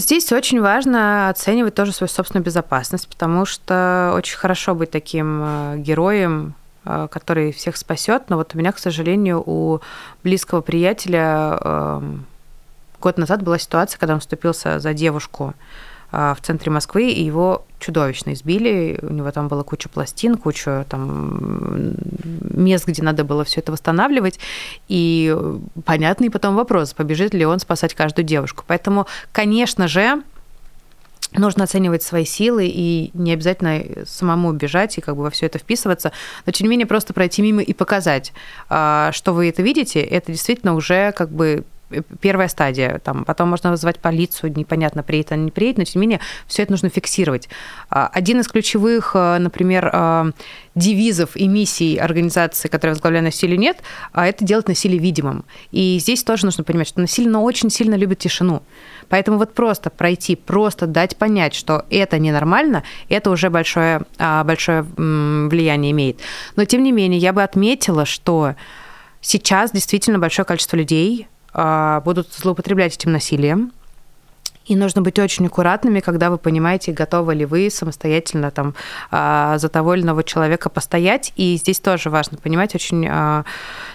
Здесь 0.00 0.32
очень 0.32 0.62
важно 0.62 1.28
оценивать 1.28 1.74
тоже 1.74 1.92
свою 1.92 2.08
собственную 2.08 2.42
безопасность, 2.42 3.06
потому 3.06 3.44
что 3.44 4.12
очень 4.16 4.38
хорошо 4.38 4.74
быть 4.74 4.90
таким 4.90 5.42
э, 5.44 5.74
героем, 5.76 6.54
э, 6.86 7.06
который 7.10 7.52
всех 7.52 7.76
спасет. 7.76 8.30
Но 8.30 8.36
вот 8.36 8.54
у 8.54 8.58
меня, 8.58 8.72
к 8.72 8.78
сожалению, 8.78 9.42
у 9.44 9.80
близкого 10.24 10.62
приятеля 10.62 11.58
эм, 11.60 12.24
год 12.98 13.18
назад 13.18 13.42
была 13.42 13.58
ситуация, 13.58 13.98
когда 13.98 14.14
он 14.14 14.20
вступился 14.20 14.80
за 14.80 14.94
девушку 14.94 15.52
в 16.10 16.38
центре 16.42 16.70
Москвы, 16.70 17.10
и 17.10 17.22
его 17.22 17.64
чудовищно 17.78 18.32
избили. 18.32 18.98
У 19.02 19.12
него 19.12 19.30
там 19.30 19.48
была 19.48 19.62
куча 19.62 19.88
пластин, 19.88 20.36
куча 20.36 20.86
там 20.88 21.94
мест, 22.54 22.86
где 22.86 23.02
надо 23.02 23.24
было 23.24 23.44
все 23.44 23.60
это 23.60 23.72
восстанавливать. 23.72 24.38
И 24.88 25.36
понятный 25.84 26.30
потом 26.30 26.54
вопрос, 26.56 26.92
побежит 26.92 27.34
ли 27.34 27.44
он 27.44 27.58
спасать 27.58 27.94
каждую 27.94 28.24
девушку. 28.24 28.64
Поэтому, 28.66 29.06
конечно 29.32 29.88
же, 29.88 30.22
нужно 31.32 31.64
оценивать 31.64 32.02
свои 32.02 32.24
силы 32.24 32.66
и 32.66 33.10
не 33.14 33.32
обязательно 33.32 34.04
самому 34.06 34.52
бежать 34.52 34.98
и 34.98 35.00
как 35.00 35.16
бы 35.16 35.22
во 35.22 35.30
все 35.30 35.46
это 35.46 35.58
вписываться, 35.58 36.12
но 36.44 36.52
тем 36.52 36.66
не 36.66 36.70
менее 36.70 36.86
просто 36.86 37.14
пройти 37.14 37.42
мимо 37.42 37.62
и 37.62 37.72
показать, 37.72 38.32
а, 38.68 39.12
что 39.12 39.32
вы 39.32 39.48
это 39.48 39.62
видите, 39.62 40.00
это 40.00 40.32
действительно 40.32 40.74
уже 40.74 41.12
как 41.12 41.30
бы 41.30 41.64
первая 42.20 42.48
стадия. 42.48 42.98
Там, 42.98 43.24
потом 43.24 43.48
можно 43.50 43.70
вызвать 43.70 43.98
полицию, 43.98 44.52
непонятно, 44.56 45.02
приедет 45.02 45.32
она, 45.32 45.44
не 45.44 45.50
приедет, 45.50 45.78
но 45.78 45.84
тем 45.84 46.00
не 46.00 46.06
менее 46.06 46.20
все 46.46 46.62
это 46.62 46.72
нужно 46.72 46.88
фиксировать. 46.88 47.48
А, 47.88 48.08
один 48.12 48.40
из 48.40 48.48
ключевых, 48.48 49.12
э, 49.14 49.38
например, 49.38 49.90
э, 49.92 50.32
девизов 50.74 51.36
и 51.36 51.48
миссий 51.48 51.96
организации, 51.96 52.68
которая 52.68 52.94
возглавляет 52.94 53.24
насилие 53.24 53.58
нет, 53.58 53.78
а 54.12 54.26
это 54.26 54.44
делать 54.44 54.68
насилие 54.68 54.98
видимым. 54.98 55.44
И 55.72 55.98
здесь 56.00 56.22
тоже 56.22 56.46
нужно 56.46 56.64
понимать, 56.64 56.88
что 56.88 57.00
насилие 57.00 57.36
очень 57.36 57.70
сильно 57.70 57.94
любит 57.94 58.18
тишину. 58.18 58.62
Поэтому 59.08 59.38
вот 59.38 59.54
просто 59.54 59.90
пройти, 59.90 60.36
просто 60.36 60.86
дать 60.86 61.16
понять, 61.16 61.54
что 61.54 61.84
это 61.90 62.18
ненормально, 62.18 62.84
это 63.08 63.30
уже 63.30 63.50
большое, 63.50 64.02
а, 64.18 64.44
большое 64.44 64.82
влияние 64.82 65.92
имеет. 65.92 66.20
Но 66.56 66.64
тем 66.64 66.82
не 66.82 66.92
менее, 66.92 67.18
я 67.18 67.32
бы 67.32 67.42
отметила, 67.42 68.06
что 68.06 68.54
сейчас 69.20 69.72
действительно 69.72 70.18
большое 70.18 70.46
количество 70.46 70.76
людей 70.76 71.26
будут 71.52 72.32
злоупотреблять 72.32 72.94
этим 72.94 73.12
насилием. 73.12 73.72
И 74.66 74.76
нужно 74.76 75.02
быть 75.02 75.18
очень 75.18 75.46
аккуратными, 75.46 75.98
когда 75.98 76.30
вы 76.30 76.38
понимаете, 76.38 76.92
готовы 76.92 77.34
ли 77.34 77.44
вы 77.44 77.70
самостоятельно 77.70 78.52
там 78.52 78.74
а, 79.10 79.58
за 79.58 79.68
того 79.68 79.94
или 79.94 80.02
иного 80.02 80.22
человека 80.22 80.68
постоять. 80.68 81.32
И 81.34 81.56
здесь 81.56 81.80
тоже 81.80 82.08
важно 82.08 82.38
понимать 82.38 82.74
очень 82.76 83.04
а, 83.08 83.44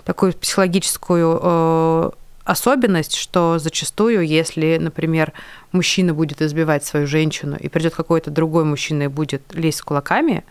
такую 0.04 0.34
психологическую 0.34 2.14
особенность, 2.46 3.16
что 3.16 3.58
зачастую, 3.58 4.26
если, 4.26 4.78
например, 4.80 5.34
мужчина 5.72 6.14
будет 6.14 6.42
избивать 6.42 6.86
свою 6.86 7.08
женщину, 7.08 7.58
и 7.60 7.70
придет 7.70 7.96
какой-то 7.96 8.30
другой 8.30 8.66
мужчина 8.66 9.04
и 9.04 9.08
будет 9.08 9.42
лезть 9.54 9.80
с 9.80 9.82
кулаками, 9.82 10.44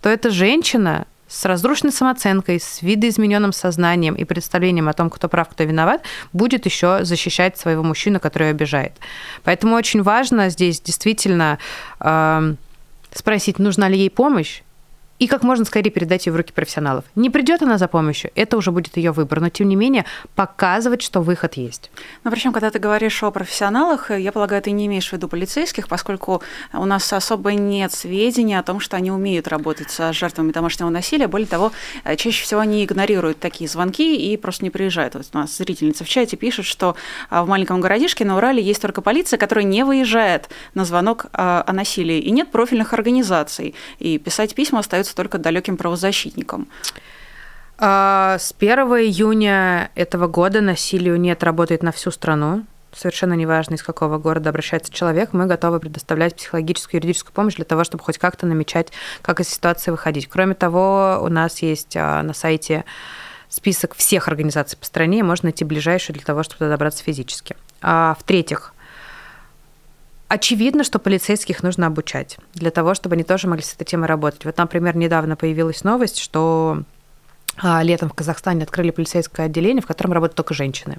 то 0.00 0.08
эта 0.08 0.30
женщина 0.30 1.06
с 1.32 1.46
разрушенной 1.46 1.92
самооценкой, 1.92 2.60
с 2.60 2.82
видоизмененным 2.82 3.52
сознанием 3.52 4.14
и 4.14 4.24
представлением 4.24 4.88
о 4.88 4.92
том, 4.92 5.08
кто 5.08 5.28
прав, 5.28 5.48
кто 5.48 5.64
виноват, 5.64 6.02
будет 6.32 6.66
еще 6.66 7.04
защищать 7.04 7.56
своего 7.56 7.82
мужчину, 7.82 8.20
который 8.20 8.50
обижает. 8.50 8.92
Поэтому 9.42 9.74
очень 9.74 10.02
важно 10.02 10.50
здесь 10.50 10.80
действительно 10.80 11.58
э, 12.00 12.54
спросить, 13.14 13.58
нужна 13.58 13.88
ли 13.88 13.96
ей 13.96 14.10
помощь, 14.10 14.62
и 15.22 15.28
как 15.28 15.44
можно 15.44 15.64
скорее 15.64 15.90
передать 15.90 16.26
ее 16.26 16.32
в 16.32 16.36
руки 16.36 16.52
профессионалов. 16.52 17.04
Не 17.14 17.30
придет 17.30 17.62
она 17.62 17.78
за 17.78 17.86
помощью, 17.86 18.32
это 18.34 18.56
уже 18.56 18.72
будет 18.72 18.96
ее 18.96 19.12
выбор, 19.12 19.40
но 19.40 19.50
тем 19.50 19.68
не 19.68 19.76
менее 19.76 20.04
показывать, 20.34 21.00
что 21.00 21.20
выход 21.20 21.54
есть. 21.54 21.92
Но 22.24 22.32
причем, 22.32 22.52
когда 22.52 22.70
ты 22.70 22.80
говоришь 22.80 23.22
о 23.22 23.30
профессионалах, 23.30 24.10
я 24.10 24.32
полагаю, 24.32 24.60
ты 24.62 24.72
не 24.72 24.86
имеешь 24.86 25.08
в 25.08 25.12
виду 25.12 25.28
полицейских, 25.28 25.86
поскольку 25.86 26.42
у 26.72 26.84
нас 26.84 27.12
особо 27.12 27.52
нет 27.52 27.92
сведений 27.92 28.56
о 28.56 28.64
том, 28.64 28.80
что 28.80 28.96
они 28.96 29.12
умеют 29.12 29.46
работать 29.46 29.92
с 29.92 30.12
жертвами 30.12 30.50
домашнего 30.50 30.88
насилия. 30.88 31.28
Более 31.28 31.46
того, 31.46 31.70
чаще 32.16 32.42
всего 32.42 32.58
они 32.58 32.84
игнорируют 32.84 33.38
такие 33.38 33.70
звонки 33.70 34.16
и 34.16 34.36
просто 34.36 34.64
не 34.64 34.70
приезжают. 34.70 35.14
Вот 35.14 35.24
у 35.32 35.38
нас 35.38 35.56
зрительница 35.56 36.02
в 36.02 36.08
чате 36.08 36.36
пишет, 36.36 36.64
что 36.64 36.96
а, 37.30 37.44
в 37.44 37.48
маленьком 37.48 37.80
городишке 37.80 38.24
на 38.24 38.38
Урале 38.38 38.60
есть 38.60 38.82
только 38.82 39.02
полиция, 39.02 39.38
которая 39.38 39.64
не 39.64 39.84
выезжает 39.84 40.48
на 40.74 40.84
звонок 40.84 41.26
а, 41.32 41.62
о 41.64 41.72
насилии, 41.72 42.18
и 42.18 42.32
нет 42.32 42.50
профильных 42.50 42.92
организаций, 42.92 43.76
и 44.00 44.18
писать 44.18 44.56
письма 44.56 44.80
остается 44.80 45.11
являются 45.12 45.16
только 45.16 45.38
далеким 45.38 45.76
правозащитником. 45.76 46.68
А, 47.78 48.36
с 48.38 48.54
1 48.58 48.78
июня 48.78 49.90
этого 49.94 50.26
года 50.28 50.60
насилию 50.60 51.18
нет 51.18 51.42
работает 51.42 51.82
на 51.82 51.92
всю 51.92 52.10
страну. 52.10 52.64
Совершенно 52.94 53.32
неважно, 53.32 53.74
из 53.74 53.82
какого 53.82 54.18
города 54.18 54.50
обращается 54.50 54.92
человек, 54.92 55.32
мы 55.32 55.46
готовы 55.46 55.80
предоставлять 55.80 56.36
психологическую 56.36 57.00
и 57.00 57.02
юридическую 57.02 57.32
помощь 57.32 57.54
для 57.54 57.64
того, 57.64 57.84
чтобы 57.84 58.04
хоть 58.04 58.18
как-то 58.18 58.46
намечать, 58.46 58.92
как 59.22 59.40
из 59.40 59.48
ситуации 59.48 59.90
выходить. 59.90 60.28
Кроме 60.28 60.54
того, 60.54 61.18
у 61.22 61.28
нас 61.28 61.62
есть 61.62 61.96
а, 61.96 62.22
на 62.22 62.34
сайте 62.34 62.84
список 63.48 63.94
всех 63.94 64.28
организаций 64.28 64.78
по 64.78 64.84
стране, 64.84 65.22
можно 65.22 65.46
найти 65.46 65.64
ближайшую 65.64 66.14
для 66.14 66.24
того, 66.24 66.42
чтобы 66.42 66.68
добраться 66.68 67.02
физически. 67.02 67.56
А, 67.80 68.14
в-третьих, 68.18 68.74
Очевидно, 70.32 70.82
что 70.82 70.98
полицейских 70.98 71.62
нужно 71.62 71.88
обучать 71.88 72.38
для 72.54 72.70
того, 72.70 72.94
чтобы 72.94 73.16
они 73.16 73.22
тоже 73.22 73.48
могли 73.48 73.62
с 73.62 73.74
этой 73.74 73.84
темой 73.84 74.08
работать. 74.08 74.46
Вот, 74.46 74.56
например, 74.56 74.96
недавно 74.96 75.36
появилась 75.36 75.84
новость, 75.84 76.18
что 76.18 76.84
а, 77.58 77.82
летом 77.82 78.08
в 78.08 78.14
Казахстане 78.14 78.62
открыли 78.62 78.92
полицейское 78.92 79.44
отделение, 79.44 79.82
в 79.82 79.86
котором 79.86 80.14
работают 80.14 80.36
только 80.36 80.54
женщины. 80.54 80.96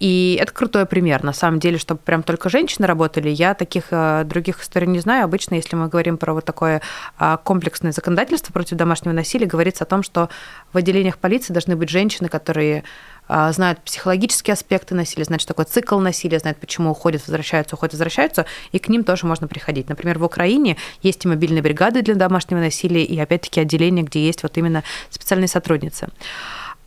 И 0.00 0.38
это 0.38 0.52
крутой 0.52 0.84
пример. 0.84 1.24
На 1.24 1.32
самом 1.32 1.58
деле, 1.58 1.78
чтобы 1.78 2.00
прям 2.04 2.22
только 2.22 2.50
женщины 2.50 2.86
работали, 2.86 3.30
я 3.30 3.54
таких 3.54 3.84
э, 3.90 4.24
других 4.26 4.60
историй 4.60 4.86
не 4.86 4.98
знаю. 4.98 5.24
Обычно, 5.24 5.54
если 5.54 5.74
мы 5.74 5.88
говорим 5.88 6.18
про 6.18 6.34
вот 6.34 6.44
такое 6.44 6.82
э, 7.18 7.38
комплексное 7.42 7.92
законодательство 7.92 8.52
против 8.52 8.76
домашнего 8.76 9.14
насилия, 9.14 9.46
говорится 9.46 9.84
о 9.84 9.86
том, 9.86 10.02
что 10.02 10.28
в 10.74 10.76
отделениях 10.76 11.16
полиции 11.16 11.54
должны 11.54 11.76
быть 11.76 11.88
женщины, 11.88 12.28
которые 12.28 12.84
знают 13.28 13.80
психологические 13.80 14.52
аспекты 14.52 14.94
насилия, 14.94 15.24
знают, 15.24 15.42
что 15.42 15.54
такое 15.54 15.66
цикл 15.66 15.98
насилия, 15.98 16.38
знают, 16.38 16.58
почему 16.58 16.90
уходят, 16.90 17.22
возвращаются, 17.26 17.76
уходят, 17.76 17.94
возвращаются, 17.94 18.46
и 18.72 18.78
к 18.78 18.88
ним 18.88 19.04
тоже 19.04 19.26
можно 19.26 19.48
приходить. 19.48 19.88
Например, 19.88 20.18
в 20.18 20.24
Украине 20.24 20.76
есть 21.02 21.24
и 21.24 21.28
мобильные 21.28 21.62
бригады 21.62 22.02
для 22.02 22.14
домашнего 22.14 22.60
насилия, 22.60 23.04
и 23.04 23.18
опять-таки 23.18 23.60
отделения, 23.60 24.02
где 24.02 24.24
есть 24.24 24.42
вот 24.42 24.56
именно 24.58 24.82
специальные 25.10 25.48
сотрудницы. 25.48 26.08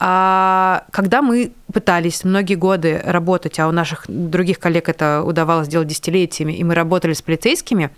А 0.02 0.86
когда 0.92 1.22
мы 1.22 1.52
пытались 1.74 2.24
многие 2.24 2.56
годы 2.56 3.02
работать, 3.04 3.60
а 3.60 3.68
у 3.68 3.72
наших 3.72 4.06
других 4.08 4.58
коллег 4.58 4.88
это 4.88 5.24
удавалось 5.24 5.68
делать 5.68 5.90
десятилетиями, 5.90 6.54
и 6.54 6.64
мы 6.64 6.74
работали 6.74 7.12
с 7.12 7.22
полицейскими, 7.22 7.90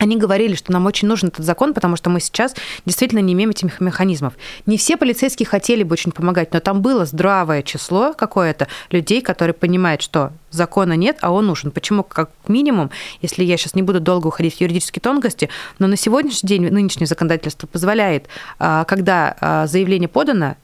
они 0.00 0.16
говорили, 0.16 0.54
что 0.54 0.72
нам 0.72 0.86
очень 0.86 1.06
нужен 1.06 1.28
этот 1.28 1.44
закон, 1.44 1.74
потому 1.74 1.94
что 1.94 2.08
мы 2.08 2.20
сейчас 2.20 2.56
действительно 2.86 3.20
не 3.20 3.34
имеем 3.34 3.50
этих 3.50 3.80
механизмов. 3.80 4.32
Не 4.64 4.78
все 4.78 4.96
полицейские 4.96 5.46
хотели 5.46 5.82
бы 5.82 5.92
очень 5.92 6.10
помогать, 6.10 6.54
но 6.54 6.60
там 6.60 6.80
было 6.80 7.04
здравое 7.04 7.62
число 7.62 8.14
какое-то 8.14 8.66
людей, 8.90 9.20
которые 9.20 9.52
понимают, 9.52 10.00
что 10.00 10.32
закона 10.50 10.94
нет, 10.94 11.18
а 11.20 11.30
он 11.30 11.46
нужен. 11.46 11.70
Почему? 11.70 12.02
Как 12.02 12.30
минимум, 12.48 12.90
если 13.20 13.44
я 13.44 13.58
сейчас 13.58 13.74
не 13.74 13.82
буду 13.82 14.00
долго 14.00 14.28
уходить 14.28 14.56
в 14.56 14.60
юридические 14.62 15.02
тонкости, 15.02 15.50
но 15.78 15.86
на 15.86 15.96
сегодняшний 15.96 16.48
день 16.48 16.70
нынешнее 16.70 17.06
законодательство 17.06 17.66
позволяет, 17.66 18.26
а, 18.58 18.84
когда 18.84 19.36
а, 19.38 19.66
заявление 19.66 20.08
подано, 20.08 20.56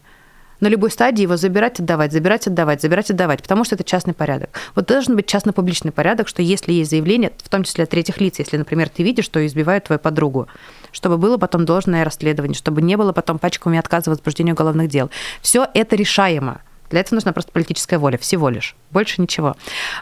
на 0.60 0.68
любой 0.68 0.90
стадии 0.90 1.22
его 1.22 1.36
забирать, 1.36 1.80
отдавать, 1.80 2.12
забирать, 2.12 2.46
отдавать, 2.46 2.80
забирать, 2.82 3.10
отдавать, 3.10 3.42
потому 3.42 3.64
что 3.64 3.74
это 3.74 3.84
частный 3.84 4.14
порядок. 4.14 4.50
Вот 4.74 4.86
должен 4.86 5.16
быть 5.16 5.26
частно-публичный 5.26 5.92
порядок, 5.92 6.28
что 6.28 6.42
если 6.42 6.72
есть 6.72 6.90
заявление, 6.90 7.32
в 7.42 7.48
том 7.48 7.64
числе 7.64 7.84
от 7.84 7.90
третьих 7.90 8.20
лиц, 8.20 8.38
если, 8.38 8.56
например, 8.56 8.88
ты 8.88 9.02
видишь, 9.02 9.24
что 9.24 9.44
избивают 9.46 9.84
твою 9.84 9.98
подругу, 9.98 10.48
чтобы 10.92 11.18
было 11.18 11.36
потом 11.36 11.64
должное 11.64 12.04
расследование, 12.04 12.56
чтобы 12.56 12.82
не 12.82 12.96
было 12.96 13.12
потом 13.12 13.38
пачками 13.38 13.78
отказа 13.78 14.10
в 14.10 14.14
возбуждении 14.14 14.52
уголовных 14.52 14.88
дел. 14.88 15.10
Все 15.42 15.66
это 15.74 15.96
решаемо. 15.96 16.60
Для 16.90 17.00
этого 17.00 17.16
нужна 17.16 17.32
просто 17.32 17.52
политическая 17.52 17.98
воля, 17.98 18.16
всего 18.18 18.48
лишь. 18.48 18.76
Больше 18.90 19.20
ничего. 19.20 19.56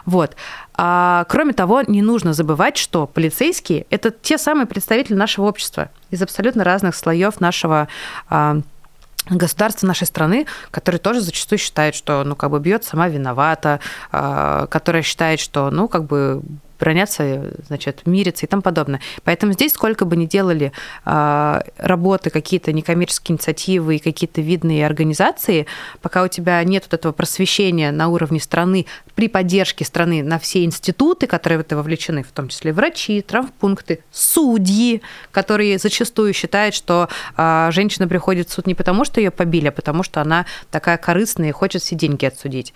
Вот. 0.05 0.35
А, 0.75 1.25
кроме 1.29 1.53
того, 1.53 1.81
не 1.81 2.01
нужно 2.01 2.33
забывать, 2.33 2.77
что 2.77 3.07
полицейские– 3.07 3.87
это 3.89 4.11
те 4.11 4.37
самые 4.37 4.67
представители 4.67 5.15
нашего 5.15 5.45
общества 5.45 5.89
из 6.11 6.21
абсолютно 6.21 6.63
разных 6.63 6.95
слоев 6.95 7.39
нашего 7.39 7.87
а, 8.29 8.59
государства 9.29 9.87
нашей 9.87 10.07
страны, 10.07 10.45
которые 10.71 10.99
тоже 10.99 11.21
зачастую 11.21 11.59
считают, 11.59 11.95
что, 11.95 12.23
ну, 12.23 12.35
как 12.35 12.51
бы 12.51 12.59
бьет 12.59 12.83
сама 12.83 13.07
виновата, 13.07 13.79
э, 14.11 14.67
которая 14.69 15.01
считает, 15.03 15.39
что, 15.39 15.71
ну, 15.71 15.87
как 15.87 16.05
бы 16.05 16.41
бронятся, 16.79 17.53
значит, 17.67 18.01
мирятся 18.05 18.45
и 18.45 18.49
тому 18.49 18.61
подобное. 18.61 19.01
Поэтому 19.23 19.53
здесь 19.53 19.73
сколько 19.73 20.05
бы 20.05 20.15
ни 20.15 20.25
делали 20.25 20.71
э, 21.05 21.61
работы, 21.77 22.29
какие-то 22.29 22.71
некоммерческие 22.73 23.33
инициативы 23.33 23.97
и 23.97 23.99
какие-то 23.99 24.41
видные 24.41 24.85
организации, 24.85 25.67
пока 26.01 26.23
у 26.23 26.27
тебя 26.27 26.63
нет 26.63 26.83
вот 26.85 26.93
этого 26.93 27.11
просвещения 27.11 27.91
на 27.91 28.07
уровне 28.09 28.39
страны, 28.39 28.85
при 29.15 29.27
поддержке 29.27 29.85
страны 29.85 30.23
на 30.23 30.39
все 30.39 30.65
институты, 30.65 31.27
которые 31.27 31.59
в 31.59 31.61
это 31.61 31.77
вовлечены, 31.77 32.23
в 32.23 32.31
том 32.31 32.49
числе 32.49 32.73
врачи, 32.73 33.21
травмпункты, 33.21 34.03
судьи, 34.11 35.01
которые 35.31 35.77
зачастую 35.77 36.33
считают, 36.33 36.75
что 36.75 37.09
э, 37.37 37.69
женщина 37.71 38.07
приходит 38.07 38.49
в 38.49 38.53
суд 38.53 38.67
не 38.67 38.75
потому, 38.75 39.05
что 39.05 39.21
ее 39.21 39.31
побили, 39.31 39.67
а 39.67 39.71
потому 39.71 40.03
что 40.03 40.21
она 40.21 40.45
такая 40.69 40.97
корыстная 40.97 41.49
и 41.49 41.51
хочет 41.51 41.81
все 41.81 41.95
деньги 41.95 42.25
отсудить. 42.25 42.73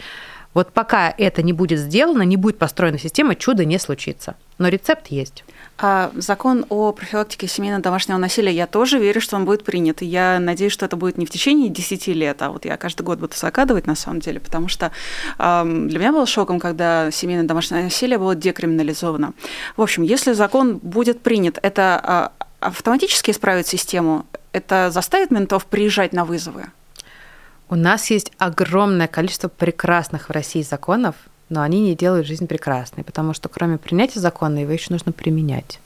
Вот 0.54 0.72
пока 0.74 1.14
это 1.18 1.44
не 1.44 1.54
будет 1.54 1.80
сделано, 1.80 2.24
не 2.24 2.38
будет 2.38 2.58
построена 2.58 2.98
система, 2.98 3.36
чудо 3.36 3.66
не 3.66 3.78
случится. 3.78 4.36
Но 4.58 4.68
рецепт 4.68 5.08
есть. 5.08 5.44
А 5.78 6.12
закон 6.16 6.66
о 6.70 6.92
профилактике 6.92 7.48
семейного 7.48 7.82
домашнего 7.82 8.18
насилия, 8.18 8.52
я 8.52 8.68
тоже 8.68 9.00
верю, 9.00 9.22
что 9.22 9.38
он 9.38 9.46
будет 9.46 9.64
принят. 9.64 10.02
Я 10.02 10.40
надеюсь, 10.40 10.74
что 10.74 10.86
это 10.86 10.98
будет 10.98 11.18
не 11.18 11.26
в 11.26 11.30
течение 11.30 11.70
10 11.70 12.08
лет, 12.08 12.42
а 12.42 12.50
вот 12.52 12.66
я 12.66 12.76
каждый 12.76 13.04
год 13.04 13.20
буду 13.20 13.34
закадывать 13.36 13.88
на 13.88 13.96
самом 13.96 14.20
деле, 14.20 14.40
потому 14.42 14.68
что 14.68 14.92
э, 15.38 15.64
для 15.88 16.00
меня 16.00 16.12
было 16.12 16.26
шоком, 16.26 16.60
когда 16.60 17.12
семейное 17.12 17.46
домашнее 17.46 17.84
насилие 17.84 18.18
было 18.18 18.36
декриминализовано. 18.36 19.34
В 19.78 19.82
общем, 19.82 20.04
если 20.04 20.34
закон 20.34 20.78
будет 20.78 21.22
принят, 21.22 21.60
это 21.62 22.32
э, 22.40 22.46
автоматически 22.60 23.32
исправит 23.32 23.68
систему? 23.68 24.26
Это 24.52 24.90
заставит 24.92 25.32
ментов 25.32 25.66
приезжать 25.66 26.12
на 26.12 26.26
вызовы? 26.26 26.66
У 27.72 27.76
нас 27.76 28.10
есть 28.10 28.32
огромное 28.40 29.08
количество 29.08 29.48
прекрасных 29.48 30.30
в 30.30 30.32
России 30.32 30.64
законов, 30.64 31.16
но 31.50 31.62
они 31.62 31.82
не 31.82 31.96
делают 31.96 32.26
жизнь 32.26 32.48
прекрасной, 32.48 33.04
потому 33.04 33.34
что 33.34 33.48
кроме 33.48 33.78
принятия 33.78 34.20
закона 34.20 34.58
его 34.58 34.72
еще 34.72 34.88
нужно 34.90 35.12
применять. 35.12 35.80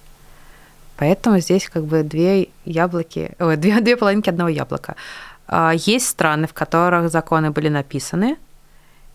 Поэтому 0.95 1.39
здесь 1.39 1.67
как 1.67 1.83
бы 1.83 2.03
две 2.03 2.47
яблоки, 2.63 3.31
ой, 3.37 3.57
две, 3.63 3.81
две 3.81 3.97
половинки 3.97 4.29
одного 4.29 4.49
яблока. 4.49 4.95
А, 5.45 5.73
есть 5.75 6.07
страны, 6.07 6.47
в 6.47 6.53
которых 6.53 7.11
законы 7.11 7.51
были 7.51 7.67
написаны, 7.67 8.37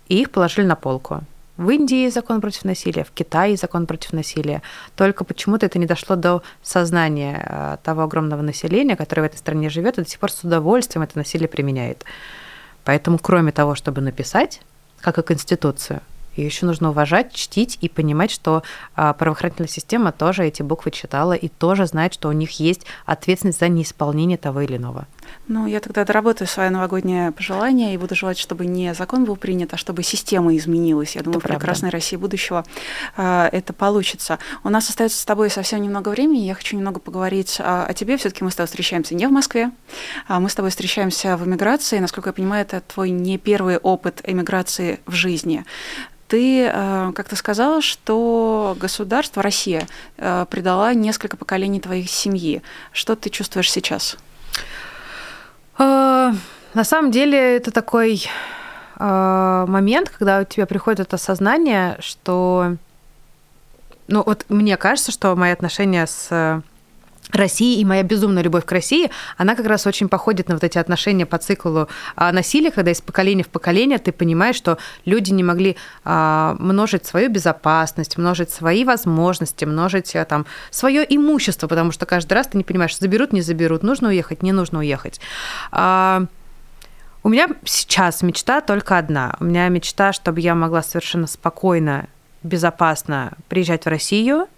и 0.09 0.21
их 0.21 0.31
положили 0.31 0.67
на 0.67 0.77
полку. 0.77 1.23
В 1.57 1.71
Индии 1.71 2.11
закон 2.11 2.43
против 2.43 2.65
насилия, 2.65 3.03
в 3.03 3.11
Китае 3.11 3.57
закон 3.57 3.87
против 3.87 4.13
насилия. 4.13 4.63
Только 4.95 5.25
почему-то 5.25 5.65
это 5.65 5.79
не 5.79 5.87
дошло 5.87 6.17
до 6.17 6.43
сознания 6.63 7.43
а, 7.49 7.77
того 7.79 8.03
огромного 8.03 8.43
населения, 8.43 8.95
которое 8.95 9.23
в 9.23 9.27
этой 9.27 9.39
стране 9.39 9.71
живет, 9.71 9.99
и 9.99 10.03
до 10.03 10.09
сих 10.09 10.21
пор 10.21 10.31
с 10.31 10.45
удовольствием 10.45 11.03
это 11.03 11.17
насилие 11.17 11.49
применяет. 11.49 12.05
Поэтому, 12.89 13.19
кроме 13.19 13.53
того, 13.53 13.75
чтобы 13.75 14.01
написать, 14.01 14.63
как 15.03 15.19
и 15.19 15.23
Конституцию, 15.23 16.01
ее 16.35 16.47
еще 16.47 16.65
нужно 16.65 16.89
уважать, 16.89 17.35
чтить 17.35 17.77
и 17.83 17.89
понимать, 17.91 18.31
что 18.31 18.63
а, 18.95 19.13
правоохранительная 19.13 19.69
система 19.69 20.11
тоже 20.11 20.47
эти 20.47 20.63
буквы 20.63 20.91
читала 20.91 21.35
и 21.35 21.49
тоже 21.49 21.85
знает, 21.85 22.15
что 22.15 22.31
у 22.31 22.33
них 22.33 22.53
есть 22.61 22.87
ответственность 23.05 23.61
за 23.61 23.69
неисполнение 23.69 24.39
того 24.39 24.63
или 24.63 24.79
иного. 24.79 25.07
Ну, 25.49 25.67
я 25.67 25.81
тогда 25.81 26.05
доработаю 26.05 26.47
свое 26.47 26.69
новогоднее 26.69 27.33
пожелание 27.33 27.95
и 27.95 27.97
буду 27.97 28.15
желать, 28.15 28.39
чтобы 28.39 28.67
не 28.67 28.93
закон 28.93 29.25
был 29.25 29.37
принят, 29.37 29.73
а 29.73 29.79
чтобы 29.79 30.03
система 30.03 30.55
изменилась. 30.55 31.17
Я 31.17 31.23
думаю, 31.23 31.39
это 31.39 31.49
в 31.49 31.51
прекрасной 31.53 31.89
России 31.89 32.17
будущего 32.17 32.65
э, 33.17 33.49
это 33.51 33.73
получится. 33.73 34.39
У 34.63 34.69
нас 34.69 34.91
остается 34.91 35.19
с 35.19 35.25
тобой 35.25 35.49
совсем 35.49 35.81
немного 35.81 36.11
времени. 36.11 36.41
Я 36.41 36.55
хочу 36.55 36.77
немного 36.77 37.01
поговорить 37.01 37.57
э, 37.61 37.63
о 37.63 37.95
тебе. 37.95 38.19
Все-таки 38.19 38.45
мы 38.45 38.51
с 38.51 38.57
тобой 38.57 38.67
встречаемся 38.67 39.15
не 39.15 39.27
в 39.27 39.31
Москве, 39.31 39.71
а 40.27 40.39
мы 40.39 40.51
с 40.51 40.55
тобой 40.55 40.71
встречаемся 40.71 41.39
в 41.39 41.47
эмиграции. 41.47 41.99
Насколько 41.99 42.29
я 42.29 42.35
понимаю, 42.35 42.63
это 42.63 42.83
твой 42.83 43.09
не 43.09 43.39
первый 43.39 43.79
опыт 43.79 44.21
эмиграции 44.25 45.01
в 45.07 45.13
жизни. 45.13 45.65
Ты 46.27 46.67
э, 46.67 47.13
как-то 47.15 47.37
сказала, 47.37 47.81
что 47.81 48.77
государство, 48.79 49.43
Россия, 49.43 49.89
предала 50.17 50.93
несколько 50.93 51.39
поколений 51.39 51.81
твоей 51.81 52.07
семьи. 52.07 52.61
Что 52.93 53.17
ты 53.17 53.31
чувствуешь 53.31 53.73
сейчас? 53.73 54.19
Э, 55.79 56.33
на 56.75 56.85
самом 56.85 57.11
деле 57.11 57.57
это 57.57 57.71
такой 57.71 58.27
э, 58.99 59.65
момент, 59.69 60.11
когда 60.11 60.41
у 60.41 60.45
тебя 60.45 60.67
приходит 60.67 61.01
это 61.01 61.17
осознание, 61.17 61.97
что, 62.01 62.77
ну 64.07 64.23
вот 64.25 64.45
мне 64.49 64.77
кажется, 64.77 65.13
что 65.13 65.35
мои 65.37 65.53
отношения 65.53 66.07
с 66.07 66.63
России 67.31 67.79
и 67.81 67.85
моя 67.85 68.03
безумная 68.03 68.43
любовь 68.43 68.65
к 68.65 68.73
России, 68.73 69.11
она 69.37 69.55
как 69.55 69.67
раз 69.67 69.87
очень 69.87 70.09
походит 70.09 70.49
на 70.49 70.55
вот 70.55 70.65
эти 70.65 70.79
отношения 70.79 71.27
по 71.27 71.39
циклу 71.39 71.89
а, 72.17 72.33
насилия, 72.33 72.71
когда 72.71 72.91
из 72.91 73.01
поколения 73.01 73.45
в 73.45 73.49
поколение 73.49 73.99
ты 73.99 74.13
понимаешь, 74.13 74.57
что 74.57 74.79
люди 75.05 75.31
не 75.33 75.45
могли 75.45 75.77
а, 76.05 76.57
множить 76.59 77.07
свою 77.07 77.31
безопасность, 77.31 78.17
множить 78.17 78.51
свои 78.51 78.85
возможности, 78.85 79.65
множить 79.65 80.17
а, 80.17 80.25
там 80.25 80.47
свое 80.71 81.05
имущество, 81.09 81.67
потому 81.67 81.93
что 81.93 82.07
каждый 82.07 82.35
раз 82.35 82.49
ты 82.49 82.57
не 82.57 82.65
понимаешь, 82.65 82.97
заберут, 82.99 83.33
не 83.33 83.43
заберут, 83.43 83.83
нужно 83.83 84.09
уехать, 84.09 84.43
не 84.43 84.53
нужно 84.53 84.79
уехать. 84.79 85.21
У 87.25 87.31
меня 87.31 87.49
сейчас 87.65 88.23
мечта 88.23 88.61
только 88.61 88.97
одна. 88.97 89.37
У 89.41 89.45
меня 89.45 89.69
мечта, 89.69 90.13
чтобы 90.13 90.41
я 90.41 90.55
могла 90.55 90.83
совершенно 90.83 91.27
спокойно, 91.27 92.07
безопасно 92.43 93.33
приезжать 93.49 93.85
в 93.85 93.89
Россию– 93.89 94.47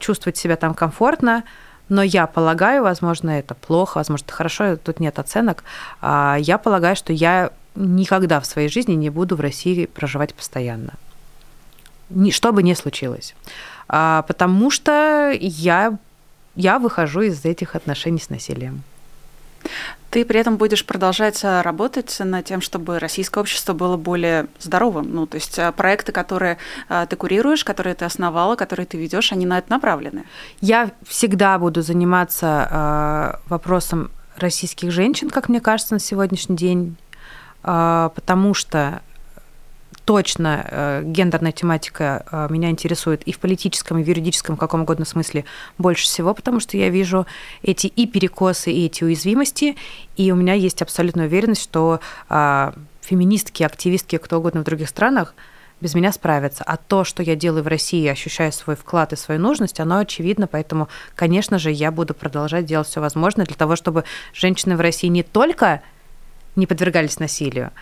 чувствовать 0.00 0.36
себя 0.36 0.56
там 0.56 0.74
комфортно, 0.74 1.44
но 1.88 2.02
я 2.02 2.26
полагаю, 2.26 2.82
возможно, 2.82 3.30
это 3.30 3.54
плохо, 3.54 3.98
возможно, 3.98 4.24
это 4.24 4.34
хорошо, 4.34 4.76
тут 4.76 5.00
нет 5.00 5.18
оценок. 5.18 5.62
А, 6.00 6.36
я 6.40 6.56
полагаю, 6.58 6.96
что 6.96 7.12
я 7.12 7.50
никогда 7.74 8.40
в 8.40 8.46
своей 8.46 8.68
жизни 8.68 8.94
не 8.94 9.10
буду 9.10 9.36
в 9.36 9.40
России 9.40 9.86
проживать 9.86 10.34
постоянно. 10.34 10.94
Что 12.30 12.52
бы 12.52 12.62
ни 12.62 12.74
случилось. 12.74 13.34
А, 13.88 14.22
потому 14.22 14.70
что 14.70 15.32
я, 15.38 15.98
я 16.54 16.78
выхожу 16.78 17.22
из 17.22 17.44
этих 17.44 17.74
отношений 17.74 18.20
с 18.20 18.30
насилием. 18.30 18.82
Ты 20.12 20.26
при 20.26 20.38
этом 20.38 20.58
будешь 20.58 20.84
продолжать 20.84 21.42
э, 21.42 21.62
работать 21.62 22.14
над 22.20 22.44
тем, 22.44 22.60
чтобы 22.60 22.98
российское 22.98 23.40
общество 23.40 23.72
было 23.72 23.96
более 23.96 24.46
здоровым. 24.58 25.10
Ну, 25.10 25.26
то 25.26 25.36
есть 25.36 25.58
э, 25.58 25.72
проекты, 25.72 26.12
которые 26.12 26.58
э, 26.90 27.06
ты 27.08 27.16
курируешь, 27.16 27.64
которые 27.64 27.94
ты 27.94 28.04
основала, 28.04 28.54
которые 28.54 28.84
ты 28.84 28.98
ведешь, 28.98 29.32
они 29.32 29.46
на 29.46 29.56
это 29.56 29.70
направлены. 29.70 30.24
Я 30.60 30.90
всегда 31.08 31.58
буду 31.58 31.80
заниматься 31.80 33.40
вопросом 33.46 34.10
российских 34.36 34.90
женщин, 34.90 35.30
как 35.30 35.48
мне 35.48 35.60
кажется, 35.60 35.94
на 35.94 36.00
сегодняшний 36.00 36.56
день, 36.56 36.96
потому 37.62 38.52
что 38.54 39.00
точно 40.04 40.66
э, 40.68 41.02
гендерная 41.04 41.52
тематика 41.52 42.24
э, 42.30 42.46
меня 42.50 42.70
интересует 42.70 43.22
и 43.22 43.32
в 43.32 43.38
политическом, 43.38 43.98
и 43.98 44.02
в 44.02 44.08
юридическом, 44.08 44.56
в 44.56 44.58
каком 44.58 44.82
угодно 44.82 45.04
смысле 45.04 45.44
больше 45.78 46.04
всего, 46.04 46.34
потому 46.34 46.60
что 46.60 46.76
я 46.76 46.88
вижу 46.88 47.26
эти 47.62 47.86
и 47.86 48.06
перекосы, 48.06 48.72
и 48.72 48.86
эти 48.86 49.04
уязвимости, 49.04 49.76
и 50.16 50.32
у 50.32 50.36
меня 50.36 50.54
есть 50.54 50.82
абсолютная 50.82 51.26
уверенность, 51.26 51.62
что 51.62 52.00
э, 52.28 52.72
феминистки, 53.00 53.62
активистки, 53.62 54.16
кто 54.18 54.38
угодно 54.38 54.60
в 54.60 54.64
других 54.64 54.88
странах 54.88 55.34
без 55.80 55.94
меня 55.94 56.12
справятся. 56.12 56.62
А 56.64 56.76
то, 56.76 57.04
что 57.04 57.22
я 57.22 57.34
делаю 57.34 57.64
в 57.64 57.66
России, 57.66 58.06
ощущая 58.06 58.52
свой 58.52 58.76
вклад 58.76 59.12
и 59.12 59.16
свою 59.16 59.40
нужность, 59.40 59.80
оно 59.80 59.98
очевидно, 59.98 60.46
поэтому, 60.46 60.88
конечно 61.16 61.58
же, 61.58 61.70
я 61.70 61.90
буду 61.90 62.14
продолжать 62.14 62.66
делать 62.66 62.86
все 62.86 63.00
возможное 63.00 63.46
для 63.46 63.56
того, 63.56 63.76
чтобы 63.76 64.04
женщины 64.32 64.76
в 64.76 64.80
России 64.80 65.08
не 65.08 65.24
только 65.24 65.82
не 66.54 66.66
подвергались 66.66 67.18
насилию, 67.18 67.72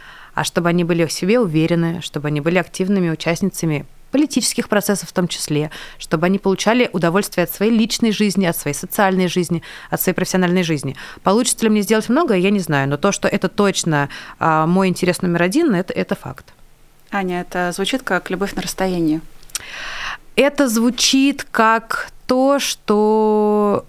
а 0.41 0.45
чтобы 0.45 0.71
они 0.71 0.85
были 0.85 1.05
в 1.05 1.13
себе 1.13 1.39
уверены, 1.39 2.01
чтобы 2.01 2.29
они 2.29 2.41
были 2.41 2.57
активными 2.57 3.11
участницами 3.11 3.85
политических 4.11 4.71
процессов 4.71 5.11
в 5.11 5.13
том 5.13 5.29
числе, 5.29 5.71
чтобы 5.99 6.25
они 6.25 6.39
получали 6.39 6.89
удовольствие 6.95 7.45
от 7.45 7.51
своей 7.51 7.71
личной 7.71 8.11
жизни, 8.11 8.47
от 8.47 8.57
своей 8.57 8.75
социальной 8.75 9.29
жизни, 9.29 9.63
от 9.91 10.01
своей 10.01 10.15
профессиональной 10.15 10.63
жизни. 10.63 10.97
Получится 11.23 11.67
ли 11.67 11.69
мне 11.69 11.83
сделать 11.83 12.09
многое, 12.09 12.39
я 12.39 12.49
не 12.49 12.59
знаю, 12.59 12.89
но 12.89 12.97
то, 12.97 13.13
что 13.13 13.29
это 13.29 13.51
точно 13.51 14.09
а, 14.39 14.67
мой 14.67 14.89
интерес 14.89 15.21
номер 15.21 15.43
один, 15.43 15.75
это, 15.75 15.93
это 15.93 16.15
факт. 16.15 16.55
Аня, 17.11 17.43
это 17.43 17.71
звучит 17.73 18.03
как 18.03 18.31
любовь 18.31 18.55
на 18.55 18.63
расстоянии. 18.63 19.21
Это 20.37 20.69
звучит 20.69 21.47
как 21.51 22.13
то, 22.27 22.59
что 22.59 23.85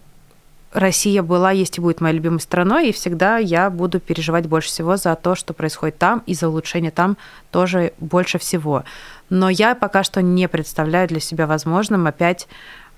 Россия 0.73 1.21
была, 1.21 1.51
есть 1.51 1.77
и 1.77 1.81
будет 1.81 1.99
моей 1.99 2.15
любимой 2.15 2.39
страной, 2.39 2.89
и 2.89 2.93
всегда 2.93 3.37
я 3.37 3.69
буду 3.69 3.99
переживать 3.99 4.47
больше 4.47 4.69
всего 4.69 4.95
за 4.95 5.15
то, 5.15 5.35
что 5.35 5.53
происходит 5.53 5.97
там, 5.97 6.23
и 6.25 6.33
за 6.33 6.47
улучшение 6.47 6.91
там 6.91 7.17
тоже 7.51 7.93
больше 7.99 8.37
всего. 8.37 8.85
Но 9.29 9.49
я 9.49 9.75
пока 9.75 10.03
что 10.03 10.21
не 10.21 10.47
представляю 10.47 11.09
для 11.09 11.19
себя 11.19 11.45
возможным 11.45 12.07
опять 12.07 12.47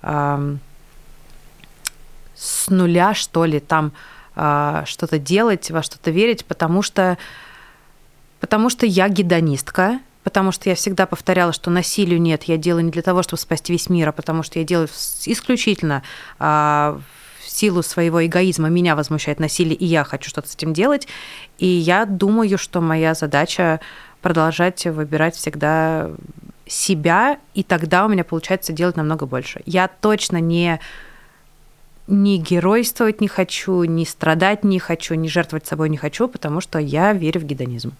э, 0.02 0.56
с 2.36 2.68
нуля, 2.68 3.12
что 3.12 3.44
ли, 3.44 3.58
там 3.58 3.92
э, 4.36 4.82
что-то 4.86 5.18
делать, 5.18 5.70
во 5.72 5.82
что-то 5.82 6.12
верить, 6.12 6.44
потому 6.44 6.82
что, 6.82 7.18
потому 8.38 8.70
что 8.70 8.86
я 8.86 9.08
гедонистка, 9.08 9.98
потому 10.22 10.52
что 10.52 10.68
я 10.68 10.76
всегда 10.76 11.06
повторяла, 11.06 11.52
что 11.52 11.70
насилию 11.70 12.20
нет, 12.20 12.44
я 12.44 12.56
делаю 12.56 12.84
не 12.84 12.92
для 12.92 13.02
того, 13.02 13.24
чтобы 13.24 13.40
спасти 13.40 13.72
весь 13.72 13.90
мир, 13.90 14.10
а 14.10 14.12
потому 14.12 14.44
что 14.44 14.60
я 14.60 14.64
делаю 14.64 14.88
исключительно 15.24 16.04
э, 16.38 16.98
силу 17.54 17.82
своего 17.82 18.24
эгоизма 18.24 18.68
меня 18.68 18.96
возмущает 18.96 19.38
насилие, 19.38 19.76
и 19.76 19.84
я 19.84 20.04
хочу 20.04 20.28
что-то 20.28 20.48
с 20.48 20.54
этим 20.54 20.72
делать. 20.72 21.06
И 21.58 21.66
я 21.66 22.04
думаю, 22.04 22.58
что 22.58 22.80
моя 22.80 23.14
задача 23.14 23.80
продолжать 24.20 24.86
выбирать 24.86 25.36
всегда 25.36 26.10
себя, 26.66 27.38
и 27.54 27.62
тогда 27.62 28.06
у 28.06 28.08
меня 28.08 28.24
получается 28.24 28.72
делать 28.72 28.96
намного 28.96 29.26
больше. 29.26 29.60
Я 29.66 29.88
точно 29.88 30.38
не 30.38 30.80
ни 32.06 32.36
геройствовать 32.36 33.20
не 33.20 33.28
хочу, 33.28 33.84
ни 33.84 34.04
страдать 34.04 34.62
не 34.62 34.78
хочу, 34.78 35.14
ни 35.14 35.26
жертвовать 35.26 35.66
собой 35.66 35.88
не 35.88 35.96
хочу, 35.96 36.28
потому 36.28 36.60
что 36.60 36.78
я 36.78 37.12
верю 37.12 37.40
в 37.40 37.44
гедонизм. 37.44 37.92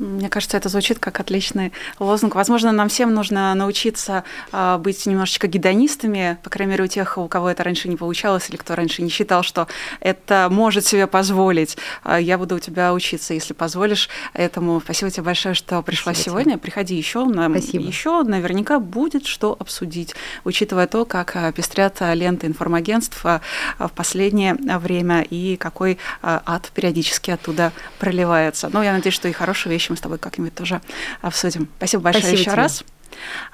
Мне 0.00 0.30
кажется, 0.30 0.56
это 0.56 0.70
звучит 0.70 0.98
как 0.98 1.20
отличный 1.20 1.72
лозунг. 1.98 2.34
Возможно, 2.34 2.72
нам 2.72 2.88
всем 2.88 3.12
нужно 3.12 3.54
научиться 3.54 4.24
а, 4.50 4.78
быть 4.78 5.04
немножечко 5.04 5.46
гедонистами, 5.46 6.38
по 6.42 6.48
крайней 6.48 6.72
мере, 6.72 6.84
у 6.84 6.86
тех, 6.86 7.18
у 7.18 7.28
кого 7.28 7.50
это 7.50 7.62
раньше 7.64 7.86
не 7.86 7.96
получалось, 7.96 8.48
или 8.48 8.56
кто 8.56 8.74
раньше 8.74 9.02
не 9.02 9.10
считал, 9.10 9.42
что 9.42 9.68
это 10.00 10.48
может 10.50 10.86
себе 10.86 11.06
позволить. 11.06 11.76
А, 12.02 12.18
я 12.18 12.38
буду 12.38 12.56
у 12.56 12.58
тебя 12.58 12.94
учиться, 12.94 13.34
если 13.34 13.52
позволишь 13.52 14.08
этому. 14.32 14.80
Спасибо 14.80 15.10
тебе 15.10 15.24
большое, 15.24 15.54
что 15.54 15.82
пришла 15.82 16.14
Спасибо 16.14 16.30
сегодня. 16.30 16.52
Тебе. 16.52 16.62
Приходи 16.62 16.94
еще. 16.94 17.28
Спасибо. 17.30 17.84
Еще 17.84 18.22
наверняка 18.22 18.80
будет 18.80 19.26
что 19.26 19.54
обсудить, 19.58 20.14
учитывая 20.44 20.86
то, 20.86 21.04
как 21.04 21.36
а, 21.36 21.52
пестрят 21.52 22.00
ленты 22.00 22.46
информагентств 22.46 23.22
в 23.22 23.92
последнее 23.94 24.54
время 24.54 25.20
и 25.20 25.56
какой 25.56 25.98
ад 26.22 26.70
периодически 26.74 27.32
оттуда 27.32 27.72
проливается. 27.98 28.70
Но 28.72 28.82
я 28.82 28.94
надеюсь, 28.94 29.14
что 29.14 29.28
и 29.28 29.32
хорошие 29.32 29.70
вещи 29.70 29.89
мы 29.90 29.96
с 29.96 30.00
тобой 30.00 30.18
как-нибудь 30.18 30.54
тоже 30.54 30.80
обсудим. 31.20 31.68
Спасибо 31.76 32.02
большое 32.04 32.22
Спасибо 32.22 32.40
еще 32.40 32.50
тебе. 32.50 32.54
раз. 32.54 32.84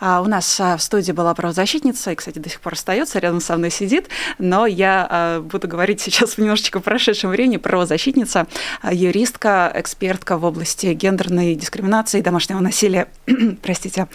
А, 0.00 0.20
у 0.20 0.26
нас 0.26 0.60
а, 0.60 0.76
в 0.76 0.82
студии 0.82 1.12
была 1.12 1.34
правозащитница, 1.34 2.12
и, 2.12 2.14
кстати, 2.14 2.38
до 2.38 2.48
сих 2.48 2.60
пор 2.60 2.74
остается, 2.74 3.18
рядом 3.18 3.40
со 3.40 3.56
мной 3.56 3.70
сидит, 3.70 4.08
но 4.38 4.66
я 4.66 5.06
а, 5.08 5.40
буду 5.40 5.68
говорить 5.68 6.00
сейчас 6.00 6.38
немножечко 6.38 6.80
в 6.80 6.82
прошедшем 6.82 7.30
времени. 7.30 7.56
Правозащитница, 7.56 8.46
юристка, 8.90 9.72
экспертка 9.74 10.38
в 10.38 10.44
области 10.44 10.86
гендерной 10.94 11.54
дискриминации 11.54 12.20
и 12.20 12.22
домашнего 12.22 12.60
насилия. 12.60 13.08
Простите. 13.62 14.08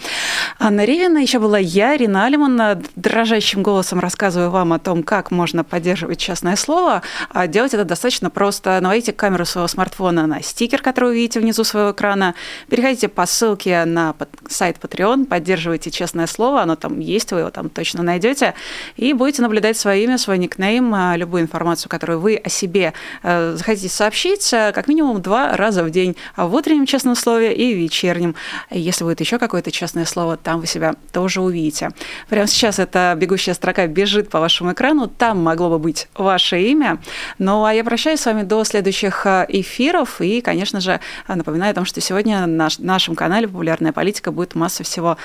Анна 0.58 0.84
Ревина, 0.84 1.18
еще 1.18 1.38
была 1.38 1.58
я, 1.58 1.96
Рина 1.96 2.24
Алиман, 2.24 2.82
дрожащим 2.96 3.62
голосом 3.62 4.00
рассказываю 4.00 4.50
вам 4.50 4.72
о 4.72 4.78
том, 4.78 5.02
как 5.02 5.30
можно 5.30 5.64
поддерживать 5.64 6.18
частное 6.18 6.56
слово. 6.56 7.02
Делать 7.48 7.74
это 7.74 7.84
достаточно 7.84 8.30
просто. 8.30 8.78
Наводите 8.80 9.12
камеру 9.12 9.44
своего 9.44 9.68
смартфона 9.68 10.26
на 10.26 10.42
стикер, 10.42 10.82
который 10.82 11.10
вы 11.10 11.16
видите 11.16 11.40
внизу 11.40 11.64
своего 11.64 11.92
экрана, 11.92 12.34
переходите 12.68 13.08
по 13.08 13.26
ссылке 13.26 13.84
на 13.84 14.14
сайт 14.48 14.78
Patreon, 14.80 15.26
поддерживайте 15.32 15.90
честное 15.90 16.26
слово, 16.26 16.60
оно 16.60 16.76
там 16.76 17.00
есть, 17.00 17.32
вы 17.32 17.38
его 17.38 17.50
там 17.50 17.70
точно 17.70 18.02
найдете, 18.02 18.52
и 18.96 19.14
будете 19.14 19.40
наблюдать 19.40 19.78
свое 19.78 20.04
имя, 20.04 20.18
свой 20.18 20.36
никнейм, 20.36 20.94
а, 20.94 21.16
любую 21.16 21.44
информацию, 21.44 21.88
которую 21.88 22.20
вы 22.20 22.36
о 22.36 22.50
себе 22.50 22.92
э, 23.22 23.54
захотите 23.56 23.88
сообщить, 23.88 24.52
э, 24.52 24.72
как 24.74 24.88
минимум 24.88 25.22
два 25.22 25.56
раза 25.56 25.84
в 25.84 25.90
день, 25.90 26.16
а 26.36 26.46
в 26.46 26.54
утреннем 26.54 26.84
честном 26.84 27.14
слове 27.14 27.54
и 27.54 27.72
вечернем. 27.72 28.34
Если 28.70 29.04
будет 29.04 29.20
еще 29.20 29.38
какое-то 29.38 29.70
честное 29.70 30.04
слово, 30.04 30.36
там 30.36 30.60
вы 30.60 30.66
себя 30.66 30.96
тоже 31.12 31.40
увидите. 31.40 31.92
Прямо 32.28 32.46
сейчас 32.46 32.78
эта 32.78 33.14
бегущая 33.16 33.54
строка 33.54 33.86
бежит 33.86 34.28
по 34.28 34.38
вашему 34.38 34.72
экрану, 34.72 35.08
там 35.08 35.42
могло 35.42 35.70
бы 35.70 35.78
быть 35.78 36.08
ваше 36.14 36.60
имя. 36.60 36.98
Ну 37.38 37.64
а 37.64 37.72
я 37.72 37.84
прощаюсь 37.84 38.20
с 38.20 38.26
вами 38.26 38.42
до 38.42 38.64
следующих 38.64 39.24
э, 39.24 39.46
эфиров 39.48 40.20
и, 40.20 40.42
конечно 40.42 40.82
же, 40.82 41.00
напоминаю 41.26 41.70
о 41.70 41.74
том, 41.74 41.86
что 41.86 42.02
сегодня 42.02 42.44
на 42.46 42.68
нашем 42.80 43.14
канале 43.14 43.48
«Популярная 43.48 43.92
политика» 43.92 44.30
будет 44.30 44.54
масса 44.54 44.84
всего 44.84 45.16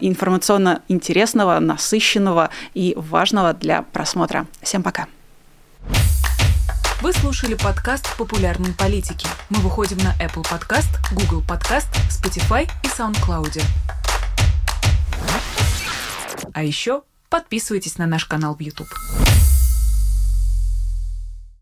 информационно 0.00 0.82
интересного, 0.88 1.58
насыщенного 1.60 2.50
и 2.74 2.94
важного 2.96 3.52
для 3.52 3.82
просмотра. 3.82 4.46
Всем 4.62 4.82
пока. 4.82 5.06
Вы 7.02 7.12
слушали 7.12 7.54
подкаст 7.54 8.16
«Популярные 8.16 8.72
политики». 8.74 9.26
Мы 9.50 9.58
выходим 9.58 9.98
на 9.98 10.14
Apple 10.24 10.44
Podcast, 10.44 10.88
Google 11.12 11.42
Podcast, 11.42 11.88
Spotify 12.08 12.70
и 12.84 12.86
SoundCloud. 12.86 13.60
А 16.54 16.62
еще 16.62 17.02
подписывайтесь 17.28 17.98
на 17.98 18.06
наш 18.06 18.24
канал 18.26 18.54
в 18.54 18.60
YouTube. 18.60 18.88